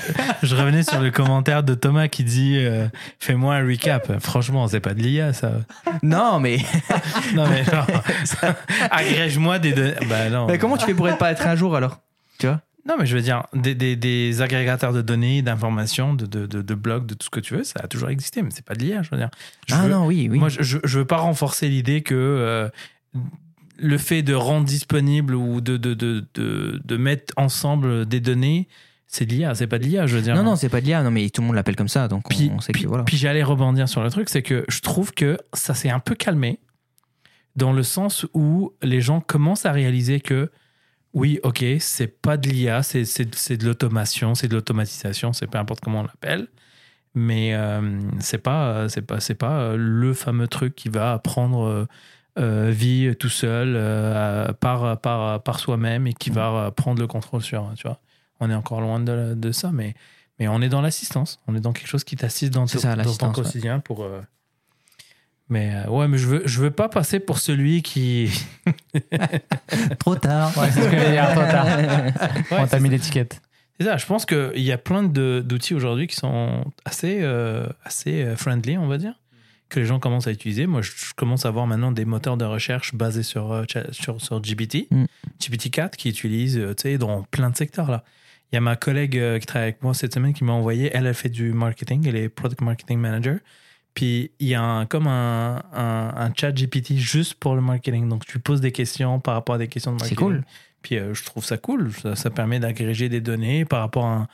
je 0.46 0.56
revenais 0.56 0.82
sur 0.82 0.98
le 1.00 1.10
commentaire 1.10 1.62
de 1.62 1.74
Thomas 1.74 2.08
qui 2.08 2.24
dit 2.24 2.56
euh, 2.56 2.88
Fais-moi 3.20 3.54
un 3.56 3.66
recap. 3.66 4.20
Franchement, 4.20 4.66
c'est 4.68 4.80
pas 4.80 4.94
de 4.94 5.00
l'IA, 5.02 5.34
ça. 5.34 5.52
Non, 6.02 6.40
mais, 6.40 6.56
Non, 7.34 7.44
mais 7.46 7.62
genre, 7.64 7.86
agrège-moi 8.90 9.58
des 9.58 9.72
données. 9.74 9.94
Bah 10.08 10.30
non. 10.30 10.46
mais 10.46 10.56
comment 10.56 10.78
tu 10.78 10.86
fais 10.86 10.94
pour 10.94 11.08
être 11.10 11.18
pas 11.18 11.30
être 11.30 11.46
un 11.46 11.56
jour 11.56 11.76
alors? 11.76 11.98
Tu 11.98 12.00
Non, 12.86 12.94
mais 12.98 13.06
je 13.06 13.16
veux 13.16 13.22
dire, 13.22 13.42
des, 13.52 13.74
des, 13.74 13.96
des 13.96 14.42
agrégateurs 14.42 14.92
de 14.92 15.02
données, 15.02 15.42
d'informations, 15.42 16.14
de, 16.14 16.24
de, 16.26 16.46
de, 16.46 16.62
de 16.62 16.74
blogs, 16.74 17.06
de 17.06 17.14
tout 17.14 17.24
ce 17.24 17.30
que 17.30 17.40
tu 17.40 17.54
veux, 17.54 17.64
ça 17.64 17.80
a 17.82 17.88
toujours 17.88 18.10
existé, 18.10 18.42
mais 18.42 18.50
c'est 18.52 18.64
pas 18.64 18.74
de 18.74 18.84
l'IA, 18.84 19.02
je 19.02 19.10
veux 19.10 19.16
dire. 19.16 19.30
Je 19.66 19.74
Ah 19.74 19.82
veux- 19.82 19.90
non, 19.90 20.06
oui, 20.06 20.28
oui. 20.30 20.38
Moi, 20.38 20.48
je, 20.48 20.62
je, 20.62 20.98
veux 20.98 21.04
pas 21.04 21.16
renforcer 21.16 21.68
l'idée 21.68 22.02
que 22.02 22.14
euh, 22.14 22.68
le 23.78 23.98
fait 23.98 24.22
de 24.22 24.34
rendre 24.34 24.64
disponible 24.66 25.34
ou 25.34 25.60
de, 25.60 25.76
de, 25.76 25.94
de, 25.94 26.24
de, 26.34 26.80
de 26.84 26.96
mettre 26.96 27.34
ensemble 27.36 28.06
des 28.06 28.20
données, 28.20 28.68
c'est 29.08 29.26
de 29.26 29.32
l'IA, 29.34 29.54
c'est 29.54 29.66
pas 29.66 29.78
de 29.78 29.84
l'IA, 29.84 30.06
je 30.06 30.16
veux 30.16 30.22
dire. 30.22 30.34
non, 30.34 30.42
non, 30.42 30.56
c'est 30.56 30.68
pas 30.68 30.80
de 30.80 30.86
l'IA, 30.86 31.02
non, 31.02 31.10
mais 31.10 31.28
tout 31.30 31.40
le 31.40 31.46
monde 31.48 31.56
l'appelle 31.56 31.76
comme 31.76 31.88
ça, 31.88 32.08
donc 32.08 32.22
on- 32.26 32.28
Puis, 32.34 32.50
on, 32.54 32.60
sait 32.60 32.72
puis, 32.72 32.84
que 32.84 32.88
voilà. 32.88 33.04
puis 33.04 33.16
j'allais 33.16 33.42
rebondir 33.42 33.88
sur 33.88 34.02
le 34.02 34.10
truc, 34.10 34.28
c'est 34.28 34.42
que 34.42 34.64
je 34.68 34.80
trouve 34.80 35.12
que 35.12 35.38
ça 35.52 35.74
s'est 35.74 35.90
un 35.90 36.00
peu 36.00 36.14
calmé 36.14 36.58
dans 37.56 37.72
le 37.72 37.82
sens 37.82 38.26
où 38.34 38.72
les 38.82 39.00
gens 39.00 39.20
commencent 39.20 39.64
à 39.66 39.72
réaliser 39.72 40.20
que 40.20 40.50
oui, 41.16 41.40
ok, 41.42 41.64
c'est 41.80 42.06
pas 42.20 42.36
de 42.36 42.48
l'IA, 42.48 42.82
c'est, 42.82 43.02
de 43.56 43.64
l'automation, 43.66 44.34
c'est 44.34 44.48
de 44.48 44.54
l'automatisation, 44.54 45.32
c'est 45.32 45.46
peu 45.46 45.56
importe 45.58 45.80
comment 45.80 46.00
on 46.00 46.04
l'appelle, 46.04 46.46
mais 47.14 47.54
euh, 47.54 47.98
c'est 48.20 48.38
pas, 48.38 48.88
c'est 48.90 49.00
pas, 49.02 49.18
c'est 49.20 49.34
pas 49.34 49.58
euh, 49.60 49.76
le 49.78 50.12
fameux 50.12 50.46
truc 50.46 50.74
qui 50.76 50.90
va 50.90 51.18
prendre 51.18 51.62
euh, 51.66 51.86
euh, 52.38 52.70
vie 52.70 53.16
tout 53.18 53.30
seul 53.30 53.74
euh, 53.76 54.52
par, 54.52 55.00
par, 55.00 55.42
par 55.42 55.58
soi-même 55.58 56.06
et 56.06 56.12
qui 56.12 56.28
va 56.28 56.66
euh, 56.66 56.70
prendre 56.70 57.00
le 57.00 57.06
contrôle 57.06 57.40
sur, 57.42 57.72
tu 57.76 57.88
vois. 57.88 57.98
On 58.40 58.50
est 58.50 58.54
encore 58.54 58.82
loin 58.82 59.00
de, 59.00 59.32
de 59.34 59.52
ça, 59.52 59.70
mais 59.72 59.94
mais 60.38 60.48
on 60.48 60.60
est 60.60 60.68
dans 60.68 60.82
l'assistance. 60.82 61.40
On 61.46 61.56
est 61.56 61.60
dans 61.60 61.72
quelque 61.72 61.88
chose 61.88 62.04
qui 62.04 62.14
t'assiste 62.14 62.52
dans, 62.52 62.66
ton- 62.66 62.78
ça, 62.78 62.88
dans 62.88 62.94
ton 62.96 62.98
l'assistance, 62.98 63.36
ouais. 63.38 63.42
quotidien 63.44 63.80
pour. 63.80 64.06
Mais 65.48 65.70
euh, 65.74 65.90
ouais, 65.90 66.08
mais 66.08 66.18
je 66.18 66.26
veux, 66.26 66.42
je 66.44 66.60
veux 66.60 66.70
pas 66.72 66.88
passer 66.88 67.20
pour 67.20 67.38
celui 67.38 67.82
qui. 67.82 68.30
Trop 69.98 70.16
tard. 70.16 70.56
Ouais, 70.58 70.70
c'est 70.70 70.82
ce 70.82 70.88
que 70.88 70.96
j'allais 70.96 71.12
dire, 71.12 71.28
trop 71.32 71.40
tard. 71.42 71.66
Ouais, 72.50 72.58
On 72.60 72.66
t'a 72.66 72.80
mis 72.80 72.88
l'étiquette. 72.88 73.40
c'est 73.78 73.86
ça. 73.86 73.96
Je 73.96 74.06
pense 74.06 74.26
qu'il 74.26 74.60
y 74.62 74.72
a 74.72 74.78
plein 74.78 75.02
de- 75.02 75.42
d'outils 75.44 75.74
aujourd'hui 75.74 76.06
qui 76.06 76.16
sont 76.16 76.64
assez, 76.84 77.18
euh, 77.22 77.66
assez 77.84 78.22
euh, 78.22 78.36
friendly, 78.36 78.76
on 78.78 78.86
va 78.88 78.98
dire. 78.98 79.14
que 79.68 79.80
les 79.80 79.86
gens 79.86 79.98
commencent 80.00 80.26
à 80.28 80.32
utiliser. 80.32 80.66
Moi, 80.66 80.82
je, 80.82 80.90
je 80.96 81.14
commence 81.14 81.44
à 81.46 81.50
voir 81.50 81.66
maintenant 81.66 81.90
des 81.92 82.04
moteurs 82.04 82.36
de 82.36 82.44
recherche 82.44 82.94
basés 82.94 83.22
sur, 83.24 83.64
sur, 83.92 84.20
sur 84.20 84.40
GPT, 84.40 84.86
Mm. 84.90 85.04
GPT-4, 85.40 85.90
qui 85.96 86.08
utilisent 86.08 86.60
tu 86.76 86.82
sais, 86.82 86.98
dans 86.98 87.22
plein 87.22 87.50
de 87.50 87.56
secteurs. 87.56 87.90
là. 87.90 88.04
Il 88.52 88.54
y 88.54 88.58
a 88.58 88.60
ma 88.60 88.76
collègue 88.76 89.20
qui 89.40 89.46
travaille 89.46 89.68
avec 89.70 89.82
moi 89.82 89.92
cette 89.92 90.14
semaine 90.14 90.32
qui 90.32 90.44
m'a 90.44 90.52
envoyé, 90.52 90.90
elle, 90.94 91.06
elle 91.06 91.14
fait 91.14 91.28
du 91.28 91.52
marketing, 91.52 92.06
elle 92.06 92.14
est 92.16 92.28
product 92.28 92.60
marketing 92.60 92.98
manager. 93.00 93.38
Puis 93.96 94.30
il 94.38 94.46
y 94.48 94.54
a 94.54 94.62
un, 94.62 94.86
comme 94.86 95.06
un, 95.08 95.56
un, 95.72 96.12
un 96.14 96.32
chat 96.34 96.52
GPT 96.52 96.92
juste 96.96 97.34
pour 97.34 97.54
le 97.56 97.60
marketing. 97.62 98.08
Donc 98.08 98.24
tu 98.26 98.38
poses 98.38 98.60
des 98.60 98.70
questions 98.70 99.18
par 99.18 99.34
rapport 99.34 99.54
à 99.56 99.58
des 99.58 99.66
questions 99.68 99.92
de 99.92 99.98
C'est 99.98 100.04
marketing. 100.14 100.24
cool. 100.42 100.44
Puis 100.82 100.98
euh, 100.98 101.14
je 101.14 101.24
trouve 101.24 101.44
ça 101.44 101.56
cool. 101.56 101.92
Ça, 101.94 102.14
ça 102.14 102.30
permet 102.30 102.60
d'agréger 102.60 103.08
des 103.08 103.20
données 103.22 103.64
par 103.64 103.80
rapport 103.80 104.04
à 104.04 104.14
un, 104.14 104.28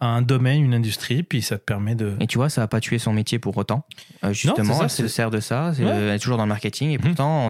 à 0.00 0.06
un 0.08 0.22
domaine, 0.22 0.62
une 0.62 0.74
industrie. 0.74 1.22
Puis 1.24 1.40
ça 1.42 1.56
te 1.58 1.64
permet 1.64 1.94
de. 1.94 2.14
Et 2.20 2.26
tu 2.28 2.36
vois, 2.38 2.50
ça 2.50 2.60
n'a 2.60 2.68
pas 2.68 2.78
tué 2.80 2.98
son 2.98 3.12
métier 3.14 3.38
pour 3.38 3.56
autant. 3.56 3.86
Euh, 4.22 4.32
justement, 4.34 4.74
c'est 4.74 4.78
ça, 4.78 4.84
elle 4.84 4.90
se 4.90 4.96
c'est- 5.04 5.08
sert 5.08 5.30
de 5.30 5.40
ça. 5.40 5.72
c'est- 5.74 5.82
Ouais. 5.84 5.90
Elle 5.90 6.08
est 6.10 6.18
toujours 6.18 6.36
dans 6.36 6.44
le 6.44 6.50
marketing. 6.50 6.90
Et 6.90 6.98
Mhm. 6.98 7.04
pourtant, 7.04 7.48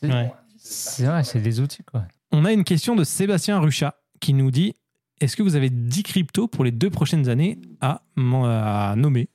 C'est 0.00 0.08
Ouais. 0.12 0.32
c'est 0.58 1.04
vrai, 1.06 1.22
c'est 1.22 1.40
des 1.40 1.60
outils, 1.60 1.84
quoi. 1.84 2.02
On 2.32 2.44
a 2.44 2.50
une 2.52 2.64
question 2.64 2.96
de 2.96 3.04
Sébastien 3.04 3.60
Ruchat 3.60 3.94
qui 4.20 4.32
nous 4.34 4.50
dit 4.50 4.74
Est-ce 5.22 5.36
que 5.36 5.42
vous 5.42 5.54
avez 5.56 5.70
10 5.70 6.02
cryptos 6.02 6.48
pour 6.48 6.64
les 6.64 6.70
deux 6.72 6.90
prochaines 6.90 7.28
années 7.28 7.58
à, 7.80 8.02
à 8.16 8.94
nommer? 8.96 9.28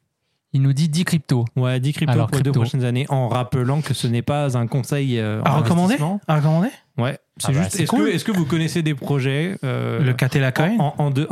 Il 0.53 0.61
nous 0.61 0.73
dit 0.73 0.89
10 0.89 1.05
cryptos. 1.05 1.45
Ouais, 1.55 1.79
10 1.79 1.93
cryptos 1.93 2.13
pour 2.13 2.21
les 2.21 2.25
deux 2.37 2.51
crypto. 2.51 2.59
prochaines 2.61 2.83
années, 2.83 3.05
en 3.09 3.27
rappelant 3.27 3.81
que 3.81 3.93
ce 3.93 4.07
n'est 4.07 4.21
pas 4.21 4.57
un 4.57 4.65
conseil 4.67 5.19
euh, 5.19 5.41
À 5.43 5.57
recommander. 5.57 5.95
À 6.27 6.37
recommander? 6.37 6.69
Ouais, 6.97 7.17
c'est 7.37 7.49
Ah 7.49 7.51
bah, 7.53 7.63
juste. 7.63 7.79
Est-ce 7.79 7.89
cool. 7.91 8.33
que, 8.33 8.37
vous 8.39 8.45
connaissez 8.45 8.81
des 8.81 8.95
projets 8.95 9.57
euh, 9.63 9.99
Le 10.01 10.13
Catella 10.13 10.51
Coin 10.51 10.75
en, 10.79 10.93
en, 10.97 11.11
de- 11.11 11.27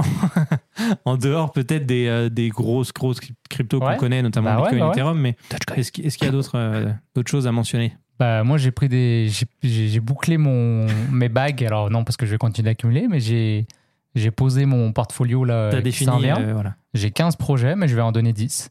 en 1.05 1.17
dehors 1.17 1.51
peut-être 1.53 1.85
des, 1.85 2.07
euh, 2.07 2.29
des 2.29 2.49
grosses, 2.49 2.93
grosses 2.93 3.19
cryptos 3.49 3.79
qu'on 3.79 3.95
connaît, 3.97 4.21
notamment 4.21 4.51
Bah 4.55 4.57
ouais, 4.57 4.69
Bitcoin, 4.69 4.79
bah 4.79 4.85
ouais. 4.87 4.91
Ethereum, 4.93 5.19
mais 5.19 5.35
est-ce 5.75 5.91
qu'il 5.91 6.25
y 6.25 6.29
a 6.29 6.31
d'autres 6.31 6.55
euh, 6.57 6.91
choses 7.25 7.47
à 7.47 7.51
mentionner? 7.51 7.95
Bah, 8.19 8.43
moi, 8.43 8.57
j'ai 8.57 8.71
pris 8.71 8.87
des. 8.89 9.29
J'ai 9.63 9.99
bouclé 9.99 10.37
mon, 10.37 10.85
mes 11.11 11.29
bagues. 11.29 11.63
Alors, 11.65 11.89
non, 11.89 12.03
parce 12.03 12.15
que 12.17 12.25
je 12.25 12.31
vais 12.31 12.37
continuer 12.37 12.69
d'accumuler, 12.69 13.07
mais 13.09 13.19
j'ai 13.19 13.65
j'ai 14.15 14.31
posé 14.31 14.65
mon 14.65 14.91
portfolio 14.91 15.43
là. 15.45 15.69
T'as 15.71 15.81
défini. 15.81 16.29
euh, 16.31 16.53
voilà. 16.53 16.75
J'ai 16.93 17.11
15 17.11 17.35
projets, 17.35 17.75
mais 17.75 17.87
je 17.87 17.95
vais 17.95 18.01
en 18.01 18.11
donner 18.11 18.33
10. 18.33 18.69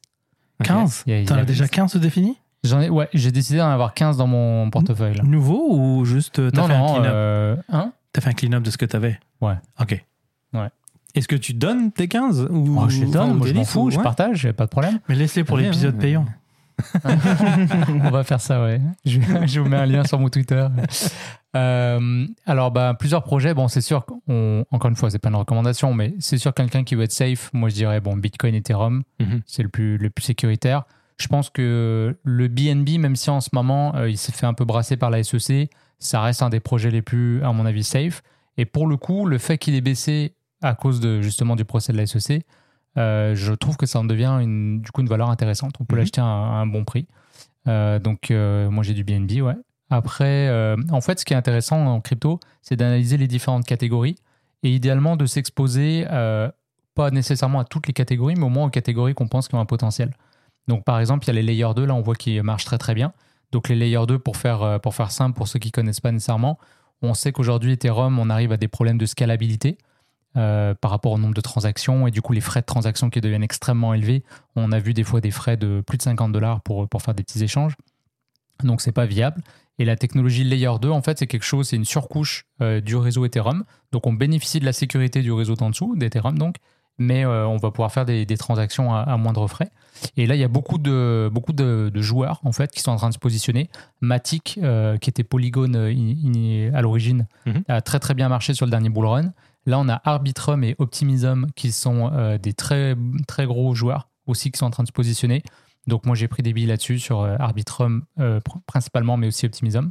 Ok. 0.60 0.66
15 0.66 1.02
Il 1.06 1.10
y 1.10 1.14
a- 1.16 1.18
il 1.20 1.22
y 1.22 1.26
T'en 1.26 1.36
as 1.36 1.44
déjà 1.44 1.68
15 1.68 1.94
de 1.94 1.98
définis 1.98 2.36
J'en 2.62 2.80
ai, 2.80 2.88
ouais, 2.88 3.08
j'ai 3.12 3.30
décidé 3.30 3.58
d'en 3.58 3.68
avoir 3.68 3.92
15 3.92 4.16
dans 4.16 4.26
mon 4.26 4.70
portefeuille. 4.70 5.16
Là. 5.16 5.22
Nouveau 5.24 5.66
ou 5.70 6.04
juste 6.06 6.38
euh, 6.38 6.50
t'as 6.50 6.62
Non, 6.62 6.66
fait, 6.68 6.72
un 6.74 6.78
non, 6.78 6.86
clean-up 6.94 7.10
euh, 7.12 7.56
hein 7.70 7.92
T'as 8.12 8.20
fait 8.22 8.30
un 8.30 8.32
clean-up 8.32 8.62
de 8.62 8.70
ce 8.70 8.78
que 8.78 8.86
t'avais 8.86 9.18
Ouais. 9.40 9.56
Ok. 9.80 10.02
Est-ce 11.16 11.28
que 11.28 11.36
tu 11.36 11.54
donnes 11.54 11.92
tes 11.92 12.08
15 12.08 12.48
ou, 12.50 12.76
Oh, 12.80 12.88
je 12.88 13.04
les 13.04 13.10
donne, 13.10 13.30
ou 13.30 13.34
moi 13.34 13.46
je 13.46 13.52
m'en 13.54 13.60
10, 13.60 13.70
fous, 13.70 13.80
ou- 13.82 13.90
je 13.90 13.98
ouais. 13.98 14.02
partage, 14.02 14.50
pas 14.50 14.64
de 14.64 14.70
problème. 14.70 14.98
Mais 15.08 15.14
laisse-les 15.14 15.44
pour 15.44 15.56
l'épisode 15.58 15.94
ouais. 15.94 16.00
payant. 16.00 16.24
On 18.04 18.10
va 18.10 18.24
faire 18.24 18.40
ça, 18.40 18.62
ouais. 18.62 18.80
Je, 19.04 19.20
je 19.46 19.60
vous 19.60 19.68
mets 19.68 19.76
un 19.76 19.86
lien 19.86 20.04
sur 20.04 20.18
mon 20.18 20.28
Twitter. 20.28 20.66
Euh, 21.56 22.26
alors, 22.46 22.70
bah, 22.70 22.94
plusieurs 22.98 23.22
projets. 23.22 23.54
Bon, 23.54 23.68
c'est 23.68 23.80
sûr, 23.80 24.04
qu'on- 24.04 24.64
encore 24.70 24.88
une 24.90 24.96
fois, 24.96 25.10
c'est 25.10 25.18
pas 25.18 25.28
une 25.28 25.36
recommandation, 25.36 25.94
mais 25.94 26.14
c'est 26.18 26.38
sûr 26.38 26.52
quelqu'un 26.52 26.82
qui 26.84 26.94
veut 26.94 27.04
être 27.04 27.12
safe. 27.12 27.50
Moi, 27.52 27.68
je 27.68 27.74
dirais 27.74 28.00
bon, 28.00 28.16
Bitcoin, 28.16 28.54
Ethereum, 28.54 29.02
Mhm. 29.20 29.42
c'est 29.46 29.62
le 29.62 29.68
plus, 29.68 29.98
le 29.98 30.10
plus 30.10 30.24
sécuritaire. 30.24 30.82
Je 31.16 31.28
pense 31.28 31.48
que 31.50 32.16
le 32.24 32.48
BNB, 32.48 32.98
même 32.98 33.14
si 33.14 33.30
en 33.30 33.40
ce 33.40 33.50
moment 33.52 33.94
euh, 33.94 34.10
il 34.10 34.18
s'est 34.18 34.32
fait 34.32 34.46
un 34.46 34.54
peu 34.54 34.64
brasser 34.64 34.96
par 34.96 35.10
la 35.10 35.22
SEC, 35.22 35.70
ça 36.00 36.20
reste 36.20 36.42
un 36.42 36.48
des 36.50 36.58
projets 36.58 36.90
les 36.90 37.02
plus, 37.02 37.40
à 37.44 37.52
mon 37.52 37.66
avis, 37.66 37.84
safe. 37.84 38.22
Et 38.58 38.64
pour 38.64 38.88
le 38.88 38.96
coup, 38.96 39.24
le 39.24 39.38
fait 39.38 39.56
qu'il 39.56 39.76
ait 39.76 39.80
baissé 39.80 40.34
à 40.60 40.74
cause 40.74 40.98
de 40.98 41.20
justement 41.22 41.54
du 41.54 41.64
procès 41.64 41.92
de 41.92 41.98
la 41.98 42.06
SEC, 42.06 42.42
euh, 42.96 43.34
je 43.34 43.52
trouve 43.52 43.76
que 43.76 43.86
ça 43.86 43.98
en 43.98 44.04
devient 44.04 44.38
une, 44.40 44.80
du 44.80 44.90
coup 44.90 45.00
une 45.00 45.08
valeur 45.08 45.30
intéressante. 45.30 45.74
On 45.80 45.84
peut 45.84 45.94
Mhm. 45.96 46.00
l'acheter 46.00 46.20
à 46.20 46.24
un, 46.24 46.50
à 46.50 46.54
un 46.60 46.66
bon 46.66 46.84
prix. 46.84 47.06
Euh, 47.66 47.98
donc, 47.98 48.30
euh, 48.30 48.70
moi, 48.70 48.82
j'ai 48.84 48.94
du 48.94 49.04
BNB, 49.04 49.40
ouais. 49.42 49.56
Après, 49.90 50.50
en 50.90 51.00
fait, 51.00 51.20
ce 51.20 51.24
qui 51.24 51.34
est 51.34 51.36
intéressant 51.36 51.86
en 51.86 52.00
crypto, 52.00 52.40
c'est 52.62 52.74
d'analyser 52.74 53.16
les 53.16 53.28
différentes 53.28 53.64
catégories 53.64 54.16
et 54.62 54.70
idéalement 54.70 55.16
de 55.16 55.26
s'exposer, 55.26 56.04
pas 56.94 57.10
nécessairement 57.10 57.60
à 57.60 57.64
toutes 57.64 57.86
les 57.86 57.92
catégories, 57.92 58.34
mais 58.36 58.44
au 58.44 58.48
moins 58.48 58.66
aux 58.66 58.70
catégories 58.70 59.14
qu'on 59.14 59.28
pense 59.28 59.46
qui 59.46 59.54
ont 59.54 59.60
un 59.60 59.66
potentiel. 59.66 60.10
Donc, 60.66 60.84
par 60.84 60.98
exemple, 60.98 61.24
il 61.24 61.28
y 61.28 61.30
a 61.30 61.34
les 61.34 61.42
layers 61.42 61.74
2, 61.76 61.84
là, 61.84 61.94
on 61.94 62.00
voit 62.00 62.14
qu'ils 62.14 62.42
marchent 62.42 62.64
très 62.64 62.78
très 62.78 62.94
bien. 62.94 63.12
Donc, 63.52 63.68
les 63.68 63.74
layers 63.76 64.06
2, 64.08 64.18
pour 64.18 64.36
faire, 64.36 64.80
pour 64.80 64.94
faire 64.94 65.10
simple, 65.10 65.36
pour 65.36 65.46
ceux 65.48 65.58
qui 65.58 65.68
ne 65.68 65.72
connaissent 65.72 66.00
pas 66.00 66.10
nécessairement, 66.10 66.58
on 67.02 67.12
sait 67.14 67.30
qu'aujourd'hui, 67.30 67.72
Ethereum, 67.72 68.18
on 68.18 68.30
arrive 68.30 68.52
à 68.52 68.56
des 68.56 68.68
problèmes 68.68 68.98
de 68.98 69.06
scalabilité 69.06 69.76
euh, 70.36 70.74
par 70.74 70.90
rapport 70.90 71.12
au 71.12 71.18
nombre 71.18 71.34
de 71.34 71.40
transactions 71.40 72.06
et 72.06 72.10
du 72.10 72.20
coup, 72.22 72.32
les 72.32 72.40
frais 72.40 72.60
de 72.60 72.66
transaction 72.66 73.08
qui 73.10 73.20
deviennent 73.20 73.42
extrêmement 73.44 73.94
élevés. 73.94 74.24
On 74.56 74.72
a 74.72 74.78
vu 74.78 74.92
des 74.94 75.04
fois 75.04 75.20
des 75.20 75.30
frais 75.30 75.56
de 75.56 75.82
plus 75.86 75.96
de 75.98 76.02
50 76.02 76.32
dollars 76.32 76.60
pour, 76.62 76.88
pour 76.88 77.02
faire 77.02 77.14
des 77.14 77.22
petits 77.22 77.42
échanges. 77.42 77.74
Donc, 78.62 78.80
c'est 78.80 78.92
pas 78.92 79.06
viable. 79.06 79.42
Et 79.78 79.84
la 79.84 79.96
technologie 79.96 80.44
Layer 80.44 80.70
2, 80.80 80.88
en 80.90 81.02
fait, 81.02 81.18
c'est 81.18 81.26
quelque 81.26 81.42
chose, 81.44 81.68
c'est 81.68 81.76
une 81.76 81.84
surcouche 81.84 82.44
euh, 82.62 82.80
du 82.80 82.94
réseau 82.96 83.24
Ethereum. 83.24 83.64
Donc, 83.92 84.06
on 84.06 84.12
bénéficie 84.12 84.60
de 84.60 84.64
la 84.64 84.72
sécurité 84.72 85.22
du 85.22 85.32
réseau 85.32 85.54
en 85.60 85.70
dessous, 85.70 85.96
d'Ethereum, 85.96 86.38
donc, 86.38 86.56
mais 86.96 87.24
euh, 87.26 87.44
on 87.48 87.56
va 87.56 87.72
pouvoir 87.72 87.90
faire 87.90 88.04
des, 88.04 88.24
des 88.24 88.36
transactions 88.36 88.94
à, 88.94 89.00
à 89.00 89.16
moindre 89.16 89.48
frais. 89.48 89.70
Et 90.16 90.26
là, 90.28 90.36
il 90.36 90.40
y 90.40 90.44
a 90.44 90.48
beaucoup 90.48 90.78
de, 90.78 91.28
beaucoup 91.32 91.52
de, 91.52 91.90
de 91.92 92.00
joueurs, 92.02 92.40
en 92.44 92.52
fait, 92.52 92.70
qui 92.70 92.80
sont 92.80 92.92
en 92.92 92.96
train 92.96 93.08
de 93.08 93.14
se 93.14 93.18
positionner. 93.18 93.68
Matic, 94.00 94.60
qui 95.00 95.10
était 95.10 95.24
Polygon 95.24 95.74
in- 95.74 95.88
in- 95.90 96.72
à 96.74 96.80
l'origine, 96.82 97.26
Mhm. 97.46 97.64
a 97.66 97.80
très, 97.80 97.98
très 97.98 98.14
bien 98.14 98.28
marché 98.28 98.54
sur 98.54 98.66
le 98.66 98.70
dernier 98.70 98.90
bull 98.90 99.06
run. 99.06 99.32
Là, 99.66 99.78
on 99.78 99.88
a 99.88 100.00
Arbitrum 100.04 100.62
et 100.64 100.76
Optimism 100.78 101.46
qui 101.56 101.72
sont 101.72 102.10
euh, 102.12 102.38
des 102.38 102.52
très, 102.52 102.96
très 103.26 103.46
gros 103.46 103.74
joueurs 103.74 104.08
aussi 104.26 104.50
qui 104.50 104.58
sont 104.58 104.66
en 104.66 104.70
train 104.70 104.82
de 104.82 104.88
se 104.88 104.92
positionner. 104.92 105.42
Donc, 105.86 106.06
moi, 106.06 106.14
j'ai 106.14 106.28
pris 106.28 106.42
des 106.42 106.52
billes 106.52 106.66
là-dessus 106.66 106.98
sur 106.98 107.20
euh, 107.22 107.36
Arbitrum 107.38 108.04
euh, 108.18 108.40
pr- 108.40 108.60
principalement, 108.66 109.16
mais 109.16 109.26
aussi 109.26 109.46
Optimism. 109.46 109.90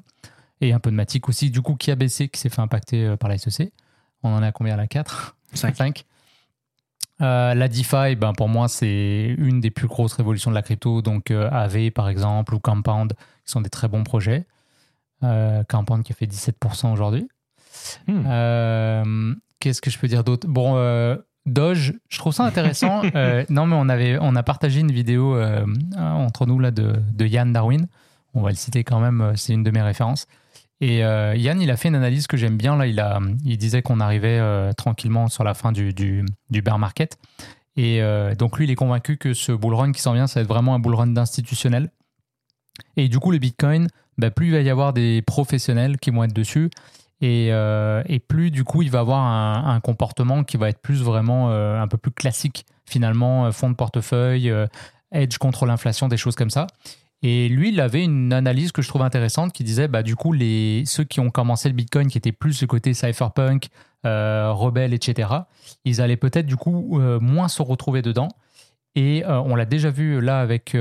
Et 0.62 0.74
un 0.74 0.80
peu 0.80 0.92
de 0.92 0.96
Matic 0.96 1.28
aussi, 1.28 1.50
du 1.50 1.62
coup, 1.62 1.76
qui 1.76 1.92
a 1.92 1.96
baissé, 1.96 2.30
qui 2.30 2.40
s'est 2.40 2.50
fait 2.50 2.62
impacter 2.62 3.16
par 3.18 3.30
la 3.30 3.38
SEC. 3.38 3.72
On 4.24 4.34
en 4.34 4.42
a 4.42 4.52
combien 4.52 4.76
là? 4.78 4.88
4 4.88 5.36
Cinq. 5.54 5.76
5. 5.76 6.06
la 7.20 7.68
DeFi, 7.68 8.16
ben, 8.16 8.34
pour 8.34 8.48
moi, 8.50 8.68
c'est 8.68 9.36
une 9.38 9.60
des 9.60 9.72
plus 9.72 9.88
grosses 9.88 10.14
révolutions 10.14 10.52
de 10.52 10.56
la 10.56 10.62
crypto. 10.62 11.02
Donc, 11.02 11.32
AV, 11.32 11.92
par 11.92 12.08
exemple, 12.08 12.56
ou 12.56 12.60
Compound, 12.60 13.14
qui 13.46 13.52
sont 13.52 13.62
des 13.62 13.70
très 13.70 13.88
bons 13.88 14.04
projets. 14.04 14.46
Compound 15.22 16.04
qui 16.04 16.14
a 16.14 16.16
fait 16.16 16.26
17% 16.28 16.92
aujourd'hui. 16.94 17.28
Hmm. 18.08 18.24
Euh, 18.26 19.36
Qu'est-ce 19.64 19.82
que 19.82 19.90
je 19.90 19.98
peux 19.98 20.10
dire 20.10 20.26
d'autre? 20.26 20.46
Bon, 20.46 20.76
euh, 20.76 21.16
Doge, 21.46 21.94
je 22.10 22.18
trouve 22.18 22.34
ça 22.34 22.44
intéressant. 22.44 23.02
Euh, 23.16 23.46
non, 23.48 23.66
mais 23.66 23.78
on, 23.80 23.88
avait, 23.88 24.18
on 24.20 24.36
a 24.36 24.44
partagé 24.44 24.82
une 24.82 24.92
vidéo 24.92 25.38
euh, 25.38 25.66
entre 25.96 26.46
nous 26.46 26.60
là, 26.60 26.72
de, 26.72 26.96
de 27.14 27.26
Yann 27.26 27.54
Darwin. 27.54 27.88
On 28.34 28.42
va 28.42 28.50
le 28.50 28.58
citer 28.58 28.84
quand 28.84 29.00
même, 29.00 29.32
c'est 29.38 29.54
une 29.54 29.64
de 29.64 29.72
mes 29.72 29.82
références. 29.82 30.28
Et 30.82 30.98
Yann, 30.98 31.62
il 31.62 31.72
a 31.72 31.78
fait 31.78 31.88
une 31.88 31.96
analyse 31.96 32.28
que 32.28 32.36
j'aime 32.36 32.58
bien. 32.58 32.76
Là, 32.76 32.88
il, 32.88 33.00
a, 33.00 33.22
il 33.46 33.58
disait 33.58 33.82
qu'on 33.82 34.02
arrivait 34.02 34.42
tranquillement 34.74 35.30
sur 35.30 35.46
la 35.46 35.54
fin 35.54 35.72
du, 35.72 35.94
du, 35.94 36.26
du 36.50 36.62
bear 36.62 36.78
market. 36.78 37.18
Et 37.78 38.02
donc, 38.38 38.58
lui, 38.58 38.66
il 38.66 38.72
est 38.72 38.76
convaincu 38.76 39.16
que 39.16 39.34
ce 39.34 39.54
bull 39.54 39.76
run 39.76 39.94
qui 39.94 40.02
s'en 40.02 40.12
vient, 40.12 40.28
ça 40.28 40.42
va 40.42 40.44
être 40.44 40.50
vraiment 40.50 40.76
un 40.76 40.80
bull 40.80 40.96
run 40.96 41.08
d'institutionnel. 41.08 41.90
Et 42.98 43.08
du 43.08 43.20
coup, 43.20 43.32
le 43.32 43.38
Bitcoin, 43.38 43.88
bah, 44.18 44.30
plus 44.30 44.48
il 44.48 44.52
va 44.52 44.60
y 44.60 44.70
avoir 44.70 44.92
des 44.92 45.22
professionnels 45.22 46.00
qui 46.00 46.10
vont 46.10 46.26
être 46.26 46.34
dessus, 46.34 46.70
et, 47.22 47.50
euh, 47.52 48.04
et 48.08 48.20
plus 48.20 48.52
du 48.52 48.64
coup 48.64 48.82
il 48.82 48.92
va 48.92 49.00
avoir 49.00 49.24
un, 49.24 49.80
comportement 49.80 50.44
qui 50.44 50.58
va 50.58 50.70
être 50.70 50.82
plus 50.82 51.02
vraiment 51.02 51.52
euh, 51.52 51.82
un 51.82 51.88
peu 51.88 51.98
plus 51.98 52.12
classique 52.12 52.66
finalement, 52.86 53.46
euh, 53.46 53.52
fonds 53.52 53.70
de 53.70 53.76
portefeuille, 53.76 54.50
euh, 54.50 54.68
hedge 55.12 55.38
contre 55.38 55.66
l'inflation, 55.66 56.08
des 56.08 56.18
choses 56.18 56.36
comme 56.36 56.50
ça. 56.50 56.68
Et 57.22 57.48
lui, 57.48 57.70
il 57.70 57.80
avait 57.80 58.04
une 58.04 58.34
analyse 58.34 58.74
que 58.74 58.82
je 58.82 58.90
trouve 58.90 59.02
intéressante 59.02 59.54
qui 59.54 59.64
disait, 59.64 59.88
bah, 59.88 60.04
du 60.04 60.18
coup, 60.18 60.34
les, 60.34 60.84
ceux 60.86 61.06
qui 61.06 61.22
ont 61.22 61.30
commencé 61.30 61.70
le 61.70 61.76
Bitcoin, 61.76 62.10
qui 62.10 62.18
étaient 62.18 62.34
plus 62.34 62.52
ce 62.52 62.66
côté 62.66 62.94
cypherpunk, 62.94 63.70
rebelle, 64.04 64.94
etc., 64.94 65.30
ils 65.86 66.02
allaient 66.02 66.18
peut-être 66.18 66.46
du 66.46 66.58
coup 66.58 67.00
moins 67.22 67.48
se 67.48 67.62
retrouver 67.62 68.02
dedans. 68.02 68.28
Et 68.96 69.24
on 69.26 69.56
l'a 69.56 69.64
déjà 69.64 69.90
vu 69.90 70.20
là 70.20 70.42
avec, 70.42 70.76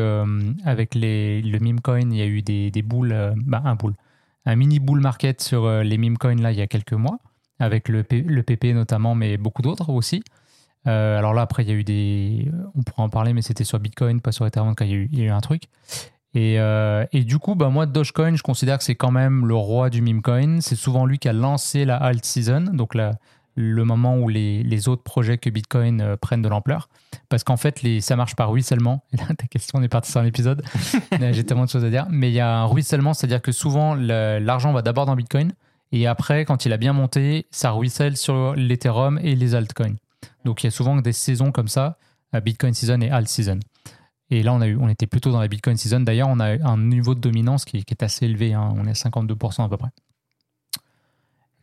avec 0.64 0.96
le 0.96 1.58
meme 1.60 1.80
coin, 1.80 2.00
il 2.00 2.16
y 2.16 2.22
a 2.22 2.26
eu 2.26 2.42
des, 2.42 2.82
boules, 2.82 3.34
bah, 3.36 3.62
un 3.64 3.76
boule, 3.76 3.94
un 4.44 4.56
mini 4.56 4.80
bull 4.80 5.00
market 5.00 5.40
sur 5.40 5.64
euh, 5.64 5.82
les 5.82 5.98
meme 5.98 6.18
coins 6.18 6.36
là 6.36 6.52
il 6.52 6.58
y 6.58 6.62
a 6.62 6.66
quelques 6.66 6.92
mois, 6.92 7.18
avec 7.58 7.88
le, 7.88 8.02
PP 8.02 8.74
notamment, 8.74 9.14
mais 9.14 9.36
beaucoup 9.36 9.62
d'autres 9.62 9.90
aussi. 9.90 10.22
Euh, 10.88 11.16
alors 11.16 11.32
là, 11.32 11.42
après, 11.42 11.62
il 11.62 11.68
y 11.68 11.72
a 11.72 11.74
eu 11.74 11.84
des. 11.84 12.50
On 12.74 12.82
pourra 12.82 13.04
en 13.04 13.08
parler, 13.08 13.32
mais 13.32 13.42
c'était 13.42 13.62
sur 13.62 13.78
Bitcoin, 13.78 14.20
pas 14.20 14.32
sur 14.32 14.46
Ethereum, 14.46 14.74
quand 14.74 14.84
il 14.84 15.08
y 15.12 15.22
a 15.22 15.24
eu, 15.26 15.30
un 15.30 15.40
truc. 15.40 15.64
Et, 16.34 16.58
euh, 16.58 17.04
et 17.12 17.22
du 17.22 17.38
coup, 17.38 17.54
bah, 17.54 17.68
moi, 17.68 17.86
Dogecoin, 17.86 18.34
je 18.34 18.42
considère 18.42 18.78
que 18.78 18.84
c'est 18.84 18.96
quand 18.96 19.12
même 19.12 19.46
le 19.46 19.54
roi 19.54 19.90
du 19.90 20.02
meme 20.02 20.22
coin. 20.22 20.60
C'est 20.60 20.74
souvent 20.74 21.06
lui 21.06 21.18
qui 21.18 21.28
a 21.28 21.32
lancé 21.32 21.84
la 21.84 21.96
alt 21.96 22.24
season, 22.24 22.62
donc 22.72 22.94
la, 22.94 23.12
le 23.54 23.84
moment 23.84 24.16
où 24.18 24.28
les, 24.28 24.62
les 24.62 24.88
autres 24.88 25.02
projets 25.02 25.38
que 25.38 25.50
Bitcoin 25.50 26.00
euh, 26.00 26.16
prennent 26.16 26.42
de 26.42 26.48
l'ampleur. 26.48 26.88
Parce 27.28 27.44
qu'en 27.44 27.56
fait, 27.56 27.82
les, 27.82 28.00
ça 28.00 28.16
marche 28.16 28.34
par 28.36 28.50
ruissellement. 28.50 29.04
Et 29.12 29.16
là, 29.18 29.24
ta 29.36 29.46
question, 29.46 29.78
on 29.78 29.82
est 29.82 29.88
parti 29.88 30.10
sur 30.10 30.20
un 30.20 30.24
épisode. 30.24 30.62
J'ai 31.32 31.44
tellement 31.44 31.64
de 31.64 31.70
choses 31.70 31.84
à 31.84 31.90
dire. 31.90 32.06
Mais 32.10 32.30
il 32.30 32.34
y 32.34 32.40
a 32.40 32.50
un 32.58 32.64
ruissellement, 32.64 33.14
c'est-à-dire 33.14 33.42
que 33.42 33.52
souvent, 33.52 33.94
l'argent 33.94 34.72
va 34.72 34.82
d'abord 34.82 35.06
dans 35.06 35.16
Bitcoin. 35.16 35.52
Et 35.92 36.06
après, 36.06 36.44
quand 36.46 36.64
il 36.64 36.72
a 36.72 36.78
bien 36.78 36.94
monté, 36.94 37.46
ça 37.50 37.70
ruisselle 37.72 38.16
sur 38.16 38.54
l'Ethereum 38.54 39.18
et 39.22 39.34
les 39.36 39.54
altcoins. 39.54 39.96
Donc 40.44 40.62
il 40.62 40.66
y 40.66 40.68
a 40.68 40.70
souvent 40.70 40.96
des 40.96 41.12
saisons 41.12 41.52
comme 41.52 41.68
ça. 41.68 41.98
euh, 42.34 42.40
Bitcoin 42.40 42.72
season 42.72 43.00
et 43.02 43.10
alt 43.10 43.28
season. 43.28 43.60
Et 44.30 44.42
là, 44.42 44.54
on, 44.54 44.62
a 44.62 44.66
eu, 44.68 44.78
on 44.80 44.88
était 44.88 45.06
plutôt 45.06 45.30
dans 45.30 45.40
la 45.40 45.48
Bitcoin 45.48 45.76
season. 45.76 46.00
D'ailleurs, 46.00 46.28
on 46.30 46.40
a 46.40 46.56
un 46.66 46.78
niveau 46.78 47.14
de 47.14 47.20
dominance 47.20 47.66
qui, 47.66 47.84
qui 47.84 47.92
est 47.92 48.02
assez 48.02 48.24
élevé. 48.24 48.54
hein. 48.54 48.72
On 48.78 48.86
est 48.86 48.90
à 48.90 49.10
52% 49.10 49.62
à 49.64 49.68
peu 49.68 49.76
près. 49.76 49.90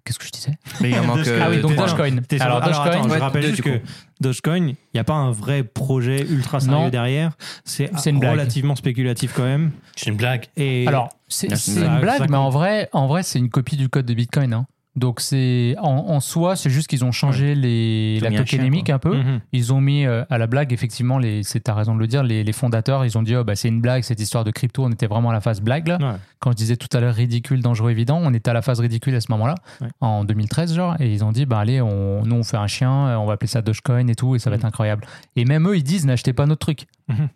Qu'est-ce 0.06 0.18
que 0.20 0.26
je 0.26 0.32
disais 0.32 0.52
Mais 0.82 0.90
il 0.92 1.00
en 1.00 1.04
manque. 1.06 1.18
Dogecoin. 1.18 1.40
Ah 1.42 1.50
oui, 1.50 1.62
donc 1.62 1.76
Dogecoin. 1.76 2.18
Alors, 2.40 2.58
alors, 2.58 2.62
Dogecoin, 2.62 2.92
attends, 2.92 3.10
je 3.10 3.20
rappelle 3.20 3.42
deux, 3.44 3.50
juste 3.50 3.62
que. 3.62 3.80
Dogecoin, 4.22 4.68
il 4.70 4.76
n'y 4.94 5.00
a 5.00 5.04
pas 5.04 5.14
un 5.14 5.32
vrai 5.32 5.64
projet 5.64 6.22
ultra 6.30 6.60
sérieux 6.60 6.76
Non. 6.78 6.90
derrière. 6.90 7.32
C'est 7.64 7.90
blague. 8.12 8.32
relativement 8.32 8.76
spéculatif 8.76 9.34
quand 9.36 9.44
même. 9.44 9.72
C'est 9.96 10.10
une 10.10 10.18
blague. 10.18 10.46
Et 10.58 10.88
Alors, 10.88 11.10
c'est 11.28 11.48
une 11.48 12.00
blague, 12.00 12.30
mais 12.30 12.38
en 12.38 12.50
vrai, 12.50 12.90
en 12.94 13.08
vrai 13.08 13.24
c'est 13.24 13.40
une 13.40 13.50
copie 13.50 13.78
du 13.78 13.90
code 13.90 14.06
de 14.06 14.14
Bitcoin. 14.14 14.54
hein. 14.54 14.66
Donc, 15.00 15.22
c'est 15.22 15.76
en, 15.80 16.06
en 16.10 16.20
soi, 16.20 16.56
c'est 16.58 16.70
juste 16.70 16.88
qu'ils 16.88 17.06
ont 17.06 17.12
changé 17.12 17.56
les, 17.56 18.20
la 18.20 18.30
mis 18.30 18.84
un 18.90 19.00
peu. 19.00 19.16
Mhm. 19.16 19.40
Ils 19.54 19.74
ont 19.74 19.80
mis 19.80 20.06
euh, 20.06 20.24
à 20.30 20.38
la 20.38 20.46
blague, 20.46 20.74
effectivement, 20.74 21.20
c'est, 21.44 21.62
t'as 21.62 21.74
raison 21.74 21.96
de 21.96 22.00
le 22.00 22.08
dire, 22.08 22.22
les, 22.22 22.44
les 22.44 22.52
fondateurs, 22.52 23.06
ils 23.06 23.18
ont 23.18 23.24
dit, 23.24 23.36
oh, 23.36 23.44
bah, 23.44 23.56
c'est 23.56 23.70
une 23.70 23.80
blague, 23.82 24.04
cette 24.04 24.20
histoire 24.20 24.44
de 24.44 24.52
crypto, 24.52 24.84
on 24.84 24.92
était 24.92 25.08
vraiment 25.08 25.30
à 25.30 25.34
la 25.34 25.42
phase 25.42 25.62
blague, 25.62 25.88
là. 25.88 25.98
Ouais. 26.00 26.18
Quand 26.40 26.52
je 26.52 26.58
disais 26.58 26.76
tout 26.76 26.90
à 26.96 27.00
l'heure 27.00 27.16
ridicule, 27.16 27.62
dangereux, 27.62 27.92
évident, 27.92 28.20
on 28.22 28.34
était 28.34 28.50
à 28.50 28.54
la 28.54 28.62
phase 28.62 28.80
ridicule 28.80 29.16
à 29.16 29.22
ce 29.22 29.32
moment-là, 29.32 29.56
Ouais. 29.82 29.88
en 30.02 30.26
2013, 30.26 30.76
genre, 30.76 30.96
et 31.00 31.12
ils 31.12 31.24
ont 31.24 31.32
dit, 31.32 31.46
bah, 31.46 31.60
allez, 31.60 31.82
on, 31.82 32.24
nous, 32.26 32.36
on 32.36 32.44
fait 32.44 32.58
un 32.58 32.68
chien, 32.68 32.92
euh, 33.08 33.16
on 33.16 33.26
va 33.26 33.34
appeler 33.34 33.48
ça 33.48 33.62
Dogecoin 33.62 34.08
et 34.08 34.16
tout, 34.16 34.36
et 34.36 34.40
ça 34.40 34.50
va 34.50 34.56
Mhm. 34.58 34.60
être 34.60 34.66
incroyable. 34.66 35.06
Et 35.38 35.46
même 35.46 35.68
eux, 35.68 35.78
ils 35.78 35.84
disent, 35.84 36.06
n'achetez 36.06 36.34
pas 36.34 36.46
notre 36.46 36.60
truc. 36.66 36.86
Mhm. 37.08 37.30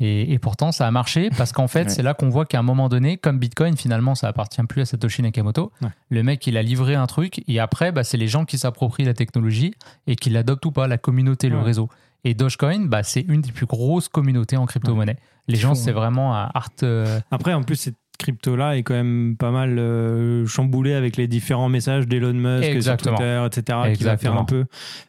Et, 0.00 0.32
et 0.32 0.38
pourtant, 0.38 0.72
ça 0.72 0.86
a 0.86 0.90
marché 0.90 1.28
parce 1.36 1.52
qu'en 1.52 1.68
fait, 1.68 1.82
Ouais. 1.84 1.88
c'est 1.90 2.02
là 2.02 2.14
qu'on 2.14 2.30
voit 2.30 2.46
qu'à 2.46 2.58
un 2.58 2.62
moment 2.62 2.88
donné, 2.88 3.18
comme 3.18 3.38
Bitcoin, 3.38 3.76
finalement, 3.76 4.14
ça 4.14 4.28
appartient 4.28 4.62
plus 4.62 4.80
à 4.82 4.84
Satoshi 4.86 5.20
Nakamoto. 5.22 5.72
Ouais. 5.82 5.88
Le 6.08 6.22
mec, 6.22 6.46
il 6.46 6.56
a 6.56 6.62
livré 6.62 6.94
un 6.94 7.06
truc 7.06 7.42
et 7.46 7.60
après, 7.60 7.92
bah, 7.92 8.02
c'est 8.02 8.16
les 8.16 8.28
gens 8.28 8.44
qui 8.46 8.56
s'approprient 8.58 9.04
la 9.04 9.14
technologie 9.14 9.74
et 10.06 10.16
qui 10.16 10.30
l'adoptent 10.30 10.64
ou 10.66 10.72
pas, 10.72 10.88
la 10.88 10.96
communauté, 10.98 11.48
le 11.50 11.58
réseau. 11.60 11.88
Et 12.24 12.34
Dogecoin, 12.34 12.86
bah, 12.86 13.02
c'est 13.02 13.22
une 13.22 13.40
des 13.42 13.52
plus 13.52 13.66
grosses 13.66 14.08
communautés 14.08 14.56
en 14.56 14.66
crypto-monnaie. 14.66 15.16
Les 15.48 15.56
gens, 15.56 15.74
c'est 15.74 15.92
vraiment 15.92 16.34
un 16.36 16.50
art. 16.54 16.68
euh, 16.82 17.18
Après, 17.30 17.52
en 17.54 17.62
plus, 17.62 17.76
cette 17.76 17.96
crypto-là 18.20 18.76
est 18.76 18.82
quand 18.82 18.94
même 18.94 19.34
pas 19.38 19.50
mal 19.50 19.78
euh, 19.78 20.46
chamboulée 20.46 20.94
avec 20.94 21.16
les 21.16 21.26
différents 21.26 21.68
messages 21.68 22.06
d'Elon 22.06 22.32
Musk 22.34 22.64
sur 22.64 22.72
Exactement. 22.74 23.16
Twitter, 23.16 23.46
etc., 23.46 23.78
qui 23.96 24.04
va 24.04 24.16
faire 24.16 24.36
un 24.36 24.44
peu 24.44 24.66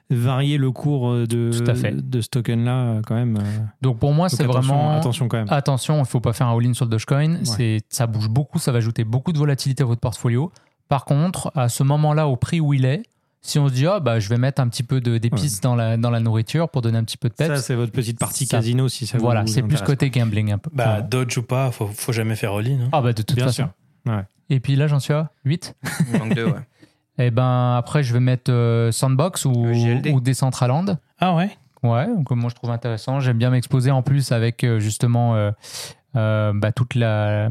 varier 0.09 0.57
le 0.57 0.71
cours 0.71 1.13
de, 1.27 1.51
Tout 1.51 1.69
à 1.69 1.75
fait. 1.75 1.93
de 1.95 2.21
ce 2.21 2.29
token-là, 2.29 2.73
euh, 2.73 3.01
quand 3.05 3.15
même. 3.15 3.37
euh. 3.37 3.59
Donc 3.81 3.99
pour 3.99 4.13
moi, 4.13 4.29
c'est 4.29 4.43
vraiment. 4.43 4.97
Attention 4.97 5.27
quand 5.27 5.37
même. 5.37 5.47
Attention, 5.49 5.97
il 5.97 6.01
ne 6.01 6.05
faut 6.05 6.19
pas 6.19 6.33
faire 6.33 6.47
un 6.47 6.57
all-in 6.57 6.73
sur 6.73 6.85
le 6.85 6.91
Dogecoin. 6.91 7.39
C'est, 7.43 7.81
ça 7.89 8.07
bouge 8.07 8.29
beaucoup, 8.29 8.59
ça 8.59 8.71
va 8.71 8.79
ajouter 8.79 9.03
beaucoup 9.03 9.31
de 9.31 9.37
volatilité 9.37 9.83
à 9.83 9.85
votre 9.85 10.01
portfolio. 10.01 10.51
Par 10.89 11.05
contre, 11.05 11.51
à 11.55 11.69
ce 11.69 11.83
moment-là, 11.83 12.27
au 12.27 12.35
prix 12.35 12.59
où 12.59 12.73
il 12.73 12.83
est, 12.85 13.03
si 13.41 13.57
on 13.59 13.67
se 13.67 13.73
dit, 13.73 13.87
ah, 13.87 13.99
bah, 13.99 14.19
je 14.19 14.29
vais 14.29 14.37
mettre 14.37 14.61
un 14.61 14.67
petit 14.67 14.83
peu 14.83 15.01
de, 15.01 15.17
d'épices 15.17 15.61
dans, 15.61 15.75
la, 15.75 15.97
dans 15.97 16.09
la 16.11 16.19
nourriture 16.19 16.69
pour 16.69 16.81
donner 16.81 16.97
un 16.99 17.03
petit 17.03 17.17
peu 17.17 17.27
de 17.29 17.33
Ça, 17.37 17.47
peps. 17.47 17.61
c'est 17.61 17.75
votre 17.75 17.91
petite 17.91 18.19
partie 18.19 18.45
Ça- 18.45 18.57
casino, 18.57 18.87
si 18.87 19.07
ça 19.07 19.17
vous 19.17 19.23
voilà, 19.23 19.45
c'est 19.47 19.63
plus 19.63 19.81
côté 19.81 20.09
gambling 20.11 20.51
un 20.51 20.57
peu. 20.59 20.69
Bah, 20.73 21.01
Dodge 21.01 21.37
ou 21.37 21.43
pas, 21.43 21.71
faut, 21.71 21.87
faut 21.87 22.11
jamais 22.11 22.35
faire 22.35 22.53
all-in. 22.53 22.81
hein. 22.85 22.89
ah, 22.91 23.01
bah, 23.01 23.13
de 23.13 23.21
toute 23.21 23.35
Bien 23.35 23.45
façon. 23.47 23.69
sûr. 24.05 24.23
Et 24.49 24.59
puis 24.59 24.75
là, 24.75 24.87
j'en 24.87 24.99
suis 24.99 25.13
à 25.13 25.31
8. 25.45 25.75
Il 26.13 26.19
manque 26.19 26.35
deux, 26.35 26.45
ouais. 26.45 26.59
Et 27.17 27.29
ben 27.29 27.75
après, 27.77 28.03
je 28.03 28.13
vais 28.13 28.19
mettre 28.19 28.51
euh, 28.51 28.91
Sandbox 28.91 29.45
ou, 29.45 29.51
ou 29.51 30.21
Decentraland. 30.21 30.97
Ah 31.19 31.35
ouais 31.35 31.49
Ouais, 31.83 32.07
donc 32.07 32.29
moi 32.31 32.49
je 32.49 32.55
trouve 32.55 32.69
intéressant. 32.71 33.19
J'aime 33.19 33.37
bien 33.37 33.49
m'exposer 33.49 33.91
en 33.91 34.01
plus 34.01 34.31
avec 34.31 34.63
euh, 34.63 34.79
justement 34.79 35.35
euh, 35.35 35.51
euh, 36.15 36.51
bah, 36.55 36.71
toute 36.71 36.95
la, 36.95 37.49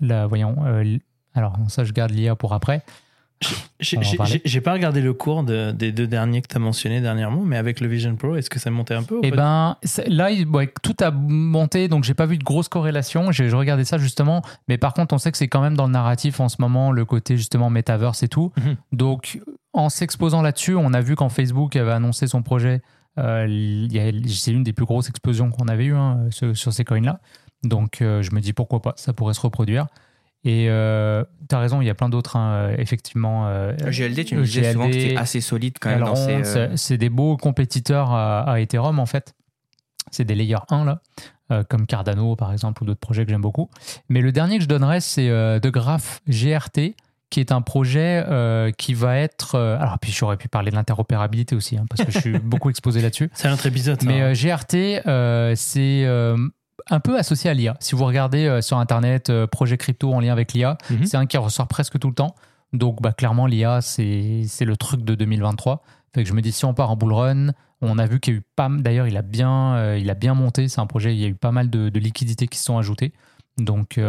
la 0.00 0.26
voyons. 0.26 0.56
euh, 0.64 0.98
alors 1.34 1.56
ça 1.68 1.84
je 1.84 1.92
garde 1.92 2.10
l'IA 2.12 2.34
pour 2.36 2.52
après. 2.54 2.82
J'ai 4.44 4.60
pas 4.60 4.72
regardé 4.72 5.00
le 5.00 5.12
cours 5.12 5.42
de- 5.44 5.72
des 5.72 5.92
deux 5.92 6.06
derniers 6.06 6.42
que 6.42 6.48
tu 6.48 6.56
as 6.56 6.60
mentionnés 6.60 7.00
dernièrement, 7.00 7.42
mais 7.44 7.56
avec 7.56 7.80
le 7.80 7.88
Vision 7.88 8.14
Pro, 8.16 8.36
est-ce 8.36 8.50
que 8.50 8.58
ça 8.58 8.70
montait 8.70 8.94
un 8.94 9.02
peu 9.02 9.20
pas 9.30 9.36
ben 9.36 9.76
là, 10.08 10.30
ouais, 10.52 10.72
tout 10.82 10.96
a 11.00 11.10
monté, 11.10 11.88
donc 11.88 12.04
j'ai 12.04 12.14
pas 12.14 12.26
vu 12.26 12.38
de 12.38 12.44
grosse 12.44 12.68
corrélation. 12.68 13.32
J'ai 13.32 13.48
je 13.48 13.56
regardais 13.56 13.84
ça 13.84 13.98
justement, 13.98 14.42
mais 14.68 14.78
par 14.78 14.94
contre, 14.94 15.14
on 15.14 15.18
sait 15.18 15.32
que 15.32 15.38
c'est 15.38 15.48
quand 15.48 15.60
même 15.62 15.76
dans 15.76 15.86
le 15.86 15.92
narratif 15.92 16.40
en 16.40 16.48
ce 16.48 16.56
moment 16.60 16.92
le 16.92 17.04
côté 17.04 17.36
justement 17.36 17.70
metaverse 17.70 18.22
et 18.22 18.28
tout. 18.28 18.52
Mhm. 18.58 18.76
Donc 18.92 19.40
en 19.72 19.88
s'exposant 19.88 20.42
là-dessus, 20.42 20.74
on 20.74 20.92
a 20.92 21.00
vu 21.00 21.16
quand 21.16 21.28
Facebook 21.28 21.76
avait 21.76 21.92
annoncé 21.92 22.26
son 22.26 22.42
projet, 22.42 22.82
euh, 23.18 23.46
c'est 24.26 24.50
l'une 24.52 24.62
des 24.64 24.72
plus 24.72 24.84
grosses 24.86 25.08
explosions 25.08 25.50
qu'on 25.50 25.68
avait 25.68 25.86
eues 25.86 25.94
hein, 25.94 26.26
sur, 26.30 26.56
sur 26.56 26.72
ces 26.72 26.84
coins-là. 26.84 27.20
Donc 27.62 28.02
euh, 28.02 28.22
je 28.22 28.34
me 28.34 28.40
dis 28.40 28.52
pourquoi 28.52 28.80
pas, 28.82 28.92
ça 28.96 29.12
pourrait 29.12 29.34
se 29.34 29.40
reproduire. 29.40 29.86
Et 30.44 30.66
euh, 30.68 31.22
tu 31.48 31.54
as 31.54 31.58
raison, 31.60 31.80
il 31.80 31.86
y 31.86 31.90
a 31.90 31.94
plein 31.94 32.08
d'autres, 32.08 32.34
hein, 32.36 32.52
euh, 32.52 32.74
effectivement. 32.78 33.46
euh, 33.48 33.72
GLD, 33.90 34.24
tu 34.24 34.34
me 34.36 34.42
disais 34.42 34.72
souvent 34.72 34.88
que 34.88 34.92
c'était 34.94 35.16
assez 35.16 35.40
solide 35.40 35.74
quand 35.80 35.90
même 35.90 36.02
euh, 36.02 36.76
c'est- 36.76 36.98
des 36.98 37.08
beaux 37.10 37.36
compétiteurs 37.36 38.10
à, 38.10 38.40
à 38.50 38.58
Ethereum 38.60 38.98
en 38.98 39.06
fait. 39.06 39.34
C'est 40.10 40.24
des 40.24 40.34
layers 40.34 40.56
1 40.68 40.84
là, 40.84 41.00
comme 41.68 41.86
Cardano 41.86 42.34
par 42.34 42.50
exemple 42.52 42.82
ou 42.82 42.86
d'autres 42.86 42.98
projets 43.00 43.24
que 43.24 43.30
j'aime 43.30 43.40
beaucoup. 43.40 43.70
Mais 44.08 44.20
le 44.20 44.32
dernier 44.32 44.56
que 44.58 44.64
je 44.64 44.68
donnerais, 44.68 45.00
c'est 45.00 45.28
The 45.62 45.68
Graph 45.68 46.20
GRT, 46.28 46.96
qui 47.30 47.40
est 47.40 47.52
un 47.52 47.62
projet 47.62 48.24
qui 48.76 48.94
va 48.94 49.16
être. 49.18 49.54
alors, 49.58 49.98
puis 50.00 50.10
j'aurais 50.12 50.36
pu 50.36 50.48
parler 50.48 50.70
de 50.70 50.76
l'interopérabilité 50.76 51.54
aussi, 51.54 51.78
hein, 51.78 51.86
parce 51.88 52.04
que 52.04 52.12
je 52.12 52.18
suis 52.18 52.38
beaucoup 52.40 52.68
exposé 52.68 53.00
là-dessus. 53.00 53.30
C'est 53.32 53.48
un 53.48 53.54
autre 53.54 53.66
épisode. 53.66 54.02
Mais 54.04 54.20
hein. 54.22 54.32
GRT, 54.34 55.02
c'est 55.56 56.04
un 56.90 57.00
peu 57.00 57.18
associé 57.18 57.50
à 57.50 57.54
l'IA. 57.54 57.76
Si 57.80 57.94
vous 57.94 58.04
regardez 58.04 58.46
euh, 58.46 58.60
sur 58.60 58.78
Internet, 58.78 59.30
euh, 59.30 59.46
projet 59.46 59.76
crypto 59.76 60.12
en 60.12 60.20
lien 60.20 60.32
avec 60.32 60.52
l'IA, 60.52 60.76
Mhm. 60.90 61.06
c'est 61.06 61.16
un 61.16 61.26
qui 61.26 61.36
ressort 61.36 61.68
presque 61.68 61.98
tout 61.98 62.08
le 62.08 62.14
temps. 62.14 62.34
Donc, 62.72 63.02
bah, 63.02 63.12
clairement, 63.12 63.46
l'IA, 63.46 63.80
c'est 63.82 64.46
le 64.60 64.76
truc 64.76 65.02
de 65.02 65.14
2023. 65.14 65.82
Fait 66.14 66.22
que 66.22 66.28
je 66.28 66.34
me 66.34 66.40
dis, 66.42 66.52
si 66.52 66.64
on 66.64 66.74
part 66.74 66.90
en 66.90 66.96
bull 66.96 67.12
run, 67.12 67.48
on 67.80 67.98
a 67.98 68.06
vu 68.06 68.18
qu'il 68.20 68.32
y 68.34 68.36
a 68.36 68.38
eu 68.40 68.42
pas 68.56 68.68
D'ailleurs, 68.70 69.06
il, 69.08 69.16
a 69.16 69.22
bien, 69.22 69.74
euh, 69.76 69.98
il 69.98 70.08
a 70.10 70.14
bien 70.14 70.34
monté. 70.34 70.68
C'est 70.68 70.80
un 70.80 70.86
projet, 70.86 71.14
il 71.14 71.20
y 71.20 71.24
a 71.24 71.28
eu 71.28 71.34
pas 71.34 71.52
mal 71.52 71.68
de, 71.68 71.88
de 71.88 71.98
liquidités 72.00 72.46
qui 72.48 72.58
se 72.58 72.64
sont 72.64 72.78
ajoutées. 72.78 73.12
Donc, 73.58 74.00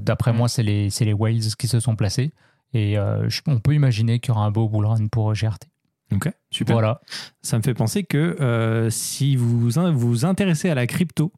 d'après 0.00 0.30
Mhm. 0.32 0.38
moi, 0.38 0.48
c'est 0.48 0.62
les, 0.62 0.88
les 1.00 1.12
whales 1.12 1.40
qui 1.58 1.66
se 1.66 1.80
sont 1.80 1.96
placés. 1.96 2.32
Et 2.74 2.94
je- 2.94 3.40
on 3.48 3.58
peut 3.58 3.74
imaginer 3.74 4.20
qu'il 4.20 4.32
y 4.32 4.36
aura 4.36 4.46
un 4.46 4.50
beau 4.52 4.68
bull 4.68 4.86
run 4.86 5.08
pour 5.08 5.32
GRT. 5.34 5.66
Ok, 6.12 6.30
super. 6.50 6.74
Voilà. 6.76 7.00
Ça 7.40 7.56
me 7.58 7.62
fait 7.62 7.74
penser 7.74 8.04
que 8.04 8.88
si 8.90 9.34
vous 9.34 9.58
vous 9.70 9.92
vous 9.98 10.24
intéressez 10.24 10.70
à 10.70 10.74
la 10.74 10.86
crypto, 10.86 11.32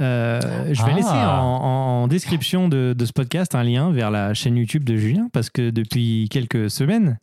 euh, 0.00 0.40
je 0.72 0.82
vais 0.84 0.92
Ah. 0.92 0.96
laisser 0.96 1.08
en, 1.08 2.02
en 2.02 2.08
description 2.08 2.68
de, 2.68 2.94
de 2.96 3.04
ce 3.04 3.12
podcast 3.12 3.54
un 3.54 3.62
lien 3.64 3.90
vers 3.92 4.10
la 4.10 4.34
chaîne 4.34 4.56
YouTube 4.56 4.84
de 4.84 4.96
Julien 4.96 5.28
parce 5.32 5.50
que 5.50 5.70
depuis 5.70 6.28
quelques 6.30 6.70
semaines, 6.70 7.18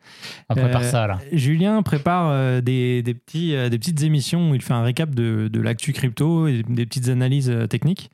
On 0.50 0.56
prépare 0.56 0.82
Euh, 0.82 0.92
ça, 0.92 1.08
là. 1.08 1.20
Julien 1.32 1.82
prépare 1.84 2.30
euh, 2.30 2.62
des, 2.62 3.02
des 3.04 3.14
petits, 3.14 3.52
des 3.70 3.78
petites 3.80 4.02
émissions 4.04 4.52
où 4.52 4.56
il 4.56 4.62
fait 4.62 4.74
un 4.74 4.84
récap 4.84 5.14
de, 5.14 5.50
de 5.52 5.62
l'actu 5.62 5.94
crypto 5.94 6.48
et 6.48 6.64
des 6.68 6.86
petites 6.86 7.10
analyses 7.10 7.54
techniques. 7.70 8.12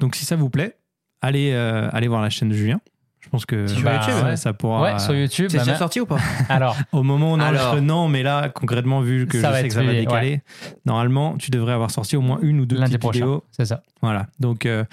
Donc 0.00 0.14
si 0.16 0.24
ça 0.24 0.36
vous 0.36 0.50
plaît, 0.50 0.76
allez, 1.22 1.50
euh, 1.52 1.88
allez 1.92 2.08
voir 2.08 2.22
la 2.22 2.30
chaîne 2.30 2.48
de 2.48 2.54
Julien. 2.54 2.80
Je 3.20 3.28
pense 3.30 3.44
que 3.46 3.66
Sur 3.66 3.82
Bah, 3.82 3.94
YouTube, 3.96 4.14
ça, 4.14 4.24
ouais. 4.26 4.36
ça 4.36 4.52
pourra. 4.52 4.82
Ouais, 4.82 4.98
sur 4.98 5.14
YouTube. 5.14 5.48
C'est 5.50 5.58
bah, 5.58 5.64
déjà 5.64 5.76
sorti 5.76 6.00
ou 6.00 6.06
pas 6.06 6.18
Alors, 6.48 6.76
Au 6.92 7.02
moment 7.02 7.32
où 7.32 7.34
on 7.36 7.40
enregistre, 7.40 7.68
Alors. 7.72 7.82
non, 7.82 8.08
mais 8.08 8.22
là, 8.22 8.48
concrètement, 8.48 9.00
vu 9.00 9.26
que 9.26 9.40
Ça 9.40 9.52
je 9.52 9.56
sais 9.62 9.68
que 9.68 9.74
ça 9.74 9.82
va 9.82 9.92
décaler, 9.92 10.42
normalement, 10.86 11.36
tu 11.36 11.50
devrais 11.50 11.72
avoir 11.72 11.90
sorti 11.90 12.16
au 12.16 12.20
moins 12.20 12.38
une 12.42 12.60
ou 12.60 12.66
deux 12.66 12.76
lundi 12.76 12.92
petites 12.92 13.00
prochain. 13.00 13.18
vidéos. 13.20 13.44
C'est 13.50 13.64
ça. 13.66 13.82
Voilà. 14.02 14.26
Donc, 14.40 14.64
euh, 14.66 14.84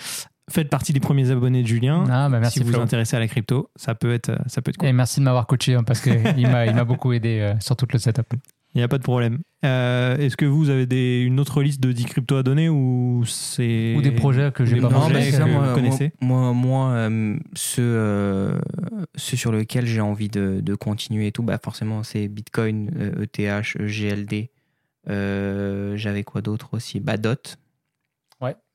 faites 0.52 0.70
partie 0.70 0.92
des 0.94 1.00
premiers 1.00 1.32
abonnés 1.32 1.62
de 1.64 1.68
Julien. 1.68 2.04
Ah, 2.10 2.28
bah 2.30 2.40
merci 2.40 2.60
si 2.60 2.64
vous 2.64 2.70
Flo. 2.70 2.80
vous 2.80 2.84
intéressez 2.84 3.16
à 3.16 3.20
la 3.20 3.28
crypto, 3.28 3.70
ça 3.76 3.96
peut 3.96 4.14
être, 4.14 4.32
ça 4.48 4.62
peut 4.62 4.70
être 4.70 4.78
cool. 4.78 4.90
Et 4.90 4.94
merci 4.94 5.20
de 5.20 5.26
m'avoir 5.26 5.48
coaché 5.48 5.76
hein, 5.76 5.84
parce 5.84 6.02
qu'il 6.02 6.12
m'a, 6.50 6.66
il 6.66 6.76
m'a 6.76 6.84
beaucoup 6.84 7.14
aidé 7.14 7.40
euh, 7.42 7.54
sur 7.60 7.76
tout 7.76 7.88
le 7.92 8.00
setup. 8.00 8.34
Il 8.76 8.80
n'y 8.80 8.84
a 8.84 8.88
pas 8.90 8.98
de 8.98 9.04
problème. 9.04 9.40
Euh, 9.64 10.18
Est-ce 10.18 10.36
que 10.36 10.46
vous 10.46 10.70
avez 10.70 10.86
des, 10.86 11.22
une 11.22 11.40
autre 11.40 11.64
liste 11.64 11.80
de 11.82 11.92
10 11.92 12.06
cryptos 12.06 12.36
à 12.36 12.44
donner 12.44 12.68
ou 12.70 13.24
c'est 13.26 13.96
Ou 13.96 14.02
des 14.02 14.12
projets 14.12 14.52
que 14.52 14.66
j'ai 14.66 14.80
pas 14.82 14.90
projets 14.90 15.32
que 15.32 15.38
ça, 15.38 15.46
vous 15.46 15.52
moi, 15.54 15.74
connaissez 15.74 16.12
moi, 16.22 16.52
moi, 16.54 16.90
euh, 16.92 17.38
ceux, 17.56 17.82
euh, 17.82 18.60
ceux 19.16 19.38
sur 19.38 19.54
lesquels 19.54 19.86
j'ai 19.86 20.02
envie 20.02 20.28
de, 20.28 20.60
de 20.62 20.76
continuer 20.76 21.28
et 21.28 21.32
tout, 21.32 21.42
bah 21.42 21.58
forcément, 21.64 22.04
c'est 22.04 22.28
Bitcoin, 22.28 22.92
euh, 22.98 23.24
ETH, 23.24 23.78
GLD. 23.80 24.50
Euh, 25.08 25.96
J'avais 25.96 26.24
quoi 26.24 26.42
d'autre 26.42 26.74
aussi? 26.74 27.00
Bah, 27.00 27.18
Dot. 27.18 27.58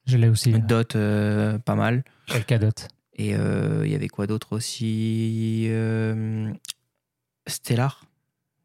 Je 0.07 0.17
l'ai 0.17 0.29
aussi. 0.29 0.53
Dot, 0.53 0.97
euh, 0.97 1.59
pas 1.59 1.75
mal. 1.75 2.05
Polkadot. 2.27 2.71
Et 3.17 3.35
euh, 3.35 3.83
il 3.85 3.93
y 3.93 3.95
avait 3.95 4.09
quoi 4.09 4.27
d'autre 4.27 4.55
aussi? 4.55 5.67
Euh, 5.69 6.51
Stellar, 7.47 8.05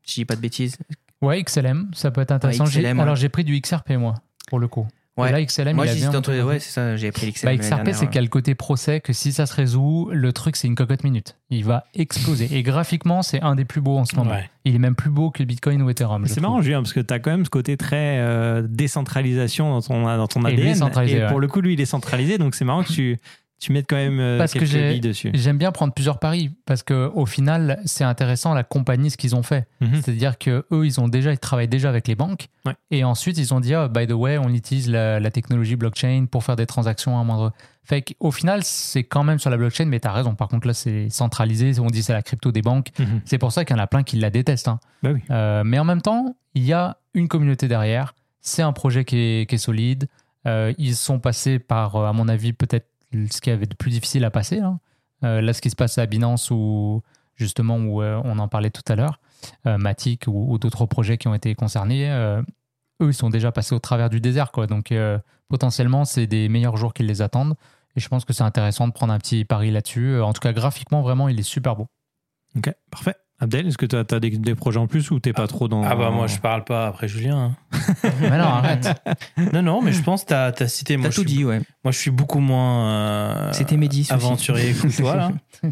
si 0.03 0.15
je 0.15 0.21
dis 0.21 0.25
pas 0.25 0.35
de 0.37 0.41
bêtises. 0.41 0.77
Ouais, 1.21 1.41
XLM, 1.43 1.91
ça 1.93 2.11
peut 2.11 2.21
être 2.21 2.31
intéressant. 2.31 2.65
Ouais, 2.65 2.69
XLM, 2.71 2.97
ouais. 2.97 3.03
Alors 3.03 3.15
j'ai 3.15 3.29
pris 3.29 3.43
du 3.43 3.59
XRP 3.59 3.91
moi, 3.91 4.15
pour 4.47 4.59
le 4.59 4.67
coup. 4.67 4.87
Ouais. 5.17 5.29
Et 5.29 5.31
là, 5.31 5.41
XLM, 5.45 5.77
Moi, 5.77 5.85
il 5.85 5.89
a 5.89 5.93
j'hésite 5.93 6.09
bien 6.09 6.19
entre. 6.19 6.31
monté. 6.31 6.43
Ouais, 6.43 6.59
c'est 6.59 6.71
ça, 6.71 6.97
j'ai 6.97 7.09
pris 7.13 7.27
l'XL. 7.27 7.45
Bah, 7.45 7.55
XRP, 7.55 7.93
c'est 7.93 8.07
qu'il 8.07 8.15
y 8.15 8.19
a 8.19 8.21
le 8.21 8.27
côté 8.27 8.53
procès 8.53 8.99
que 8.99 9.13
si 9.13 9.31
ça 9.31 9.45
se 9.45 9.53
résout, 9.55 10.09
le 10.11 10.33
truc, 10.33 10.57
c'est 10.57 10.67
une 10.67 10.75
cocotte 10.75 11.05
minute. 11.05 11.37
Il 11.49 11.63
va 11.63 11.85
exploser. 11.93 12.49
Et 12.51 12.63
graphiquement, 12.63 13.21
c'est 13.21 13.41
un 13.41 13.55
des 13.55 13.63
plus 13.63 13.79
beaux 13.79 13.97
en 13.97 14.03
ce 14.03 14.13
moment. 14.17 14.31
Ouais. 14.31 14.49
Il 14.65 14.75
est 14.75 14.79
même 14.79 14.95
plus 14.95 15.09
beau 15.09 15.31
que 15.31 15.39
le 15.41 15.45
Bitcoin 15.45 15.81
ou 15.83 15.89
Ethereum. 15.89 16.27
C'est 16.27 16.41
marrant, 16.41 16.61
Julien, 16.61 16.81
parce 16.81 16.91
que 16.91 16.99
tu 16.99 17.13
as 17.13 17.19
quand 17.19 17.31
même 17.31 17.45
ce 17.45 17.49
côté 17.49 17.77
très 17.77 18.19
euh, 18.19 18.67
décentralisation 18.67 19.69
dans 19.69 19.81
ton, 19.81 20.03
dans 20.03 20.27
ton 20.27 20.43
Et 20.43 20.51
ADN. 20.53 20.75
Et 21.07 21.25
pour 21.27 21.35
ouais. 21.35 21.41
le 21.41 21.47
coup, 21.47 21.61
lui, 21.61 21.75
il 21.75 21.81
est 21.81 21.85
centralisé. 21.85 22.37
Donc, 22.37 22.53
c'est 22.53 22.65
marrant 22.65 22.83
que 22.83 22.91
tu, 22.91 23.17
tu 23.65 23.71
mettes 23.71 23.87
quand 23.89 23.95
même 23.95 24.19
euh, 24.19 24.37
Parce 24.37 24.53
que 24.53 24.59
quelques 24.59 24.71
j'ai- 24.71 24.91
billes 24.91 25.01
dessus. 25.01 25.31
J'aime 25.33 25.57
bien 25.57 25.71
prendre 25.71 25.91
plusieurs 25.93 26.19
paris 26.19 26.51
parce 26.67 26.83
que 26.83 27.09
au 27.15 27.25
final, 27.25 27.81
c'est 27.85 28.03
intéressant 28.03 28.53
la 28.53 28.63
compagnie 28.63 29.09
ce 29.09 29.17
qu'ils 29.17 29.35
ont 29.35 29.41
fait. 29.41 29.67
Mhm. 29.81 30.01
C'est-à-dire 30.01 30.37
que 30.37 30.65
eux, 30.71 30.85
ils 30.85 30.99
ont 30.99 31.07
déjà, 31.07 31.31
ils 31.31 31.39
travaillent 31.39 31.67
déjà 31.67 31.89
avec 31.89 32.07
les 32.07 32.13
banques. 32.15 32.47
Ouais. 32.65 32.73
Et 32.91 33.03
ensuite, 33.03 33.37
ils 33.39 33.53
ont 33.55 33.59
dit, 33.59 33.75
oh, 33.75 33.87
by 33.89 34.05
the 34.05 34.11
way, 34.11 34.37
on 34.37 34.49
utilise 34.49 34.87
la, 34.89 35.19
la 35.19 35.31
technologie 35.31 35.75
blockchain 35.75 36.25
pour 36.29 36.43
faire 36.43 36.55
des 36.55 36.67
transactions 36.67 37.19
à 37.19 37.23
moindre. 37.23 37.53
Fait 37.83 38.01
qu'au 38.03 38.31
final, 38.31 38.61
c'est 38.63 39.03
quand 39.03 39.23
même 39.23 39.39
sur 39.39 39.49
la 39.49 39.57
blockchain, 39.57 39.85
mais 39.85 39.99
tu 39.99 40.07
as 40.07 40.11
raison. 40.11 40.35
Par 40.35 40.47
contre, 40.47 40.67
là, 40.67 40.73
c'est 40.75 41.09
centralisé. 41.09 41.79
On 41.79 41.87
dit 41.87 42.03
c'est 42.03 42.13
la 42.13 42.21
crypto 42.21 42.51
des 42.51 42.61
banques. 42.61 42.89
Mhm. 42.99 43.21
C'est 43.25 43.37
pour 43.39 43.51
ça 43.51 43.65
qu'il 43.65 43.75
y 43.75 43.79
en 43.79 43.83
a 43.83 43.87
plein 43.87 44.03
qui 44.03 44.17
la 44.17 44.29
détestent. 44.29 44.67
hein. 44.67 44.79
Bah 45.01 45.09
oui. 45.13 45.21
Euh, 45.31 45.63
mais 45.65 45.79
en 45.79 45.85
même 45.85 46.01
temps, 46.03 46.35
il 46.53 46.63
y 46.65 46.73
a 46.73 46.97
une 47.15 47.27
communauté 47.27 47.67
derrière. 47.67 48.13
C'est 48.41 48.61
un 48.61 48.73
projet 48.73 49.05
qui 49.05 49.17
est, 49.17 49.49
qui 49.49 49.55
est 49.55 49.59
solide. 49.59 50.07
Euh, 50.47 50.71
ils 50.77 50.95
sont 50.95 51.17
passés 51.17 51.57
par, 51.57 51.95
à 51.95 52.13
mon 52.13 52.27
avis, 52.27 52.53
peut-être 52.53 52.85
ce 53.31 53.41
qui 53.41 53.49
avait 53.49 53.65
de 53.65 53.75
plus 53.75 53.91
difficile 53.91 54.23
à 54.25 54.31
passer. 54.31 54.59
hein. 54.59 54.79
Euh, 55.23 55.41
là, 55.41 55.53
ce 55.53 55.61
qui 55.61 55.69
se 55.69 55.75
passe 55.75 55.97
à 55.97 56.05
Binance, 56.05 56.51
ou 56.51 57.01
justement, 57.35 57.77
où 57.77 58.01
euh, 58.01 58.21
on 58.23 58.39
en 58.39 58.47
parlait 58.47 58.69
tout 58.69 58.83
à 58.87 58.95
l'heure, 58.95 59.19
euh, 59.65 59.77
Matic 59.77 60.25
ou, 60.27 60.57
d'autres 60.57 60.85
projets 60.85 61.17
qui 61.17 61.27
ont 61.27 61.33
été 61.33 61.55
concernés, 61.55 62.09
eux, 63.01 63.07
ils 63.07 63.13
sont 63.13 63.29
déjà 63.29 63.51
passés 63.51 63.75
au 63.75 63.79
travers 63.79 64.09
du 64.09 64.21
désert. 64.21 64.51
Donc, 64.67 64.93
potentiellement, 65.49 66.05
c'est 66.05 66.27
des 66.27 66.49
meilleurs 66.49 66.77
jours 66.77 66.93
qui 66.93 67.03
les 67.03 67.21
attendent. 67.21 67.55
Et 67.97 67.99
je 67.99 68.09
pense 68.09 68.25
que 68.25 68.33
c'est 68.33 68.43
intéressant 68.43 68.87
de 68.87 68.93
prendre 68.93 69.13
un 69.13 69.19
petit 69.19 69.45
pari 69.45 69.71
là-dessus. 69.71 70.19
En 70.21 70.33
tout 70.33 70.41
cas, 70.41 70.53
graphiquement, 70.53 71.01
vraiment, 71.01 71.29
il 71.29 71.39
est 71.39 71.43
super 71.43 71.75
beau. 71.75 71.87
Ok, 72.57 72.73
parfait. 72.89 73.15
Abdel, 73.39 73.67
est-ce 73.67 73.77
que 73.77 73.85
tu 73.85 73.95
as, 73.97 74.19
des, 74.19 74.29
des 74.29 74.55
projets 74.55 74.79
en 74.79 74.87
plus 74.87 75.11
ou 75.11 75.19
t'es 75.19 75.33
pas 75.33 75.45
trop 75.47 75.67
dans. 75.67 75.83
Ah 75.83 75.95
bah 75.95 76.09
moi 76.09 76.27
je 76.27 76.37
parle 76.39 76.63
pas 76.63 76.87
après 76.87 77.07
Julien. 77.09 77.55
hein. 77.73 77.77
Mais 78.21 78.29
non, 78.29 78.45
arrête. 78.45 78.87
Non 79.53 79.61
non 79.61 79.81
mais 79.81 79.91
je 79.91 80.01
pense 80.01 80.23
que 80.23 80.29
t'as 80.29 80.51
as 80.57 80.67
cité 80.69 80.95
moi 80.95 81.09
T'as 81.09 81.15
tout 81.15 81.21
suis, 81.21 81.29
dit, 81.37 81.43
ouais. 81.45 81.59
moi 81.83 81.91
je 81.91 81.97
suis 81.99 82.11
beaucoup 82.11 82.39
moins 82.39 82.89
euh, 82.89 83.51
C'était 83.53 83.75
Mehdi, 83.75 84.07
aventurier 84.09 84.73
que 84.73 84.87
toi 84.95 85.15
là. 85.15 85.31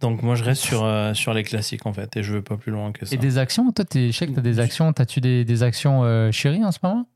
Donc 0.00 0.22
moi 0.22 0.34
je 0.34 0.44
reste 0.44 0.60
sur 0.62 0.84
euh, 0.84 1.14
sur 1.14 1.32
les 1.32 1.44
classiques 1.44 1.86
en 1.86 1.92
fait 1.94 2.14
et 2.16 2.22
je 2.22 2.34
veux 2.34 2.42
pas 2.42 2.56
plus 2.58 2.72
loin 2.72 2.92
que 2.92 3.06
ça. 3.06 3.14
Et 3.14 3.18
des 3.18 3.38
actions 3.38 3.72
Toi, 3.72 3.84
t'es- 3.86 4.08
je 4.12 4.16
sais 4.18 4.26
que 4.26 4.32
tu 4.32 4.38
as 4.40 4.42
des 4.42 4.58
actions. 4.60 4.92
T'as-tu 4.92 5.20
des, 5.22 5.44
des 5.46 5.62
actions 5.62 6.04
euh, 6.04 6.30
chéries 6.30 6.64
en 6.64 6.72
ce 6.72 6.78
moment? 6.82 7.06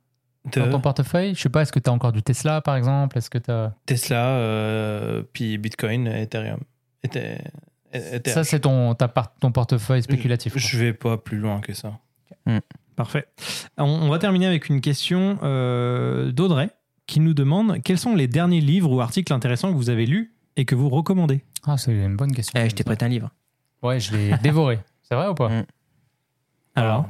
De 0.55 0.61
dans 0.61 0.71
ton 0.71 0.81
portefeuille? 0.81 1.35
Je 1.35 1.41
sais 1.43 1.49
pas, 1.49 1.63
est-ce 1.63 1.73
que 1.73 1.81
tu 1.81 1.91
as 1.91 1.93
encore 1.93 2.13
du 2.13 2.23
Tesla 2.23 2.61
par 2.63 2.77
exemple? 2.77 3.19
Est-ce 3.19 3.29
que 3.29 3.37
tu 3.39 3.51
Tesla 3.85 4.29
euh, 4.29 5.23
puis 5.35 5.59
Bitcoin, 5.59 6.07
Ethereum. 6.07 6.61
Ethe- 7.05 7.41
Ether. 7.97 8.31
Ça, 8.31 8.45
c'est 8.45 8.61
ton, 8.61 8.95
ta 8.95 9.09
part- 9.09 9.35
ton 9.41 9.53
portefeuille 9.53 10.03
spéculatif. 10.03 10.53
quoi. 10.53 10.61
Je 10.63 10.79
vais 10.79 10.93
pas 10.93 11.17
plus 11.19 11.39
loin 11.39 11.61
que 11.61 11.73
ça. 11.75 11.93
Parfait. 12.97 13.27
On, 13.77 13.85
on 13.85 14.09
va 14.09 14.19
terminer 14.19 14.47
avec 14.47 14.69
une 14.69 14.81
question 14.81 15.39
euh, 15.43 16.33
d'Audrey 16.33 16.71
qui 17.07 17.21
nous 17.21 17.35
demande 17.35 17.83
quels 17.83 17.99
sont 17.99 18.15
les 18.15 18.27
derniers 18.27 18.61
livres 18.61 18.91
ou 18.91 19.01
articles 19.01 19.33
intéressants 19.33 19.71
que 19.71 19.77
vous 19.77 19.91
avez 19.91 20.07
lus 20.07 20.33
et 20.57 20.65
que 20.65 20.75
vous 20.75 20.89
recommandez? 20.89 21.43
Ah, 21.67 21.77
c'est 21.77 21.93
une 21.93 22.17
bonne 22.17 22.33
question. 22.33 22.59
Eh, 22.61 22.71
je 22.71 22.75
t'ai 22.75 22.85
prêté 22.85 23.05
un 23.05 23.09
livre. 23.09 23.31
Ouais, 23.83 24.01
je 24.01 24.17
l'ai 24.17 24.35
dévoré. 24.43 24.79
C'est 25.03 25.15
vrai 25.15 25.29
ou 25.29 25.35
pas? 25.35 25.49
Mm. 25.51 25.65
Alors? 26.75 27.09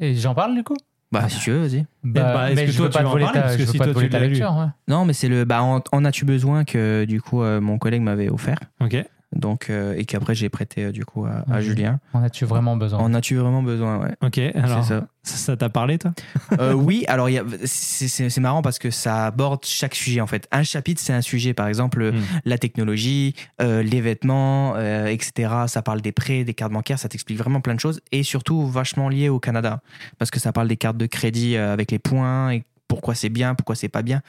Et 0.00 0.14
j'en 0.14 0.34
parle 0.34 0.54
du 0.54 0.62
coup? 0.64 0.76
Bah, 1.12 1.28
si 1.28 1.38
tu 1.40 1.50
veux, 1.52 1.60
vas-y. 1.66 1.86
bah, 2.02 2.50
est-ce 2.50 2.56
mais 2.56 2.66
que 2.66 2.72
je 2.72 2.76
toi, 2.78 2.86
veux 2.86 2.90
tu 2.90 2.98
pas 2.98 3.02
veux 3.02 3.04
te 3.04 3.08
en 3.08 3.12
voler 3.12 3.24
ta, 3.26 3.40
Parce 3.42 3.52
je 3.52 3.58
que 3.58 3.62
veux 3.62 3.72
si 3.72 3.78
pas 3.78 3.84
toi, 3.84 3.92
te 3.92 3.94
voler 3.94 4.06
tu 4.08 4.12
ta 4.12 4.18
l'as 4.18 4.26
lu. 4.26 4.32
lecture. 4.32 4.52
ouais. 4.56 4.66
Non, 4.88 5.04
mais 5.04 5.12
c'est 5.12 5.28
le. 5.28 5.44
Bah, 5.44 5.62
en, 5.62 5.80
en 5.92 6.04
as-tu 6.04 6.24
besoin 6.24 6.64
que 6.64 7.04
du 7.04 7.20
coup 7.20 7.42
euh, 7.42 7.60
mon 7.60 7.78
collègue 7.78 8.02
m'avait 8.02 8.28
offert? 8.28 8.58
Ok. 8.80 8.96
Donc 9.38 9.70
euh, 9.70 9.94
et 9.96 10.04
qu'après 10.04 10.34
j'ai 10.34 10.48
prêté 10.48 10.84
euh, 10.84 10.92
du 10.92 11.04
coup 11.04 11.24
à, 11.26 11.44
à 11.50 11.56
Mhm. 11.56 11.60
Julien. 11.60 12.00
En 12.12 12.22
as-tu 12.22 12.44
vraiment 12.44 12.76
besoin 12.76 12.98
En 13.00 13.12
as-tu 13.14 13.36
vraiment 13.36 13.62
besoin 13.62 13.98
Ouais. 14.00 14.14
Ok. 14.22 14.38
Alors, 14.38 14.84
C'est 15.22 15.36
ça. 15.36 15.56
t'a 15.56 15.68
parlé, 15.68 15.98
toi 15.98 16.12
Euh, 16.60 16.72
oui, 16.72 17.04
alors 17.08 17.28
il 17.28 17.32
y 17.34 17.38
a- 17.38 17.44
c'est 17.64 18.38
marrant 18.38 18.62
parce 18.62 18.78
que 18.78 18.90
ça 18.90 19.26
aborde 19.26 19.64
chaque 19.64 19.94
sujet 19.94 20.20
en 20.20 20.26
fait. 20.26 20.46
Un 20.52 20.62
chapitre, 20.62 21.00
c'est 21.02 21.12
un 21.12 21.20
sujet, 21.20 21.54
par 21.54 21.68
exemple 21.68 22.12
Mm. 22.12 22.22
la 22.44 22.58
technologie, 22.58 23.34
euh, 23.60 23.82
les 23.82 24.00
vêtements, 24.00 24.74
euh, 24.76 25.06
etc. 25.06 25.52
Ça 25.66 25.82
parle 25.82 26.00
des 26.00 26.12
prêts, 26.12 26.44
des 26.44 26.54
cartes 26.54 26.72
bancaires, 26.72 26.98
ça 26.98 27.08
t'explique 27.08 27.38
vraiment 27.38 27.60
plein 27.60 27.74
de 27.74 27.80
choses 27.80 28.00
et 28.12 28.22
surtout 28.22 28.66
vachement 28.66 29.08
lié 29.08 29.28
au 29.28 29.40
Canada 29.40 29.80
parce 30.18 30.30
que 30.30 30.38
ça 30.40 30.52
parle 30.52 30.68
des 30.68 30.76
cartes 30.76 30.96
de 30.96 31.06
crédit 31.06 31.56
euh, 31.56 31.72
avec 31.72 31.90
les 31.90 31.98
points 31.98 32.50
et 32.52 32.64
pourquoi 32.88 33.14
c'est 33.14 33.28
bien, 33.30 33.54
pourquoi 33.54 33.74
c'est 33.74 33.88
pas 33.88 34.02
bien. 34.02 34.22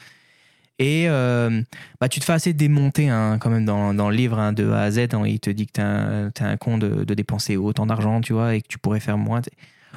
Et 0.80 1.08
euh, 1.08 1.62
bah, 2.00 2.08
tu 2.08 2.20
te 2.20 2.24
fais 2.24 2.32
assez 2.34 2.52
démonter 2.52 3.08
hein, 3.08 3.38
quand 3.40 3.50
même 3.50 3.64
dans, 3.64 3.92
dans 3.94 4.10
le 4.10 4.16
livre 4.16 4.38
hein, 4.38 4.52
de 4.52 4.70
A 4.70 4.82
à 4.82 4.90
Z. 4.90 4.98
hein, 5.12 5.22
il 5.26 5.40
te 5.40 5.50
dit 5.50 5.66
que 5.66 5.72
t'es 5.72 5.82
un, 5.82 6.30
t'es 6.32 6.44
un 6.44 6.56
con 6.56 6.78
de, 6.78 7.04
de 7.04 7.14
dépenser 7.14 7.56
autant 7.56 7.86
d'argent, 7.86 8.20
tu 8.20 8.32
vois, 8.32 8.54
et 8.54 8.62
que 8.62 8.68
tu 8.68 8.78
pourrais 8.78 9.00
faire 9.00 9.18
moins. 9.18 9.40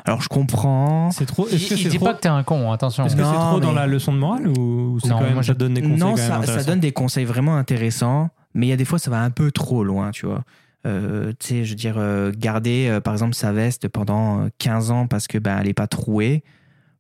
Alors 0.06 0.22
je 0.22 0.30
comprends. 0.30 1.12
C'est 1.12 1.26
trop. 1.26 1.48
Il, 1.50 1.56
Est-ce 1.56 1.70
que 1.70 1.74
il 1.76 1.84
c'est 1.84 1.90
dit 1.90 1.98
trop 1.98 2.06
pas 2.08 2.14
que 2.16 2.22
t'es 2.22 2.30
un 2.30 2.44
con, 2.44 2.72
attention. 2.72 3.06
Est-ce 3.06 3.16
que 3.16 3.24
c'est 3.24 3.30
trop 3.32 3.60
dans 3.60 3.74
la 3.74 3.86
leçon 3.88 4.14
de 4.14 4.18
morale 4.18 4.48
ou 4.48 5.00
c'est 5.02 5.10
Non, 5.10 5.18
quand 5.20 5.24
même 5.26 5.34
moi, 5.36 5.44
ça 5.44 5.54
te 5.54 5.60
donne 5.60 5.74
des 5.76 5.82
conseils 5.82 5.98
Non, 5.98 6.16
quand 6.16 6.40
même 6.40 6.46
ça, 6.46 6.64
donne 6.64 6.80
des 6.80 6.92
conseils 6.92 7.26
vraiment 7.26 7.58
intéressants, 7.58 8.30
mais 8.56 8.66
il 8.66 8.70
y 8.70 8.74
a 8.74 8.78
des 8.78 8.86
fois, 8.86 8.98
ça 9.00 9.12
va 9.12 9.22
un 9.22 9.30
peu 9.30 9.52
trop 9.52 9.84
loin, 9.84 10.12
tu 10.12 10.26
vois. 10.26 10.44
Euh, 10.88 11.32
tu 11.40 11.48
sais, 11.48 11.64
je 11.64 11.70
veux 11.72 11.76
dire, 11.76 11.96
euh, 11.98 12.32
garder 12.36 12.88
euh, 12.90 13.00
par 13.02 13.14
exemple 13.14 13.36
sa 13.36 13.52
veste 13.52 13.88
pendant 13.88 14.46
euh, 14.46 14.48
15 14.58 14.90
ans 14.90 15.06
parce 15.06 15.28
que 15.28 15.38
ben 15.38 15.60
elle 15.60 15.68
est 15.68 15.76
pas 15.76 15.86
trouée, 15.86 16.44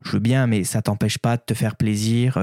je 0.03 0.11
veux 0.11 0.19
bien, 0.19 0.45
mais 0.45 0.63
ça 0.63 0.83
t'empêche 0.83 1.17
pas 1.17 1.35
de 1.37 1.41
te 1.43 1.55
faire 1.55 1.75
plaisir. 1.75 2.37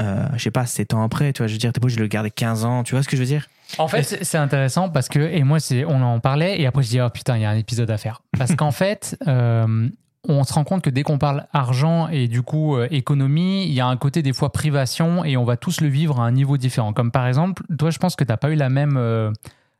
Euh, 0.00 0.26
je 0.34 0.42
sais 0.42 0.50
pas, 0.50 0.66
7 0.66 0.94
ans 0.94 1.02
après, 1.02 1.32
tu 1.32 1.38
vois, 1.38 1.46
je 1.46 1.52
veux 1.52 1.58
dire, 1.58 1.72
t'es 1.72 1.80
pas 1.80 1.86
obligé 1.86 1.98
de 1.98 2.02
le 2.02 2.08
garder 2.08 2.30
15 2.30 2.64
ans, 2.64 2.82
tu 2.82 2.94
vois 2.94 3.02
ce 3.02 3.08
que 3.08 3.16
je 3.16 3.22
veux 3.22 3.26
dire? 3.26 3.48
En 3.78 3.88
fait, 3.88 4.18
c'est 4.22 4.38
intéressant 4.38 4.88
parce 4.88 5.08
que, 5.08 5.18
et 5.18 5.42
moi, 5.42 5.58
on 5.88 6.02
en 6.02 6.20
parlait, 6.20 6.60
et 6.60 6.66
après, 6.66 6.82
je 6.82 6.88
dis, 6.88 7.00
oh 7.00 7.10
putain, 7.10 7.36
il 7.36 7.42
y 7.42 7.44
a 7.44 7.50
un 7.50 7.56
épisode 7.56 7.90
à 7.90 7.98
faire. 7.98 8.22
Parce 8.38 8.54
qu'en 8.54 8.70
fait, 8.72 9.16
euh, 9.26 9.88
on 10.28 10.44
se 10.44 10.52
rend 10.52 10.64
compte 10.64 10.82
que 10.82 10.90
dès 10.90 11.02
qu'on 11.02 11.18
parle 11.18 11.46
argent 11.52 12.08
et 12.08 12.28
du 12.28 12.42
coup 12.42 12.76
euh, 12.76 12.88
économie, 12.90 13.66
il 13.66 13.72
y 13.72 13.80
a 13.80 13.86
un 13.86 13.96
côté 13.96 14.22
des 14.22 14.32
fois 14.32 14.52
privation 14.52 15.24
et 15.24 15.36
on 15.36 15.44
va 15.44 15.56
tous 15.56 15.80
le 15.80 15.88
vivre 15.88 16.20
à 16.20 16.24
un 16.24 16.32
niveau 16.32 16.56
différent. 16.56 16.92
Comme 16.92 17.10
par 17.10 17.26
exemple, 17.26 17.62
toi, 17.78 17.90
je 17.90 17.98
pense 17.98 18.16
que 18.16 18.24
tu 18.24 18.30
n'as 18.30 18.36
pas 18.36 18.50
eu 18.50 18.54
la 18.54 18.70
même. 18.70 18.98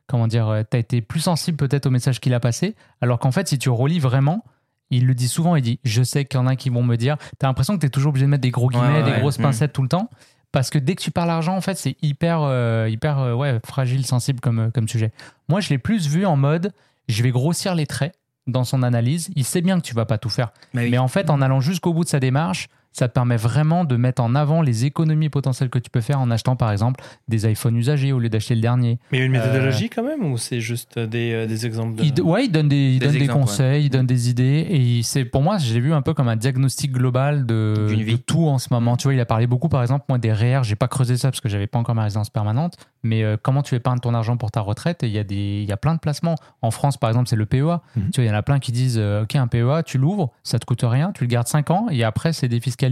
comment 0.07 0.27
dire 0.27 0.63
Tu 0.69 0.77
as 0.77 0.79
été 0.79 1.01
plus 1.01 1.21
sensible 1.21 1.57
peut-être 1.57 1.87
au 1.87 1.91
message 1.91 2.19
qu'il 2.19 2.33
a 2.33 2.39
passé, 2.39 2.75
alors 3.01 3.19
qu'en 3.19 3.31
fait, 3.31 3.47
si 3.47 3.57
tu 3.57 3.69
relis 3.69 3.99
vraiment, 3.99 4.43
il 4.91 5.05
le 5.07 5.15
dit 5.15 5.27
souvent, 5.27 5.55
il 5.55 5.61
dit 5.61 5.79
Je 5.83 6.03
sais 6.03 6.25
qu'il 6.25 6.39
y 6.39 6.43
en 6.43 6.47
a 6.47 6.55
qui 6.55 6.69
vont 6.69 6.83
me 6.83 6.95
dire. 6.95 7.17
Tu 7.17 7.45
as 7.45 7.47
l'impression 7.47 7.75
que 7.75 7.79
tu 7.81 7.87
es 7.87 7.89
toujours 7.89 8.09
obligé 8.09 8.25
de 8.25 8.31
mettre 8.31 8.41
des 8.41 8.51
gros 8.51 8.69
guillemets, 8.69 9.01
Ouais, 9.01 9.03
ouais, 9.03 9.13
des 9.13 9.19
grosses 9.19 9.39
Mm. 9.39 9.43
pincettes 9.43 9.73
tout 9.73 9.81
le 9.83 9.89
temps. 9.89 10.09
Parce 10.51 10.69
que 10.69 10.79
dès 10.79 10.95
que 10.95 11.01
tu 11.01 11.11
parles 11.11 11.29
argent, 11.31 11.55
en 11.55 11.61
fait, 11.61 11.77
c'est 11.77 11.97
hyper, 12.01 12.39
euh, 12.41 12.87
hyper 12.89 13.19
euh, 13.19 13.33
ouais, 13.33 13.59
fragile, 13.65 14.05
sensible 14.05 14.39
comme, 14.39 14.59
euh, 14.59 14.69
comme 14.69 14.87
sujet. 14.87 15.11
Moi, 15.49 15.59
je 15.59 15.69
l'ai 15.69 15.77
plus 15.77 16.07
vu 16.07 16.25
en 16.25 16.37
mode 16.37 16.71
je 17.09 17.21
vais 17.23 17.31
grossir 17.31 17.75
les 17.75 17.85
traits 17.85 18.13
dans 18.47 18.63
son 18.63 18.81
analyse. 18.83 19.29
Il 19.35 19.43
sait 19.43 19.61
bien 19.61 19.79
que 19.79 19.85
tu 19.85 19.93
vas 19.93 20.05
pas 20.05 20.17
tout 20.17 20.29
faire. 20.29 20.51
Mais 20.73 20.97
en 20.97 21.07
fait, 21.07 21.29
en 21.29 21.41
allant 21.41 21.59
jusqu'au 21.61 21.93
bout 21.93 22.03
de 22.03 22.09
sa 22.09 22.19
démarche, 22.19 22.67
ça 22.97 23.09
te 23.09 23.13
permet 23.13 23.35
vraiment 23.35 23.83
de 23.83 23.97
mettre 23.97 24.21
en 24.23 24.35
avant 24.35 24.61
les 24.61 24.85
économies 24.85 25.27
potentielles 25.27 25.69
que 25.69 25.79
tu 25.79 25.89
peux 25.89 25.99
faire 25.99 26.21
en 26.21 26.31
achetant, 26.31 26.55
par 26.55 26.71
exemple, 26.71 27.03
des 27.27 27.45
iPhones 27.51 27.75
usagés 27.75 28.13
au 28.13 28.19
lieu 28.19 28.29
d'acheter 28.29 28.55
le 28.55 28.61
dernier. 28.61 28.99
Mais 29.11 29.17
il 29.17 29.19
y 29.19 29.23
a 29.23 29.25
une 29.25 29.33
méthodologie 29.33 29.89
quand 29.89 30.03
même 30.03 30.23
ou 30.31 30.37
c'est 30.37 30.61
juste 30.61 30.97
des, 30.97 31.33
euh, 31.33 31.45
des 31.45 31.65
exemples 31.65 31.95
de... 31.95 32.03
Il, 32.05 32.21
ouais, 32.21 32.45
il 32.45 32.51
donne 32.53 32.69
des, 32.69 32.93
il 32.93 32.99
Des 32.99 33.07
donne 33.07 33.17
des 33.17 33.27
conseils, 33.27 33.85
il 33.85 33.89
donne 33.89 34.05
des 34.07 34.29
idées. 34.29 34.65
Et 34.69 35.01
c'est 35.03 35.25
pour 35.25 35.41
moi, 35.41 35.57
je 35.57 35.73
l'ai 35.73 35.81
vu 35.81 35.91
un 35.93 36.01
peu 36.01 36.13
comme 36.13 36.29
un 36.29 36.37
diagnostic 36.37 36.93
global 36.93 37.45
de, 37.45 38.15
tout 38.25 38.47
en 38.47 38.59
ce 38.59 38.69
moment. 38.71 38.95
Tu 38.95 39.03
vois, 39.03 39.13
il 39.13 39.19
a 39.19 39.25
parlé 39.25 39.45
beaucoup, 39.45 39.67
par 39.67 39.81
exemple, 39.81 40.05
moi, 40.07 40.17
des 40.17 40.31
REER. 40.31 40.61
J'ai 40.63 40.75
pas 40.77 40.87
creusé 40.87 41.17
ça 41.17 41.31
parce 41.31 41.41
que 41.41 41.49
j'avais 41.49 41.67
pas 41.67 41.79
encore 41.79 41.95
ma 41.95 42.03
résidence 42.03 42.29
permanente. 42.29 42.77
Mais 43.03 43.23
euh, 43.23 43.35
comment 43.41 43.61
tu 43.61 43.75
épargnes 43.75 43.99
ton 43.99 44.13
argent 44.13 44.37
pour 44.37 44.51
ta 44.51 44.61
retraite 44.61 45.03
Et 45.03 45.07
il 45.07 45.13
y, 45.13 45.19
a 45.19 45.23
des- 45.25 45.35
il 45.63 45.67
y 45.69 45.71
a 45.73 45.77
plein 45.77 45.93
de 45.95 45.99
placements. 45.99 46.35
En 46.61 46.71
France, 46.71 46.95
par 46.95 47.09
exemple, 47.09 47.27
c'est 47.27 47.35
le 47.35 47.45
PEA. 47.45 47.81
Mhm. 47.97 48.09
Tu 48.11 48.21
vois, 48.21 48.23
il 48.23 48.27
y 48.27 48.31
en 48.31 48.35
a 48.37 48.41
plein 48.41 48.59
qui 48.59 48.71
disent 48.71 48.97
euh, 48.97 49.23
Ok, 49.23 49.35
un 49.35 49.47
PEA, 49.47 49.83
tu 49.85 49.97
l'ouvres, 49.97 50.31
ça 50.43 50.59
te 50.59 50.65
coûte 50.65 50.83
rien, 50.83 51.11
tu 51.11 51.25
le 51.25 51.27
gardes 51.27 51.47
5 51.47 51.71
ans 51.71 51.87
et 51.91 52.03
après, 52.05 52.31
c'est 52.31 52.47
défiscalisé. 52.47 52.84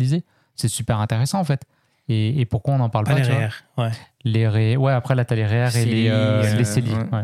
C'est 0.56 0.68
super 0.68 1.00
intéressant, 1.00 1.40
en 1.40 1.44
fait. 1.44 1.64
Et, 2.10 2.42
et 2.42 2.46
pourquoi 2.46 2.74
on 2.74 2.78
n'en 2.78 2.90
parle 2.90 3.06
Pas 3.06 3.14
pas 3.14 3.20
les 3.20 3.26
REER, 3.28 3.50
ouais. 3.78 3.92
Les 4.24 4.48
REER. 4.48 4.78
Ouais, 4.78 4.92
après, 4.92 5.16
là, 5.16 5.24
tu 5.26 5.34
as 5.34 5.36
les 5.38 5.46
REER 5.46 5.70
et 5.78 5.86
les, 5.86 6.10
euh, 6.10 6.44
euh, 6.44 6.56
les 6.56 6.66
CELI. 6.66 6.92
ouais. 6.92 6.98
ouais. 7.12 7.24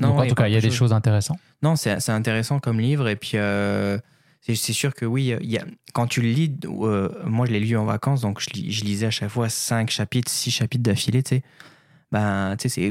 Non, 0.00 0.10
Donc, 0.10 0.20
en 0.20 0.26
tout 0.26 0.34
cas, 0.34 0.46
il 0.48 0.54
y 0.54 0.56
a 0.56 0.60
des 0.60 0.68
de 0.68 0.72
choses 0.72 0.92
intéressantes. 0.92 1.38
Non, 1.62 1.74
c'est 1.76 1.98
c'est 2.00 2.12
intéressant 2.12 2.60
comme 2.60 2.80
livre. 2.80 3.08
Et 3.08 3.16
puis, 3.16 3.32
euh, 3.34 3.98
c'est 4.40 4.54
sûr 4.72 4.94
que 4.94 5.04
oui, 5.04 5.34
il 5.40 5.50
y 5.50 5.58
a, 5.58 5.64
quand 5.92 6.06
tu 6.06 6.22
le 6.22 6.28
lis, 6.28 6.54
euh, 6.64 7.08
moi 7.24 7.46
je 7.46 7.52
l'ai 7.52 7.60
lu 7.60 7.76
en 7.76 7.84
vacances, 7.84 8.20
donc 8.20 8.40
je, 8.40 8.48
je 8.70 8.84
lisais 8.84 9.06
à 9.06 9.10
chaque 9.10 9.28
fois 9.28 9.48
5 9.48 9.90
chapitres, 9.90 10.30
6 10.30 10.50
chapitres 10.52 10.84
d'affilée, 10.84 11.22
tu 11.22 11.36
sais. 11.36 11.42
Ben, 12.10 12.56
tu 12.58 12.68
sais, 12.68 12.80
c'est. 12.82 12.90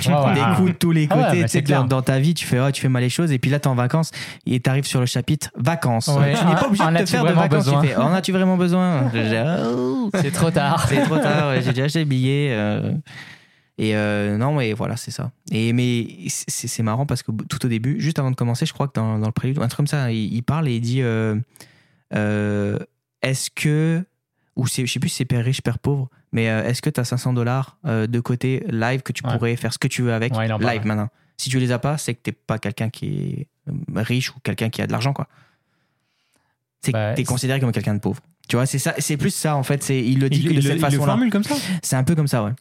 Tu 0.00 0.08
Ouais, 0.08 0.14
prends 0.14 0.28
ouais. 0.28 0.34
des 0.34 0.56
coups 0.56 0.70
de 0.72 0.76
tous 0.76 0.92
les 0.92 1.06
Ah 1.10 1.16
ouais, 1.16 1.24
côtés, 1.24 1.40
bah, 1.42 1.48
c'est 1.48 1.62
clair. 1.62 1.80
dans, 1.82 1.88
dans 1.96 2.02
ta 2.02 2.18
vie, 2.18 2.32
tu 2.32 2.46
fais, 2.46 2.60
oh, 2.60 2.70
tu 2.70 2.80
fais 2.80 2.88
mal 2.88 3.02
les 3.02 3.08
choses, 3.10 3.30
et 3.32 3.38
puis 3.38 3.50
là, 3.50 3.58
t'es 3.58 3.66
en 3.66 3.74
vacances, 3.74 4.10
et 4.46 4.58
t'arrives 4.60 4.86
sur 4.86 5.00
le 5.00 5.06
chapitre 5.06 5.50
vacances. 5.56 6.08
Ouais. 6.08 6.34
Tu 6.34 6.44
n'es 6.46 6.54
pas 6.54 6.66
obligé 6.66 6.82
En 6.84 6.92
de 6.92 6.98
te 6.98 7.06
faire 7.06 7.24
de 7.24 7.32
vacances, 7.32 7.64
tu 7.68 7.86
fais, 7.88 7.96
en 7.96 8.12
as-tu 8.14 8.32
vraiment 8.32 8.56
besoin? 8.56 9.10
Oh, 9.76 10.10
C'est 10.14 10.30
trop 10.30 10.50
tard. 10.50 10.86
c'est 10.88 11.02
trop 11.02 11.18
tard, 11.18 11.48
ouais, 11.50 11.62
j'ai 11.62 11.70
déjà 11.70 11.84
acheté 11.84 11.98
le 12.00 12.04
billet. 12.06 12.48
euh, 12.52 12.92
et 13.76 13.94
euh, 13.94 14.36
non, 14.38 14.54
mais 14.54 14.72
voilà, 14.72 14.96
c'est 14.96 15.10
ça. 15.12 15.30
Et 15.52 15.72
mais 15.72 16.06
c'est 16.28 16.66
c'est 16.68 16.82
marrant 16.82 17.06
parce 17.06 17.22
que 17.22 17.30
tout 17.48 17.64
au 17.64 17.68
début, 17.68 18.00
juste 18.00 18.18
avant 18.18 18.30
de 18.30 18.36
commencer, 18.36 18.66
je 18.66 18.72
crois 18.72 18.88
que 18.88 18.94
dans, 18.94 19.18
dans 19.18 19.26
le 19.26 19.32
prélude, 19.32 19.58
un 19.58 19.68
truc 19.68 19.76
comme 19.76 19.86
ça, 19.86 20.10
il, 20.10 20.32
il 20.34 20.42
parle 20.42 20.68
et 20.68 20.74
il 20.76 20.80
dit 20.80 21.02
euh, 21.02 21.36
euh, 22.14 22.78
Est-ce 23.22 23.50
que. 23.50 24.02
Ou 24.58 24.66
c'est- 24.66 24.84
je 24.84 24.92
sais 24.92 25.00
plus 25.00 25.08
si 25.08 25.16
c'est 25.16 25.24
père 25.24 25.42
riche, 25.44 25.62
père 25.62 25.78
pauvre, 25.78 26.10
mais 26.32 26.50
euh, 26.50 26.64
est-ce 26.64 26.82
que 26.82 26.90
tu 26.90 27.00
as 27.00 27.04
500 27.04 27.32
dollars 27.32 27.78
euh, 27.86 28.06
de 28.06 28.20
côté 28.20 28.62
live 28.68 29.00
que 29.02 29.12
tu 29.12 29.24
Ouais. 29.24 29.32
pourrais 29.32 29.56
faire 29.56 29.72
ce 29.72 29.78
que 29.78 29.88
tu 29.88 30.02
veux 30.02 30.12
avec 30.12 30.34
Ouais, 30.36 30.46
parle. 30.48 30.62
live 30.62 30.84
maintenant? 30.84 31.08
Si 31.38 31.48
tu 31.48 31.58
les 31.58 31.72
as 31.72 31.78
pas, 31.78 31.96
c'est 31.96 32.14
que 32.14 32.20
t'es 32.22 32.32
pas 32.32 32.58
quelqu'un 32.58 32.90
qui 32.90 33.06
est 33.06 33.46
euh, 33.70 34.02
riche 34.02 34.30
ou 34.34 34.40
quelqu'un 34.42 34.68
qui 34.68 34.82
a 34.82 34.86
de 34.86 34.92
l'argent, 34.92 35.12
quoi. 35.14 35.26
C'est 36.82 36.92
Bah, 36.92 37.12
que 37.12 37.16
t'es 37.16 37.24
considéré 37.24 37.60
comme 37.60 37.72
quelqu'un 37.72 37.94
de 37.94 38.00
pauvre. 38.00 38.20
Tu 38.48 38.56
vois, 38.56 38.66
c'est 38.66 38.78
ça, 38.78 38.94
c'est 38.98 39.16
plus 39.16 39.34
ça 39.34 39.56
en 39.56 39.62
fait. 39.62 39.82
C'est 39.82 40.02
il 40.02 40.20
le 40.20 40.30
dit 40.30 40.38
Il, 40.40 40.48
que 40.48 40.54
de 40.54 40.58
il 40.58 40.62
cette 40.62 40.80
façon-là. 40.80 41.06
formule 41.06 41.30
comme 41.30 41.44
ça? 41.44 41.54
C'est 41.82 41.96
un 41.96 42.04
peu 42.04 42.14
comme 42.14 42.28
ça, 42.28 42.42
ouais. 42.44 42.52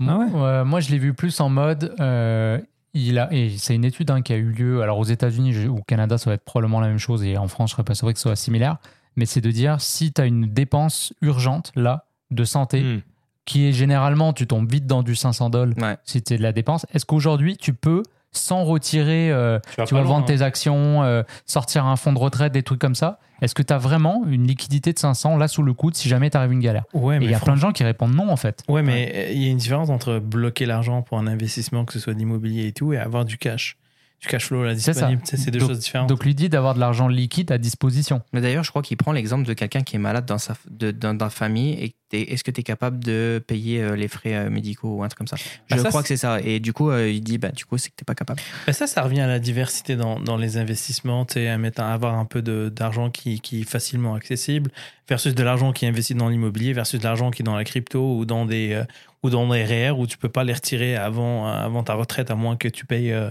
Ah 0.00 0.18
ouais? 0.18 0.26
Moi, 0.30 0.64
moi, 0.64 0.80
je 0.80 0.90
l'ai 0.90 0.98
vu 0.98 1.12
plus 1.14 1.38
en 1.40 1.48
mode. 1.48 1.94
euh, 2.00 2.58
il 2.94 3.18
a, 3.18 3.28
et 3.32 3.50
c'est 3.58 3.74
une 3.74 3.84
étude 3.84 4.10
hein, 4.10 4.22
qui 4.22 4.32
a 4.32 4.36
eu 4.36 4.50
lieu. 4.52 4.82
Alors, 4.82 4.98
aux 4.98 5.04
États-Unis 5.04 5.66
ou 5.66 5.78
au 5.78 5.82
Canada, 5.82 6.16
ça 6.16 6.30
va 6.30 6.34
être 6.34 6.44
probablement 6.44 6.80
la 6.80 6.86
même 6.88 6.98
chose. 6.98 7.24
Et 7.24 7.36
en 7.36 7.48
France, 7.48 7.70
je 7.70 7.74
serais 7.74 7.84
pas 7.84 7.94
sûr 7.94 8.06
que 8.12 8.18
ce 8.18 8.22
soit 8.22 8.36
similaire. 8.36 8.78
Mais 9.16 9.26
c'est 9.26 9.40
de 9.40 9.50
dire 9.50 9.80
si 9.80 10.12
tu 10.12 10.20
as 10.20 10.26
une 10.26 10.46
dépense 10.52 11.12
urgente, 11.22 11.72
là, 11.76 12.06
de 12.30 12.44
santé, 12.44 12.82
Hmm. 12.82 13.00
qui 13.44 13.68
est 13.68 13.72
généralement, 13.72 14.32
tu 14.32 14.46
tombes 14.46 14.70
vite 14.70 14.86
dans 14.86 15.02
du 15.02 15.14
500 15.14 15.50
dollars 15.50 15.76
Ouais. 15.78 15.96
si 16.04 16.22
c'est 16.26 16.38
de 16.38 16.42
la 16.42 16.52
dépense. 16.52 16.86
Est-ce 16.94 17.04
qu'aujourd'hui, 17.06 17.56
tu 17.56 17.74
peux, 17.74 18.02
sans 18.32 18.64
retirer, 18.64 19.30
euh, 19.30 19.58
tu 19.86 19.94
vas 19.94 20.02
vendre 20.02 20.24
hein. 20.24 20.26
tes 20.26 20.42
actions, 20.42 21.02
euh, 21.04 21.22
sortir 21.46 21.84
un 21.86 21.94
fonds 21.96 22.12
de 22.12 22.18
retraite, 22.18 22.52
des 22.52 22.62
trucs 22.64 22.80
comme 22.80 22.94
ça, 22.96 23.20
est-ce 23.42 23.54
que 23.54 23.62
tu 23.62 23.72
as 23.72 23.78
vraiment 23.78 24.24
une 24.26 24.46
liquidité 24.46 24.92
de 24.92 24.98
500 24.98 25.36
là 25.36 25.46
sous 25.46 25.62
le 25.62 25.74
coude 25.74 25.94
si 25.94 26.08
jamais 26.08 26.30
tu 26.30 26.36
arrives 26.36 26.52
une 26.52 26.60
galère? 26.60 26.84
Ouais, 26.94 27.16
Et 27.16 27.18
mais 27.20 27.24
il 27.26 27.30
y 27.30 27.34
a 27.34 27.38
plein 27.40 27.54
de 27.54 27.60
gens 27.60 27.72
qui 27.72 27.84
répondent 27.84 28.14
non, 28.14 28.30
en 28.30 28.36
fait. 28.36 28.62
Ouais, 28.68 28.82
mais 28.82 29.30
il 29.32 29.42
y 29.42 29.46
a 29.46 29.50
une 29.50 29.58
différence 29.58 29.90
entre 29.90 30.18
bloquer 30.18 30.66
l'argent 30.66 31.02
pour 31.02 31.18
un 31.18 31.26
investissement, 31.26 31.84
que 31.84 31.92
ce 31.92 31.98
soit 32.00 32.14
d'immobilier 32.14 32.66
et 32.66 32.72
tout, 32.72 32.92
et 32.92 32.98
avoir 32.98 33.24
du 33.24 33.36
cash. 33.38 33.76
Du 34.24 34.30
cash 34.30 34.46
flow 34.46 34.64
là, 34.64 34.74
C'est 34.74 34.92
ça. 34.92 34.92
disponible. 35.08 35.22
C'est 35.24 35.50
deux 35.50 35.58
Donc- 35.58 35.68
choses 35.68 35.78
différentes. 35.80 36.08
Donc, 36.08 36.24
l'idée 36.24 36.48
d'avoir 36.48 36.74
de 36.74 36.80
l'argent 36.80 37.08
liquide 37.08 37.52
à 37.52 37.58
disposition. 37.58 38.22
Mais 38.32 38.40
d'ailleurs, 38.40 38.64
je 38.64 38.70
crois 38.70 38.80
qu'il 38.82 38.96
prend 38.96 39.12
l'exemple 39.12 39.46
de 39.46 39.52
quelqu'un 39.52 39.82
qui 39.82 39.96
est 39.96 39.98
malade 39.98 40.24
dans 40.26 40.38
sa 40.38 40.56
de- 40.70 40.90
dans, 40.90 41.12
dans 41.14 41.26
la 41.26 41.30
famille 41.30 41.72
et 41.74 41.94
t'es- 42.08 42.32
est-ce 42.32 42.42
que 42.42 42.50
tu 42.50 42.60
es 42.60 42.64
capable 42.64 43.04
de 43.04 43.42
payer 43.46 43.82
euh, 43.82 43.96
les 43.96 44.08
frais 44.08 44.34
euh, 44.34 44.50
médicaux 44.50 44.96
ou 44.96 45.02
un 45.04 45.08
truc 45.08 45.18
comme 45.18 45.26
ça? 45.26 45.36
Je 45.36 45.76
Bah, 45.76 45.82
ça, 45.82 45.88
crois 45.90 46.02
que 46.02 46.08
c'est 46.08 46.16
ça. 46.16 46.40
Et 46.40 46.58
du 46.60 46.72
coup, 46.72 46.90
euh, 46.90 47.10
il 47.10 47.20
dit 47.22 47.36
bah, 47.38 47.50
du 47.50 47.64
coup, 47.66 47.76
c'est 47.76 47.90
que 47.90 47.94
tu 47.98 48.04
pas 48.04 48.14
capable. 48.14 48.40
Mais 48.66 48.72
ça, 48.72 48.86
ça 48.86 49.02
revient 49.02 49.20
à 49.20 49.26
la 49.26 49.38
diversité 49.38 49.96
dans, 49.96 50.18
dans 50.18 50.36
les 50.38 50.56
investissements, 50.56 51.24
tu 51.26 51.34
sais, 51.34 51.48
à 51.48 51.58
mettre, 51.58 51.80
à 51.82 51.92
avoir 51.92 52.14
un 52.18 52.24
peu 52.24 52.40
de- 52.42 52.72
d'argent 52.74 53.10
qui, 53.10 53.40
qui 53.40 53.60
est 53.60 53.68
facilement 53.68 54.14
accessible, 54.14 54.70
versus 55.08 55.34
de 55.34 55.42
l'argent 55.42 55.72
qui 55.72 55.84
est 55.84 55.88
investi 55.88 56.14
dans 56.14 56.28
l'immobilier, 56.30 56.72
versus 56.72 56.98
de 56.98 57.04
l'argent 57.04 57.30
qui 57.30 57.42
est 57.42 57.44
dans 57.44 57.56
la 57.56 57.64
crypto 57.64 58.16
ou 58.18 58.24
dans 58.24 58.46
des, 58.46 58.72
euh, 58.72 58.84
ou 59.22 59.30
dans 59.30 59.46
des 59.48 59.64
REER 59.64 59.90
où 59.90 60.06
tu 60.06 60.16
peux 60.18 60.28
pas 60.28 60.44
les 60.44 60.52
retirer 60.52 60.96
avant, 60.96 61.46
avant 61.46 61.82
ta 61.82 61.94
retraite, 61.94 62.30
à 62.30 62.34
moins 62.34 62.56
que 62.56 62.68
tu 62.68 62.84
payes 62.86 63.12
euh, 63.12 63.30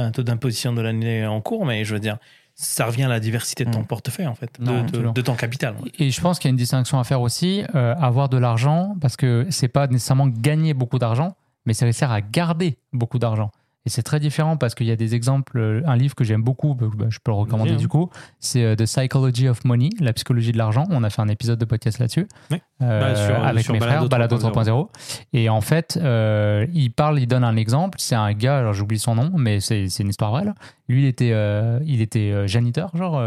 un 0.00 0.10
taux 0.10 0.22
d'imposition 0.22 0.72
de 0.72 0.80
l'année 0.80 1.26
en 1.26 1.40
cours. 1.40 1.66
Mais 1.66 1.84
je 1.84 1.94
veux 1.94 2.00
dire, 2.00 2.18
ça 2.54 2.86
revient 2.86 3.04
à 3.04 3.08
la 3.08 3.20
diversité 3.20 3.64
de 3.64 3.70
ton 3.70 3.80
Mm. 3.80 3.86
portefeuille, 3.86 4.26
en 4.26 4.34
fait, 4.34 4.50
de, 4.58 4.64
Non, 4.64 4.74
de- 4.74 4.80
absolument. 4.84 5.12
de 5.12 5.20
ton 5.20 5.34
capital. 5.34 5.74
Et 5.98 6.10
je 6.10 6.20
pense 6.20 6.38
qu'il 6.38 6.48
y 6.48 6.50
a 6.50 6.52
une 6.52 6.56
distinction 6.56 6.98
à 6.98 7.04
faire 7.04 7.20
aussi, 7.20 7.62
euh, 7.74 7.94
avoir 7.96 8.28
de 8.28 8.38
l'argent, 8.38 8.94
parce 9.00 9.16
que 9.16 9.46
c'est 9.50 9.68
pas 9.68 9.86
nécessairement 9.88 10.26
gagner 10.28 10.72
beaucoup 10.74 10.98
d'argent, 10.98 11.36
mais 11.66 11.74
ça 11.74 11.90
sert 11.92 12.10
à 12.10 12.20
garder 12.20 12.78
beaucoup 12.92 13.18
d'argent. 13.18 13.50
Et 13.86 13.88
c'est 13.88 14.02
très 14.02 14.18
différent 14.20 14.56
parce 14.56 14.74
qu'il 14.74 14.86
y 14.86 14.90
a 14.90 14.96
des 14.96 15.14
exemples. 15.14 15.56
euh, 15.58 15.80
Un 15.86 15.96
livre 15.96 16.14
que 16.14 16.24
j'aime 16.24 16.42
beaucoup, 16.42 16.74
bah, 16.74 16.86
bah, 16.94 17.06
je 17.08 17.18
peux 17.22 17.30
le 17.30 17.36
recommander 17.36 17.70
Vas-y, 17.70 17.76
hein. 17.78 17.80
du 17.80 17.88
coup, 17.88 18.10
c'est 18.40 18.64
euh, 18.64 18.74
The 18.76 18.84
Psychology 18.84 19.48
of 19.48 19.64
Money, 19.64 19.90
la 20.00 20.12
psychologie 20.12 20.52
de 20.52 20.58
l'argent. 20.58 20.84
On 20.90 21.04
a 21.04 21.10
fait 21.10 21.22
un 21.22 21.28
épisode 21.28 21.58
de 21.58 21.64
podcast 21.64 21.98
là-dessus 22.00 22.26
euh, 22.52 22.56
Bah, 22.80 23.14
sur- 23.14 23.44
avec 23.44 23.64
sur 23.64 23.72
mes 23.72 23.78
Balado 23.78 23.98
frères, 24.06 24.08
Balado 24.08 24.36
3.0. 24.38 24.52
3.0. 24.64 24.88
Et 25.32 25.48
en 25.48 25.60
fait, 25.60 25.98
euh, 26.02 26.66
il 26.74 26.90
parle, 26.92 27.20
il 27.20 27.26
donne 27.26 27.44
un 27.44 27.56
exemple. 27.56 27.98
C'est 28.00 28.14
un 28.16 28.32
gars, 28.32 28.58
alors 28.58 28.74
j'oublie 28.74 28.98
son 28.98 29.14
nom, 29.14 29.30
mais 29.36 29.60
c'est 29.60 29.86
une 30.00 30.08
histoire 30.08 30.32
vraie. 30.32 30.44
là. 30.44 30.54
Lui, 30.88 31.02
il 31.02 31.06
était, 31.06 31.30
euh, 31.32 31.80
il 31.84 32.00
était 32.00 32.46
janiteur, 32.48 32.90
genre. 32.96 33.22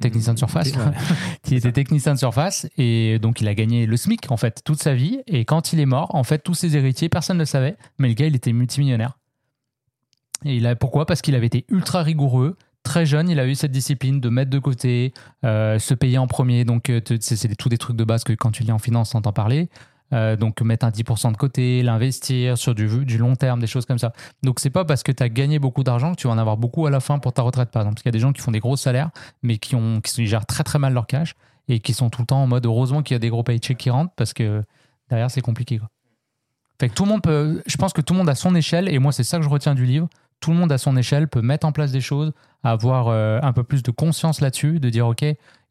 technicien 0.00 0.32
de 0.34 0.38
surface. 0.38 0.72
Ouais. 0.74 0.82
il 1.50 1.54
était 1.58 1.72
technicien 1.72 2.14
de 2.14 2.18
surface 2.18 2.66
et 2.78 3.18
donc 3.18 3.40
il 3.40 3.48
a 3.48 3.54
gagné 3.54 3.86
le 3.86 3.96
SMIC 3.96 4.30
en 4.30 4.36
fait 4.36 4.62
toute 4.64 4.80
sa 4.82 4.94
vie. 4.94 5.20
Et 5.26 5.44
quand 5.44 5.72
il 5.72 5.80
est 5.80 5.86
mort, 5.86 6.14
en 6.14 6.22
fait, 6.24 6.38
tous 6.38 6.54
ses 6.54 6.76
héritiers, 6.76 7.08
personne 7.08 7.36
ne 7.36 7.42
le 7.42 7.46
savait, 7.46 7.76
mais 7.98 8.08
le 8.08 8.14
gars, 8.14 8.26
il 8.26 8.36
était 8.36 8.52
multimillionnaire. 8.52 9.18
Il 10.44 10.66
a, 10.66 10.76
pourquoi? 10.76 11.06
Parce 11.06 11.22
qu'il 11.22 11.34
avait 11.34 11.46
été 11.46 11.64
ultra 11.68 12.02
rigoureux. 12.02 12.56
Très 12.82 13.06
jeune, 13.06 13.28
il 13.28 13.40
a 13.40 13.46
eu 13.46 13.54
cette 13.54 13.72
discipline 13.72 14.20
de 14.20 14.28
mettre 14.28 14.50
de 14.50 14.58
côté, 14.58 15.12
euh, 15.44 15.78
se 15.78 15.94
payer 15.94 16.18
en 16.18 16.26
premier. 16.26 16.64
Donc, 16.64 16.88
euh, 16.88 17.00
c'est 17.20 17.56
tous 17.56 17.68
des 17.68 17.78
trucs 17.78 17.96
de 17.96 18.04
base 18.04 18.22
que 18.22 18.32
quand 18.32 18.52
tu 18.52 18.62
lis 18.62 18.72
en 18.72 18.78
finance, 18.78 19.10
t'entends 19.10 19.32
parler. 19.32 19.68
Euh, 20.12 20.36
donc, 20.36 20.60
mettre 20.60 20.86
un 20.86 20.90
10% 20.90 21.32
de 21.32 21.36
côté, 21.36 21.82
l'investir 21.82 22.56
sur 22.56 22.76
du, 22.76 23.04
du 23.04 23.18
long 23.18 23.34
terme, 23.34 23.58
des 23.58 23.66
choses 23.66 23.86
comme 23.86 23.98
ça. 23.98 24.12
Donc, 24.44 24.60
c'est 24.60 24.70
pas 24.70 24.84
parce 24.84 25.02
que 25.02 25.10
tu 25.10 25.22
as 25.22 25.28
gagné 25.28 25.58
beaucoup 25.58 25.82
d'argent 25.82 26.12
que 26.12 26.20
tu 26.20 26.28
vas 26.28 26.34
en 26.34 26.38
avoir 26.38 26.56
beaucoup 26.56 26.86
à 26.86 26.90
la 26.90 27.00
fin 27.00 27.18
pour 27.18 27.32
ta 27.32 27.42
retraite, 27.42 27.70
par 27.70 27.82
exemple. 27.82 27.96
Parce 27.96 28.02
qu'il 28.04 28.10
y 28.10 28.14
a 28.14 28.18
des 28.18 28.20
gens 28.20 28.32
qui 28.32 28.40
font 28.40 28.52
des 28.52 28.60
gros 28.60 28.76
salaires, 28.76 29.10
mais 29.42 29.58
qui, 29.58 29.74
ont, 29.74 30.00
qui 30.00 30.26
gèrent 30.26 30.46
très 30.46 30.62
très 30.62 30.78
mal 30.78 30.92
leur 30.92 31.08
cash 31.08 31.34
et 31.68 31.80
qui 31.80 31.92
sont 31.92 32.10
tout 32.10 32.22
le 32.22 32.26
temps 32.26 32.42
en 32.42 32.46
mode 32.46 32.66
heureusement 32.66 33.02
qu'il 33.02 33.14
y 33.14 33.16
a 33.16 33.18
des 33.18 33.30
gros 33.30 33.42
paychecks 33.42 33.76
qui 33.76 33.90
rentrent 33.90 34.14
parce 34.14 34.32
que 34.32 34.62
derrière, 35.08 35.30
c'est 35.30 35.40
compliqué. 35.40 35.80
Fait 36.80 36.88
que 36.88 36.94
tout 36.94 37.04
le 37.04 37.10
monde 37.10 37.22
peut, 37.22 37.62
je 37.66 37.76
pense 37.76 37.92
que 37.92 38.00
tout 38.00 38.12
le 38.12 38.18
monde 38.18 38.28
à 38.28 38.34
son 38.34 38.54
échelle, 38.54 38.88
et 38.88 38.98
moi, 38.98 39.12
c'est 39.12 39.24
ça 39.24 39.38
que 39.38 39.44
je 39.44 39.48
retiens 39.48 39.74
du 39.74 39.86
livre. 39.86 40.08
Tout 40.40 40.50
le 40.52 40.56
monde 40.56 40.70
à 40.72 40.78
son 40.78 40.96
échelle 40.96 41.28
peut 41.28 41.42
mettre 41.42 41.66
en 41.66 41.72
place 41.72 41.92
des 41.92 42.00
choses, 42.00 42.32
avoir 42.62 43.08
euh, 43.08 43.38
un 43.42 43.52
peu 43.52 43.62
plus 43.64 43.82
de 43.82 43.90
conscience 43.90 44.40
là-dessus, 44.40 44.80
de 44.80 44.90
dire, 44.90 45.06
OK, 45.06 45.24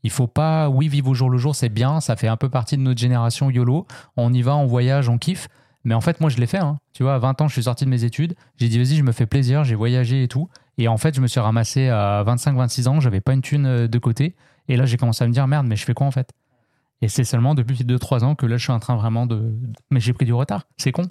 il 0.03 0.09
faut 0.11 0.27
pas, 0.27 0.69
oui, 0.69 0.87
vivre 0.87 1.09
au 1.09 1.13
jour 1.13 1.29
le 1.29 1.37
jour, 1.37 1.55
c'est 1.55 1.69
bien, 1.69 1.99
ça 1.99 2.15
fait 2.15 2.27
un 2.27 2.37
peu 2.37 2.49
partie 2.49 2.77
de 2.77 2.81
notre 2.81 2.99
génération 2.99 3.49
YOLO. 3.49 3.87
On 4.17 4.33
y 4.33 4.41
va, 4.41 4.55
on 4.55 4.65
voyage, 4.65 5.09
on 5.09 5.17
kiffe. 5.17 5.47
Mais 5.83 5.93
en 5.93 6.01
fait, 6.01 6.19
moi, 6.19 6.29
je 6.29 6.37
l'ai 6.37 6.47
fait. 6.47 6.57
hein. 6.57 6.77
Tu 6.93 7.03
vois, 7.03 7.15
à 7.15 7.19
20 7.19 7.41
ans, 7.41 7.47
je 7.47 7.53
suis 7.53 7.63
sorti 7.63 7.85
de 7.85 7.89
mes 7.91 8.03
études. 8.03 8.35
J'ai 8.57 8.69
dit, 8.69 8.77
vas-y, 8.79 8.95
je 8.95 9.03
me 9.03 9.11
fais 9.11 9.25
plaisir, 9.27 9.63
j'ai 9.63 9.75
voyagé 9.75 10.23
et 10.23 10.27
tout. 10.27 10.49
Et 10.79 10.87
en 10.87 10.97
fait, 10.97 11.15
je 11.15 11.21
me 11.21 11.27
suis 11.27 11.39
ramassé 11.39 11.89
à 11.89 12.23
25-26 12.25 12.87
ans, 12.87 12.99
j'avais 12.99 13.21
pas 13.21 13.33
une 13.33 13.41
thune 13.41 13.65
euh, 13.67 13.87
de 13.87 13.99
côté. 13.99 14.35
Et 14.67 14.77
là, 14.77 14.85
j'ai 14.85 14.97
commencé 14.97 15.23
à 15.23 15.27
me 15.27 15.31
dire, 15.33 15.45
merde, 15.47 15.67
mais 15.67 15.75
je 15.75 15.85
fais 15.85 15.93
quoi 15.93 16.07
en 16.07 16.11
fait? 16.11 16.31
Et 17.01 17.07
c'est 17.07 17.23
seulement 17.23 17.53
depuis 17.55 17.75
2-3 17.83 18.23
ans 18.23 18.35
que 18.35 18.45
là, 18.47 18.57
je 18.57 18.63
suis 18.63 18.71
en 18.73 18.79
train 18.79 18.95
vraiment 18.95 19.25
de. 19.27 19.35
de- 19.35 19.73
Mais 19.91 19.99
j'ai 19.99 20.13
pris 20.13 20.25
du 20.25 20.33
retard, 20.33 20.63
c'est 20.77 20.91
con. 20.91 21.03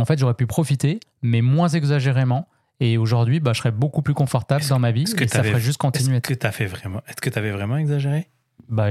En 0.00 0.04
fait, 0.04 0.18
j'aurais 0.18 0.34
pu 0.34 0.46
profiter, 0.46 1.00
mais 1.22 1.40
moins 1.42 1.68
exagérément. 1.68 2.48
Et 2.80 2.96
aujourd'hui, 2.96 3.40
bah, 3.40 3.52
je 3.52 3.58
serais 3.58 3.72
beaucoup 3.72 4.00
plus 4.02 4.14
confortable 4.14 4.64
dans 4.68 4.78
ma 4.78 4.90
vie 4.90 5.04
que 5.04 5.24
et 5.24 5.28
ça 5.28 5.42
ferait 5.42 5.60
juste 5.60 5.76
continuer. 5.78 6.16
Est-ce 6.16 6.28
que 6.28 6.34
tu 6.34 6.46
fait 6.52 6.64
vraiment, 6.66 7.02
est-ce 7.08 7.16
que 7.16 7.28
vraiment 7.50 7.76
exagéré? 7.76 8.28
Bah, 8.68 8.88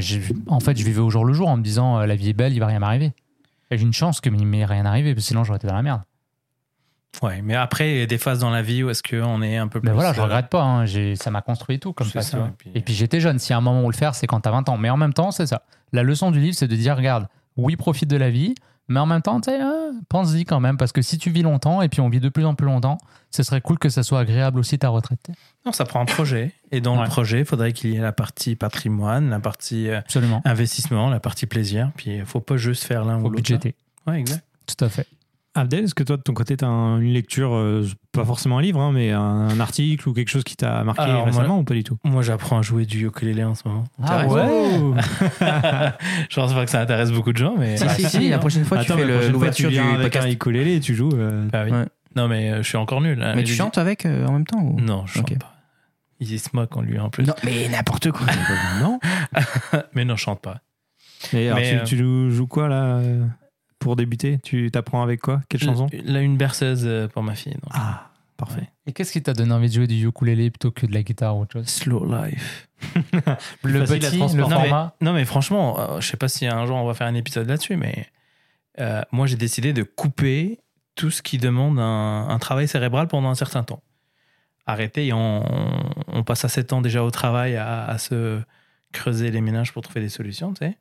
en 0.48 0.60
fait, 0.60 0.78
je 0.78 0.84
vivais 0.86 1.00
au 1.02 1.10
jour 1.10 1.26
le 1.26 1.34
jour 1.34 1.48
en 1.48 1.58
me 1.58 1.64
disant 1.64 2.00
euh, 2.00 2.06
la 2.06 2.16
vie 2.16 2.30
est 2.30 2.34
belle, 2.34 2.54
il 2.54 2.60
va 2.60 2.68
rien 2.68 2.80
m'arriver. 2.80 3.14
J'ai 3.72 3.82
une 3.82 3.94
chance 3.94 4.22
que 4.22 4.30
m'est 4.46 4.66
rien 4.66 4.86
arrivé, 4.86 5.14
parce 5.16 5.26
que 5.26 5.28
sinon 5.30 5.44
j'aurais 5.44 5.58
été 5.58 5.68
dans 5.68 5.76
la 5.76 5.82
merde. 5.82 6.02
Ouais, 7.24 7.42
mais 7.42 7.56
après, 7.56 7.92
il 7.92 8.00
y 8.00 8.02
a 8.02 8.06
des 8.06 8.18
phases 8.18 8.40
dans 8.40 8.50
la 8.52 8.62
vie 8.62 8.84
où 8.84 8.90
est-ce 8.90 9.02
qu'on 9.04 9.42
est 9.42 9.58
un 9.58 9.68
peu 9.68 9.80
plus. 9.82 9.90
Mais 9.90 9.94
voilà, 9.96 10.14
je 10.14 10.20
euh, 10.20 10.24
regrette 10.24 10.48
pas. 10.50 10.62
hein. 10.64 10.86
Ça 11.16 11.32
m'a 11.32 11.42
construit 11.42 11.76
et 11.78 11.80
tout 11.80 11.92
comme 11.94 12.08
ça. 12.08 12.22
et 12.22 12.52
puis- 12.58 12.82
puis 12.82 12.94
j'étais 12.94 13.20
jeune. 13.20 13.40
S'il 13.40 13.52
y 13.52 13.54
a 13.54 13.58
un 13.58 13.62
moment 13.62 13.84
où 13.84 13.90
le 13.90 13.96
faire, 13.96 14.16
c'est 14.16 14.28
quand 14.28 14.40
t'as 14.42 14.52
20 14.52 14.70
ans. 14.70 14.78
Mais 14.78 14.90
en 14.90 14.98
même 14.98 15.14
temps, 15.14 15.32
c'est 15.32 15.48
ça. 15.48 15.64
La 15.92 16.04
leçon 16.04 16.32
du 16.32 16.40
livre, 16.40 16.56
c'est 16.56 16.68
de 16.68 16.76
dire 16.76 16.96
regarde, 16.96 17.28
oui, 17.58 17.76
profite 17.76 18.10
de 18.10 18.16
la 18.16 18.30
vie, 18.30 18.54
mais 18.90 19.00
en 19.00 19.06
même 19.06 19.22
temps, 19.22 19.40
tu 19.40 19.50
sais, 19.52 19.60
hein, 19.60 19.92
pense-y 20.10 20.44
quand 20.46 20.60
même. 20.60 20.76
Parce 20.78 20.92
que 20.92 21.02
si 21.02 21.18
tu 21.18 21.30
vis 21.30 21.42
longtemps 21.44 21.82
et 21.82 21.90
puis 21.90 22.02
on 22.02 22.10
vit 22.10 22.20
de 22.20 22.30
plus 22.30 22.46
en 22.46 22.56
plus 22.56 22.66
longtemps, 22.66 22.98
ce 23.32 23.44
serait 23.44 23.62
cool 23.62 23.78
que 23.80 23.90
ça 23.90 24.04
soit 24.04 24.20
agréable 24.20 24.60
aussi 24.60 24.78
ta 24.80 24.90
retraite. 24.90 25.30
Non, 25.66 25.72
ça 25.72 25.86
prend 25.86 26.02
un 26.02 26.06
projet. 26.06 26.54
Et 26.72 26.82
dans 26.82 26.98
Ouais. 26.98 27.04
le 27.04 27.10
projet, 27.10 27.40
il 27.40 27.46
faudrait 27.46 27.72
qu'il 27.74 27.92
y 27.92 27.96
ait 27.96 28.02
la 28.02 28.12
partie 28.12 28.56
patrimoine, 28.56 29.30
la 29.30 29.40
partie 29.40 29.90
euh, 29.90 30.00
Absolument. 30.00 30.42
investissement, 30.46 31.10
la 31.10 31.20
partie 31.20 31.46
plaisir. 31.46 31.92
Puis 31.96 32.16
il 32.18 32.26
faut 32.26 32.42
pas 32.42 32.58
juste 32.58 32.84
faire 32.84 33.06
l'un 33.06 33.20
ou 33.20 33.24
l'autre. 33.24 33.36
budgéter. 33.36 33.76
Ouais, 34.08 34.20
exact. 34.20 34.44
Tout 34.66 34.84
à 34.86 34.90
fait. 34.90 35.08
Abdel, 35.56 35.86
est-ce 35.86 35.96
que 35.96 36.04
toi, 36.04 36.16
de 36.18 36.22
ton 36.22 36.34
côté, 36.34 36.56
tu 36.58 36.64
as 36.66 36.68
une 36.68 37.12
lecture, 37.12 37.54
euh, 37.56 37.86
pas 38.20 38.26
forcément 38.26 38.58
un 38.58 38.62
livre, 38.62 38.80
hein, 38.82 38.92
mais 38.94 39.12
un, 39.12 39.20
un 39.22 39.60
article 39.60 40.08
ou 40.10 40.14
quelque 40.14 40.30
chose 40.30 40.44
qui 40.44 40.56
t'a 40.56 40.84
marqué 40.84 41.02
Alors, 41.02 41.18
moi- 41.18 41.26
récemment 41.26 41.60
ou 41.60 41.64
pas 41.64 41.74
du 41.74 41.84
tout? 41.84 41.98
Moi, 42.04 42.22
j'apprends 42.22 42.60
à 42.60 42.62
jouer 42.62 42.86
du 42.86 43.06
ukulélé 43.08 43.44
en 43.44 43.56
ce 43.56 43.68
moment. 43.68 43.84
Ah 44.04 44.24
Je 46.30 46.36
pense 46.36 46.54
pas 46.54 46.66
que 46.66 46.72
ça 46.72 46.82
intéresse 46.82 47.12
beaucoup 47.12 47.32
de 47.34 47.38
gens, 47.38 47.56
mais. 47.58 47.78
Si, 47.78 47.86
Bah, 47.86 47.94
si, 47.94 48.04
si, 48.10 48.30
la 48.30 48.36
hein. 48.36 48.40
prochaine 48.40 48.66
fois, 48.66 48.78
tu 48.80 48.92
Attends, 48.92 48.98
fais 49.00 49.06
mais 49.06 49.12
prochaine 49.14 49.24
fois, 49.30 49.32
l'ouverture 49.34 49.70
tu 49.70 49.76
du 49.76 49.82
avec 49.82 50.02
podcast. 50.04 50.26
un 50.28 50.30
ukulélé 50.30 50.76
et 50.76 50.80
tu 50.80 50.96
joues. 50.96 51.12
euh, 51.14 51.48
Bah 51.52 51.64
oui. 51.66 51.72
Ouais. 51.72 51.86
Non, 52.16 52.28
mais 52.28 52.52
euh, 52.52 52.58
je 52.64 52.68
suis 52.68 52.78
encore 52.78 53.02
nul. 53.02 53.22
hein. 53.22 53.34
Mais 53.36 53.44
tu 53.44 53.54
chantes 53.54 53.78
avec 53.78 54.06
euh, 54.06 54.26
en 54.26 54.34
même 54.34 54.46
temps 54.46 54.60
ou... 54.62 54.80
Non, 54.82 55.06
je 55.06 55.14
chante 55.14 55.38
pas. 55.40 55.54
Il 56.20 56.40
se 56.40 56.50
moque 56.54 56.76
en 56.76 56.82
lui 56.82 57.00
en 57.00 57.10
plus. 57.10 57.24
Non, 57.26 57.36
mais 57.46 57.70
n'importe 57.70 58.12
quoi. 58.12 58.26
non. 58.82 59.00
mais 59.94 60.04
non, 60.06 60.16
je 60.16 60.22
chante 60.22 60.42
pas. 60.42 60.58
Et 61.34 61.48
alors, 61.48 61.60
Mais, 61.60 61.70
tu, 61.70 61.76
euh, 61.76 61.84
tu 62.28 62.32
joues, 62.36 62.48
quoi 62.48 62.68
là 62.68 63.00
pour 63.78 63.96
débuter? 63.96 64.40
Tu 64.44 64.70
t'apprends 64.72 65.02
avec 65.04 65.22
quoi? 65.22 65.42
Quelle 65.48 65.62
chanson? 65.62 65.88
Là, 66.04 66.20
une 66.22 66.36
berceuse 66.36 67.08
pour 67.14 67.24
ma 67.24 67.36
fille. 67.36 67.54
donc. 67.54 67.72
Ah, 67.72 68.09
parfait. 68.40 68.70
Et 68.88 68.94
qu'est-ce 68.94 69.12
qui 69.12 69.22
t'a 69.22 69.34
donné 69.34 69.52
envie 69.54 69.68
de 69.70 69.74
jouer 69.74 69.86
du 69.88 70.08
ukulélé 70.08 70.50
plutôt 70.50 70.72
que 70.72 70.86
de 70.88 70.94
la 70.94 71.04
guitare 71.04 71.38
ou 71.38 71.42
autre 71.42 71.54
chose? 71.54 71.68
Slow 71.68 72.06
life. 72.12 72.68
Le 73.64 73.84
petit, 73.84 74.00
le 74.10 74.18
transporter. 74.18 74.36
Non, 74.38 74.48
mais- 74.48 74.68
format. 74.70 74.96
Non, 75.02 75.14
mais 75.14 75.26
franchement, 75.26 75.80
euh, 75.80 76.02
je 76.02 76.08
sais 76.08 76.18
pas 76.18 76.28
si 76.30 76.48
un 76.48 76.66
jour 76.66 76.78
on 76.78 76.86
va 76.86 76.94
faire 76.94 77.08
un 77.08 77.14
épisode 77.16 77.48
là-dessus, 77.48 77.76
mais 77.76 78.08
euh, 78.80 79.02
moi 79.12 79.28
j'ai 79.28 79.36
décidé 79.36 79.74
de 79.74 79.84
couper 79.84 80.60
tout 80.96 81.12
ce 81.12 81.22
qui 81.22 81.38
demande 81.38 81.80
un, 81.80 82.28
un 82.30 82.40
travail 82.40 82.68
cérébral 82.68 83.08
pendant 83.08 83.30
un 83.30 83.36
certain 83.36 83.64
temps. 83.64 83.84
Arrêter, 84.66 85.08
et 85.08 85.14
on, 85.14 85.44
on 86.08 86.24
passe 86.24 86.46
à 86.46 86.50
7 86.50 86.74
ans 86.74 86.82
déjà 86.82 87.04
au 87.04 87.12
travail 87.12 87.56
à, 87.56 87.86
à 87.86 87.98
se 87.98 88.40
creuser 88.92 89.32
les 89.32 89.42
ménages 89.42 89.74
pour 89.74 89.82
trouver 89.82 90.02
des 90.02 90.10
solutions, 90.10 90.54
tu 90.54 90.60
sais. 90.66 90.78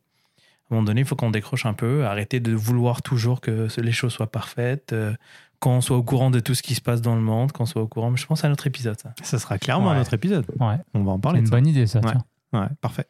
À 0.70 0.74
un 0.74 0.76
moment 0.76 0.84
donné, 0.84 1.00
il 1.00 1.06
faut 1.06 1.16
qu'on 1.16 1.30
décroche 1.30 1.64
un 1.64 1.72
peu, 1.72 2.04
arrêter 2.04 2.40
de 2.40 2.52
vouloir 2.52 3.00
toujours 3.00 3.40
que 3.40 3.68
les 3.80 3.92
choses 3.92 4.12
soient 4.12 4.30
parfaites, 4.30 4.92
euh, 4.92 5.14
qu'on 5.60 5.80
soit 5.80 5.96
au 5.96 6.02
courant 6.02 6.30
de 6.30 6.40
tout 6.40 6.54
ce 6.54 6.62
qui 6.62 6.74
se 6.74 6.80
passe 6.80 7.02
dans 7.02 7.14
le 7.16 7.20
monde, 7.22 7.52
qu'on 7.52 7.66
soit 7.66 7.82
au 7.82 7.88
courant. 7.88 8.10
Mais 8.10 8.16
je 8.16 8.26
pense 8.26 8.44
à 8.44 8.48
un 8.48 8.52
autre 8.52 8.66
épisode, 8.66 8.98
ça. 9.00 9.12
Ça 9.22 9.38
sera 9.38 9.58
clairement 9.58 9.90
Ouais. 9.90 9.96
un 9.96 10.00
autre 10.00 10.14
épisode. 10.14 10.46
Ouais. 10.60 10.76
On 10.94 11.02
va 11.02 11.12
en 11.12 11.16
C'est 11.16 11.20
parler. 11.22 11.38
une 11.40 11.44
de 11.44 11.50
ça. 11.50 11.56
bonne 11.56 11.66
idée, 11.66 11.86
ça. 11.86 12.00
Ouais. 12.52 12.60
parfait. 12.80 13.06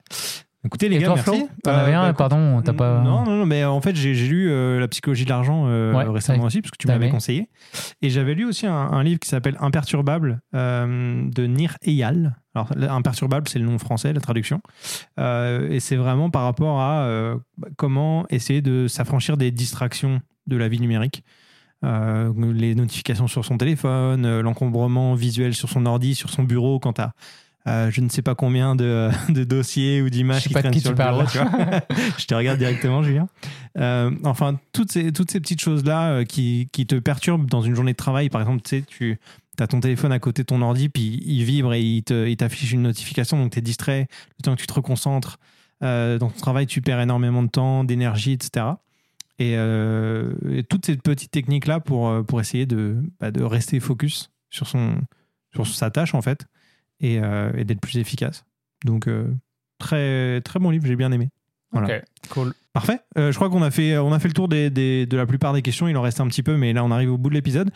Écoutez, 0.65 0.89
les 0.89 0.97
Et 0.97 0.99
gars, 0.99 1.07
toi, 1.07 1.15
merci. 1.15 1.47
T'en 1.63 1.71
Euh, 1.71 1.75
avais 1.83 1.93
bah, 1.93 2.01
un, 2.01 2.05
écoute, 2.07 2.19
pardon, 2.19 2.61
t'as 2.63 2.73
pas. 2.73 3.01
Non, 3.01 3.25
non, 3.25 3.37
non, 3.37 3.47
mais 3.47 3.65
en 3.65 3.81
fait, 3.81 3.95
j'ai 3.95 4.13
lu 4.13 4.51
euh, 4.51 4.81
La 4.81 4.89
psychologie 4.89 5.25
de 5.25 5.31
l'argent 5.31 5.67
euh, 5.69 5.95
Ouais, 5.95 6.03
récemment 6.05 6.45
aussi, 6.45 6.61
parce 6.61 6.73
que 6.73 6.77
tu 6.79 6.89
m'avais 6.89 7.11
conseillé. 7.11 7.49
Et 8.03 8.11
j'avais 8.11 8.35
lu 8.35 8.45
aussi 8.45 8.67
un, 8.67 8.73
un 8.75 9.03
livre 9.05 9.21
qui 9.21 9.29
s'appelle 9.29 9.57
Imperturbable 9.61 10.41
euh, 10.57 11.23
de 11.31 11.47
Nir 11.47 11.77
Eyal. 11.83 12.37
Alors, 12.57 12.71
le- 12.75 12.91
Imperturbable, 12.91 13.49
c'est 13.49 13.61
le 13.61 13.67
nom 13.67 13.79
français, 13.79 14.13
la 14.13 14.21
traduction. 14.21 14.61
Euh, 15.21 15.71
et 15.71 15.79
c'est 15.79 15.97
vraiment 15.97 16.29
par 16.29 16.43
rapport 16.43 16.81
à 16.81 17.03
euh, 17.03 17.37
bah, 17.57 17.69
comment 17.77 18.27
essayer 18.29 18.61
de 18.61 18.89
s'affranchir 18.89 19.37
des 19.37 19.53
distractions 19.53 20.21
de 20.49 20.57
la 20.57 20.67
vie 20.69 20.81
numérique. 20.81 21.23
Euh, 21.85 22.33
les 22.53 22.75
notifications 22.75 23.29
sur 23.29 23.45
son 23.45 23.57
téléphone, 23.57 24.27
euh, 24.27 24.43
l'encombrement 24.43 25.15
visuel 25.15 25.55
sur 25.55 25.69
son 25.69 25.87
ordi, 25.87 26.15
sur 26.17 26.31
son 26.31 26.43
bureau 26.43 26.81
quand 26.81 26.95
tu 26.95 27.03
as 27.03 27.13
je 27.91 28.01
ne 28.01 28.09
sais 28.09 28.23
pas 28.23 28.35
combien 28.35 28.75
de, 28.77 29.11
de 29.29 29.45
dossiers 29.45 30.01
ou 30.01 30.09
d'images 30.09 30.45
qui 30.49 30.55
traînent 30.55 30.73
sur 30.73 30.91
le 30.91 30.97
bureau. 30.97 31.25
Tu 31.31 31.39
vois 31.39 31.49
je 32.19 32.25
te 32.25 32.35
regarde 32.35 32.59
directement, 32.59 33.03
Julien. 33.03 33.29
Euh, 33.79 34.11
enfin, 34.25 34.59
toutes 34.73 34.93
ces, 34.93 35.13
toutes 35.13 35.31
ces 35.31 35.41
petites 35.41 35.61
choses-là 35.61 36.11
euh, 36.11 36.25
qui, 36.25 36.69
qui, 36.73 36.87
te 36.87 36.97
perturbent 36.97 37.49
dans 37.49 37.63
une 37.63 37.75
journée 37.75 37.93
de 37.93 37.97
travail. 37.97 38.29
Par 38.29 38.41
exemple, 38.41 38.63
tu 38.63 38.79
sais, 38.79 38.85
tu 38.89 39.19
as 39.59 39.67
ton 39.67 39.81
téléphone 39.81 40.13
à 40.13 40.19
côté 40.19 40.43
de 40.43 40.47
ton 40.47 40.63
ordi, 40.63 40.89
puis 40.89 41.23
il 41.25 41.45
vibre 41.45 41.75
et 41.75 41.83
il 41.83 42.03
t'affiche 42.37 42.73
une 42.73 42.83
notification, 42.83 43.39
donc 43.39 43.53
tu 43.53 43.59
es 43.59 43.63
distrait. 43.63 44.09
Le 44.39 44.43
temps 44.43 44.55
que 44.55 44.61
tu 44.61 44.67
te 44.67 44.73
reconcentres 44.73 45.39
euh, 45.83 46.19
dans 46.19 46.29
ton 46.29 46.39
travail, 46.39 46.67
tu 46.67 46.81
perds 46.81 47.01
énormément 47.01 47.43
de 47.43 47.49
temps, 47.49 47.85
d'énergie, 47.85 48.33
etc. 48.33 48.67
Et, 49.39 49.57
toutes 50.69 50.87
ces 50.87 50.97
petites 50.97 51.31
techniques-là 51.31 51.81
pour, 51.81 52.25
pour 52.27 52.41
essayer 52.41 52.67
de, 52.67 52.97
bah, 53.21 53.31
de 53.31 53.43
rester 53.43 53.79
focus 53.79 54.33
sur, 54.51 54.67
son, 54.67 54.97
sur 55.55 55.67
sa 55.67 55.91
tâche, 55.91 56.15
en 56.15 56.23
fait 56.23 56.47
et, 57.01 57.19
euh, 57.23 57.53
et 57.57 57.65
d'être 57.65 57.81
plus 57.81 57.99
efficace. 57.99 58.45
Donc, 58.85 59.09
euh, 59.09 59.33
très, 59.79 60.41
très 60.43 60.59
bon 60.59 60.71
livre, 60.71 60.87
j'ai 60.87 60.97
bien 60.97 61.13
aimé. 61.13 61.31
Voilà. 61.73 61.99
Ok, 61.99 62.05
cool. 62.31 62.55
Parfait. 62.73 63.01
Euh, 63.19 63.33
je 63.33 63.37
crois 63.37 63.51
qu'on 63.51 63.63
a 63.63 63.71
fait, 63.71 63.99
on 63.99 64.13
a 64.13 64.19
fait 64.19 64.29
le 64.29 64.35
tour 64.35 64.49
des, 64.49 64.71
des, 64.71 65.07
de 65.07 65.17
la 65.17 65.27
plupart 65.27 65.53
des 65.53 65.63
questions. 65.63 65.89
Il 65.89 65.97
en 65.97 66.03
reste 66.03 66.21
un 66.21 66.29
petit 66.29 66.43
peu, 66.43 66.57
mais 66.57 66.73
là, 66.73 66.85
on 66.85 66.91
arrive 66.91 67.13
au 67.13 67.19
bout 67.19 67.29
de 67.29 67.35
l'épisode. 67.35 67.71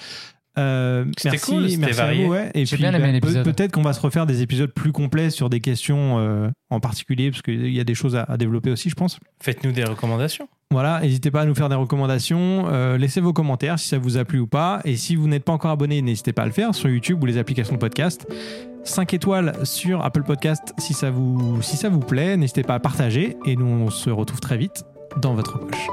Euh, 0.58 1.06
c'était 1.16 1.38
cool, 1.38 1.62
merci 1.78 1.98
varié. 1.98 2.24
à 2.24 2.26
vous. 2.26 2.32
Ouais. 2.32 2.50
Et 2.54 2.64
puis, 2.64 2.76
bien 2.76 2.92
aimé 2.94 3.20
bah, 3.20 3.42
peut-être 3.42 3.72
qu'on 3.72 3.82
va 3.82 3.92
se 3.92 4.00
refaire 4.00 4.26
des 4.26 4.42
épisodes 4.42 4.70
plus 4.72 4.92
complets 4.92 5.30
sur 5.30 5.48
des 5.48 5.60
questions 5.60 6.18
euh, 6.18 6.48
en 6.70 6.80
particulier, 6.80 7.30
parce 7.30 7.42
qu'il 7.42 7.72
y 7.72 7.80
a 7.80 7.84
des 7.84 7.94
choses 7.94 8.16
à, 8.16 8.24
à 8.24 8.36
développer 8.36 8.70
aussi, 8.70 8.90
je 8.90 8.94
pense. 8.94 9.18
Faites-nous 9.40 9.72
des 9.72 9.84
recommandations. 9.84 10.48
Voilà, 10.70 11.00
n'hésitez 11.00 11.30
pas 11.30 11.42
à 11.42 11.44
nous 11.44 11.54
faire 11.54 11.68
des 11.68 11.74
recommandations, 11.74 12.66
euh, 12.70 12.96
laissez 12.96 13.20
vos 13.20 13.34
commentaires 13.34 13.78
si 13.78 13.88
ça 13.88 13.98
vous 13.98 14.16
a 14.16 14.24
plu 14.24 14.38
ou 14.38 14.46
pas, 14.46 14.80
et 14.86 14.96
si 14.96 15.16
vous 15.16 15.28
n'êtes 15.28 15.44
pas 15.44 15.52
encore 15.52 15.70
abonné, 15.70 16.00
n'hésitez 16.00 16.32
pas 16.32 16.42
à 16.42 16.46
le 16.46 16.52
faire 16.52 16.74
sur 16.74 16.88
YouTube 16.88 17.22
ou 17.22 17.26
les 17.26 17.36
applications 17.36 17.74
de 17.74 17.78
podcast. 17.80 18.26
5 18.84 19.12
étoiles 19.14 19.54
sur 19.64 20.02
Apple 20.02 20.22
Podcast 20.22 20.72
si 20.78 20.94
ça 20.94 21.10
vous, 21.10 21.60
si 21.60 21.76
ça 21.76 21.90
vous 21.90 22.00
plaît, 22.00 22.38
n'hésitez 22.38 22.62
pas 22.62 22.74
à 22.74 22.80
partager, 22.80 23.36
et 23.44 23.54
nous 23.54 23.66
on 23.66 23.90
se 23.90 24.08
retrouve 24.08 24.40
très 24.40 24.56
vite 24.56 24.84
dans 25.20 25.34
votre 25.34 25.58
poche. 25.58 25.88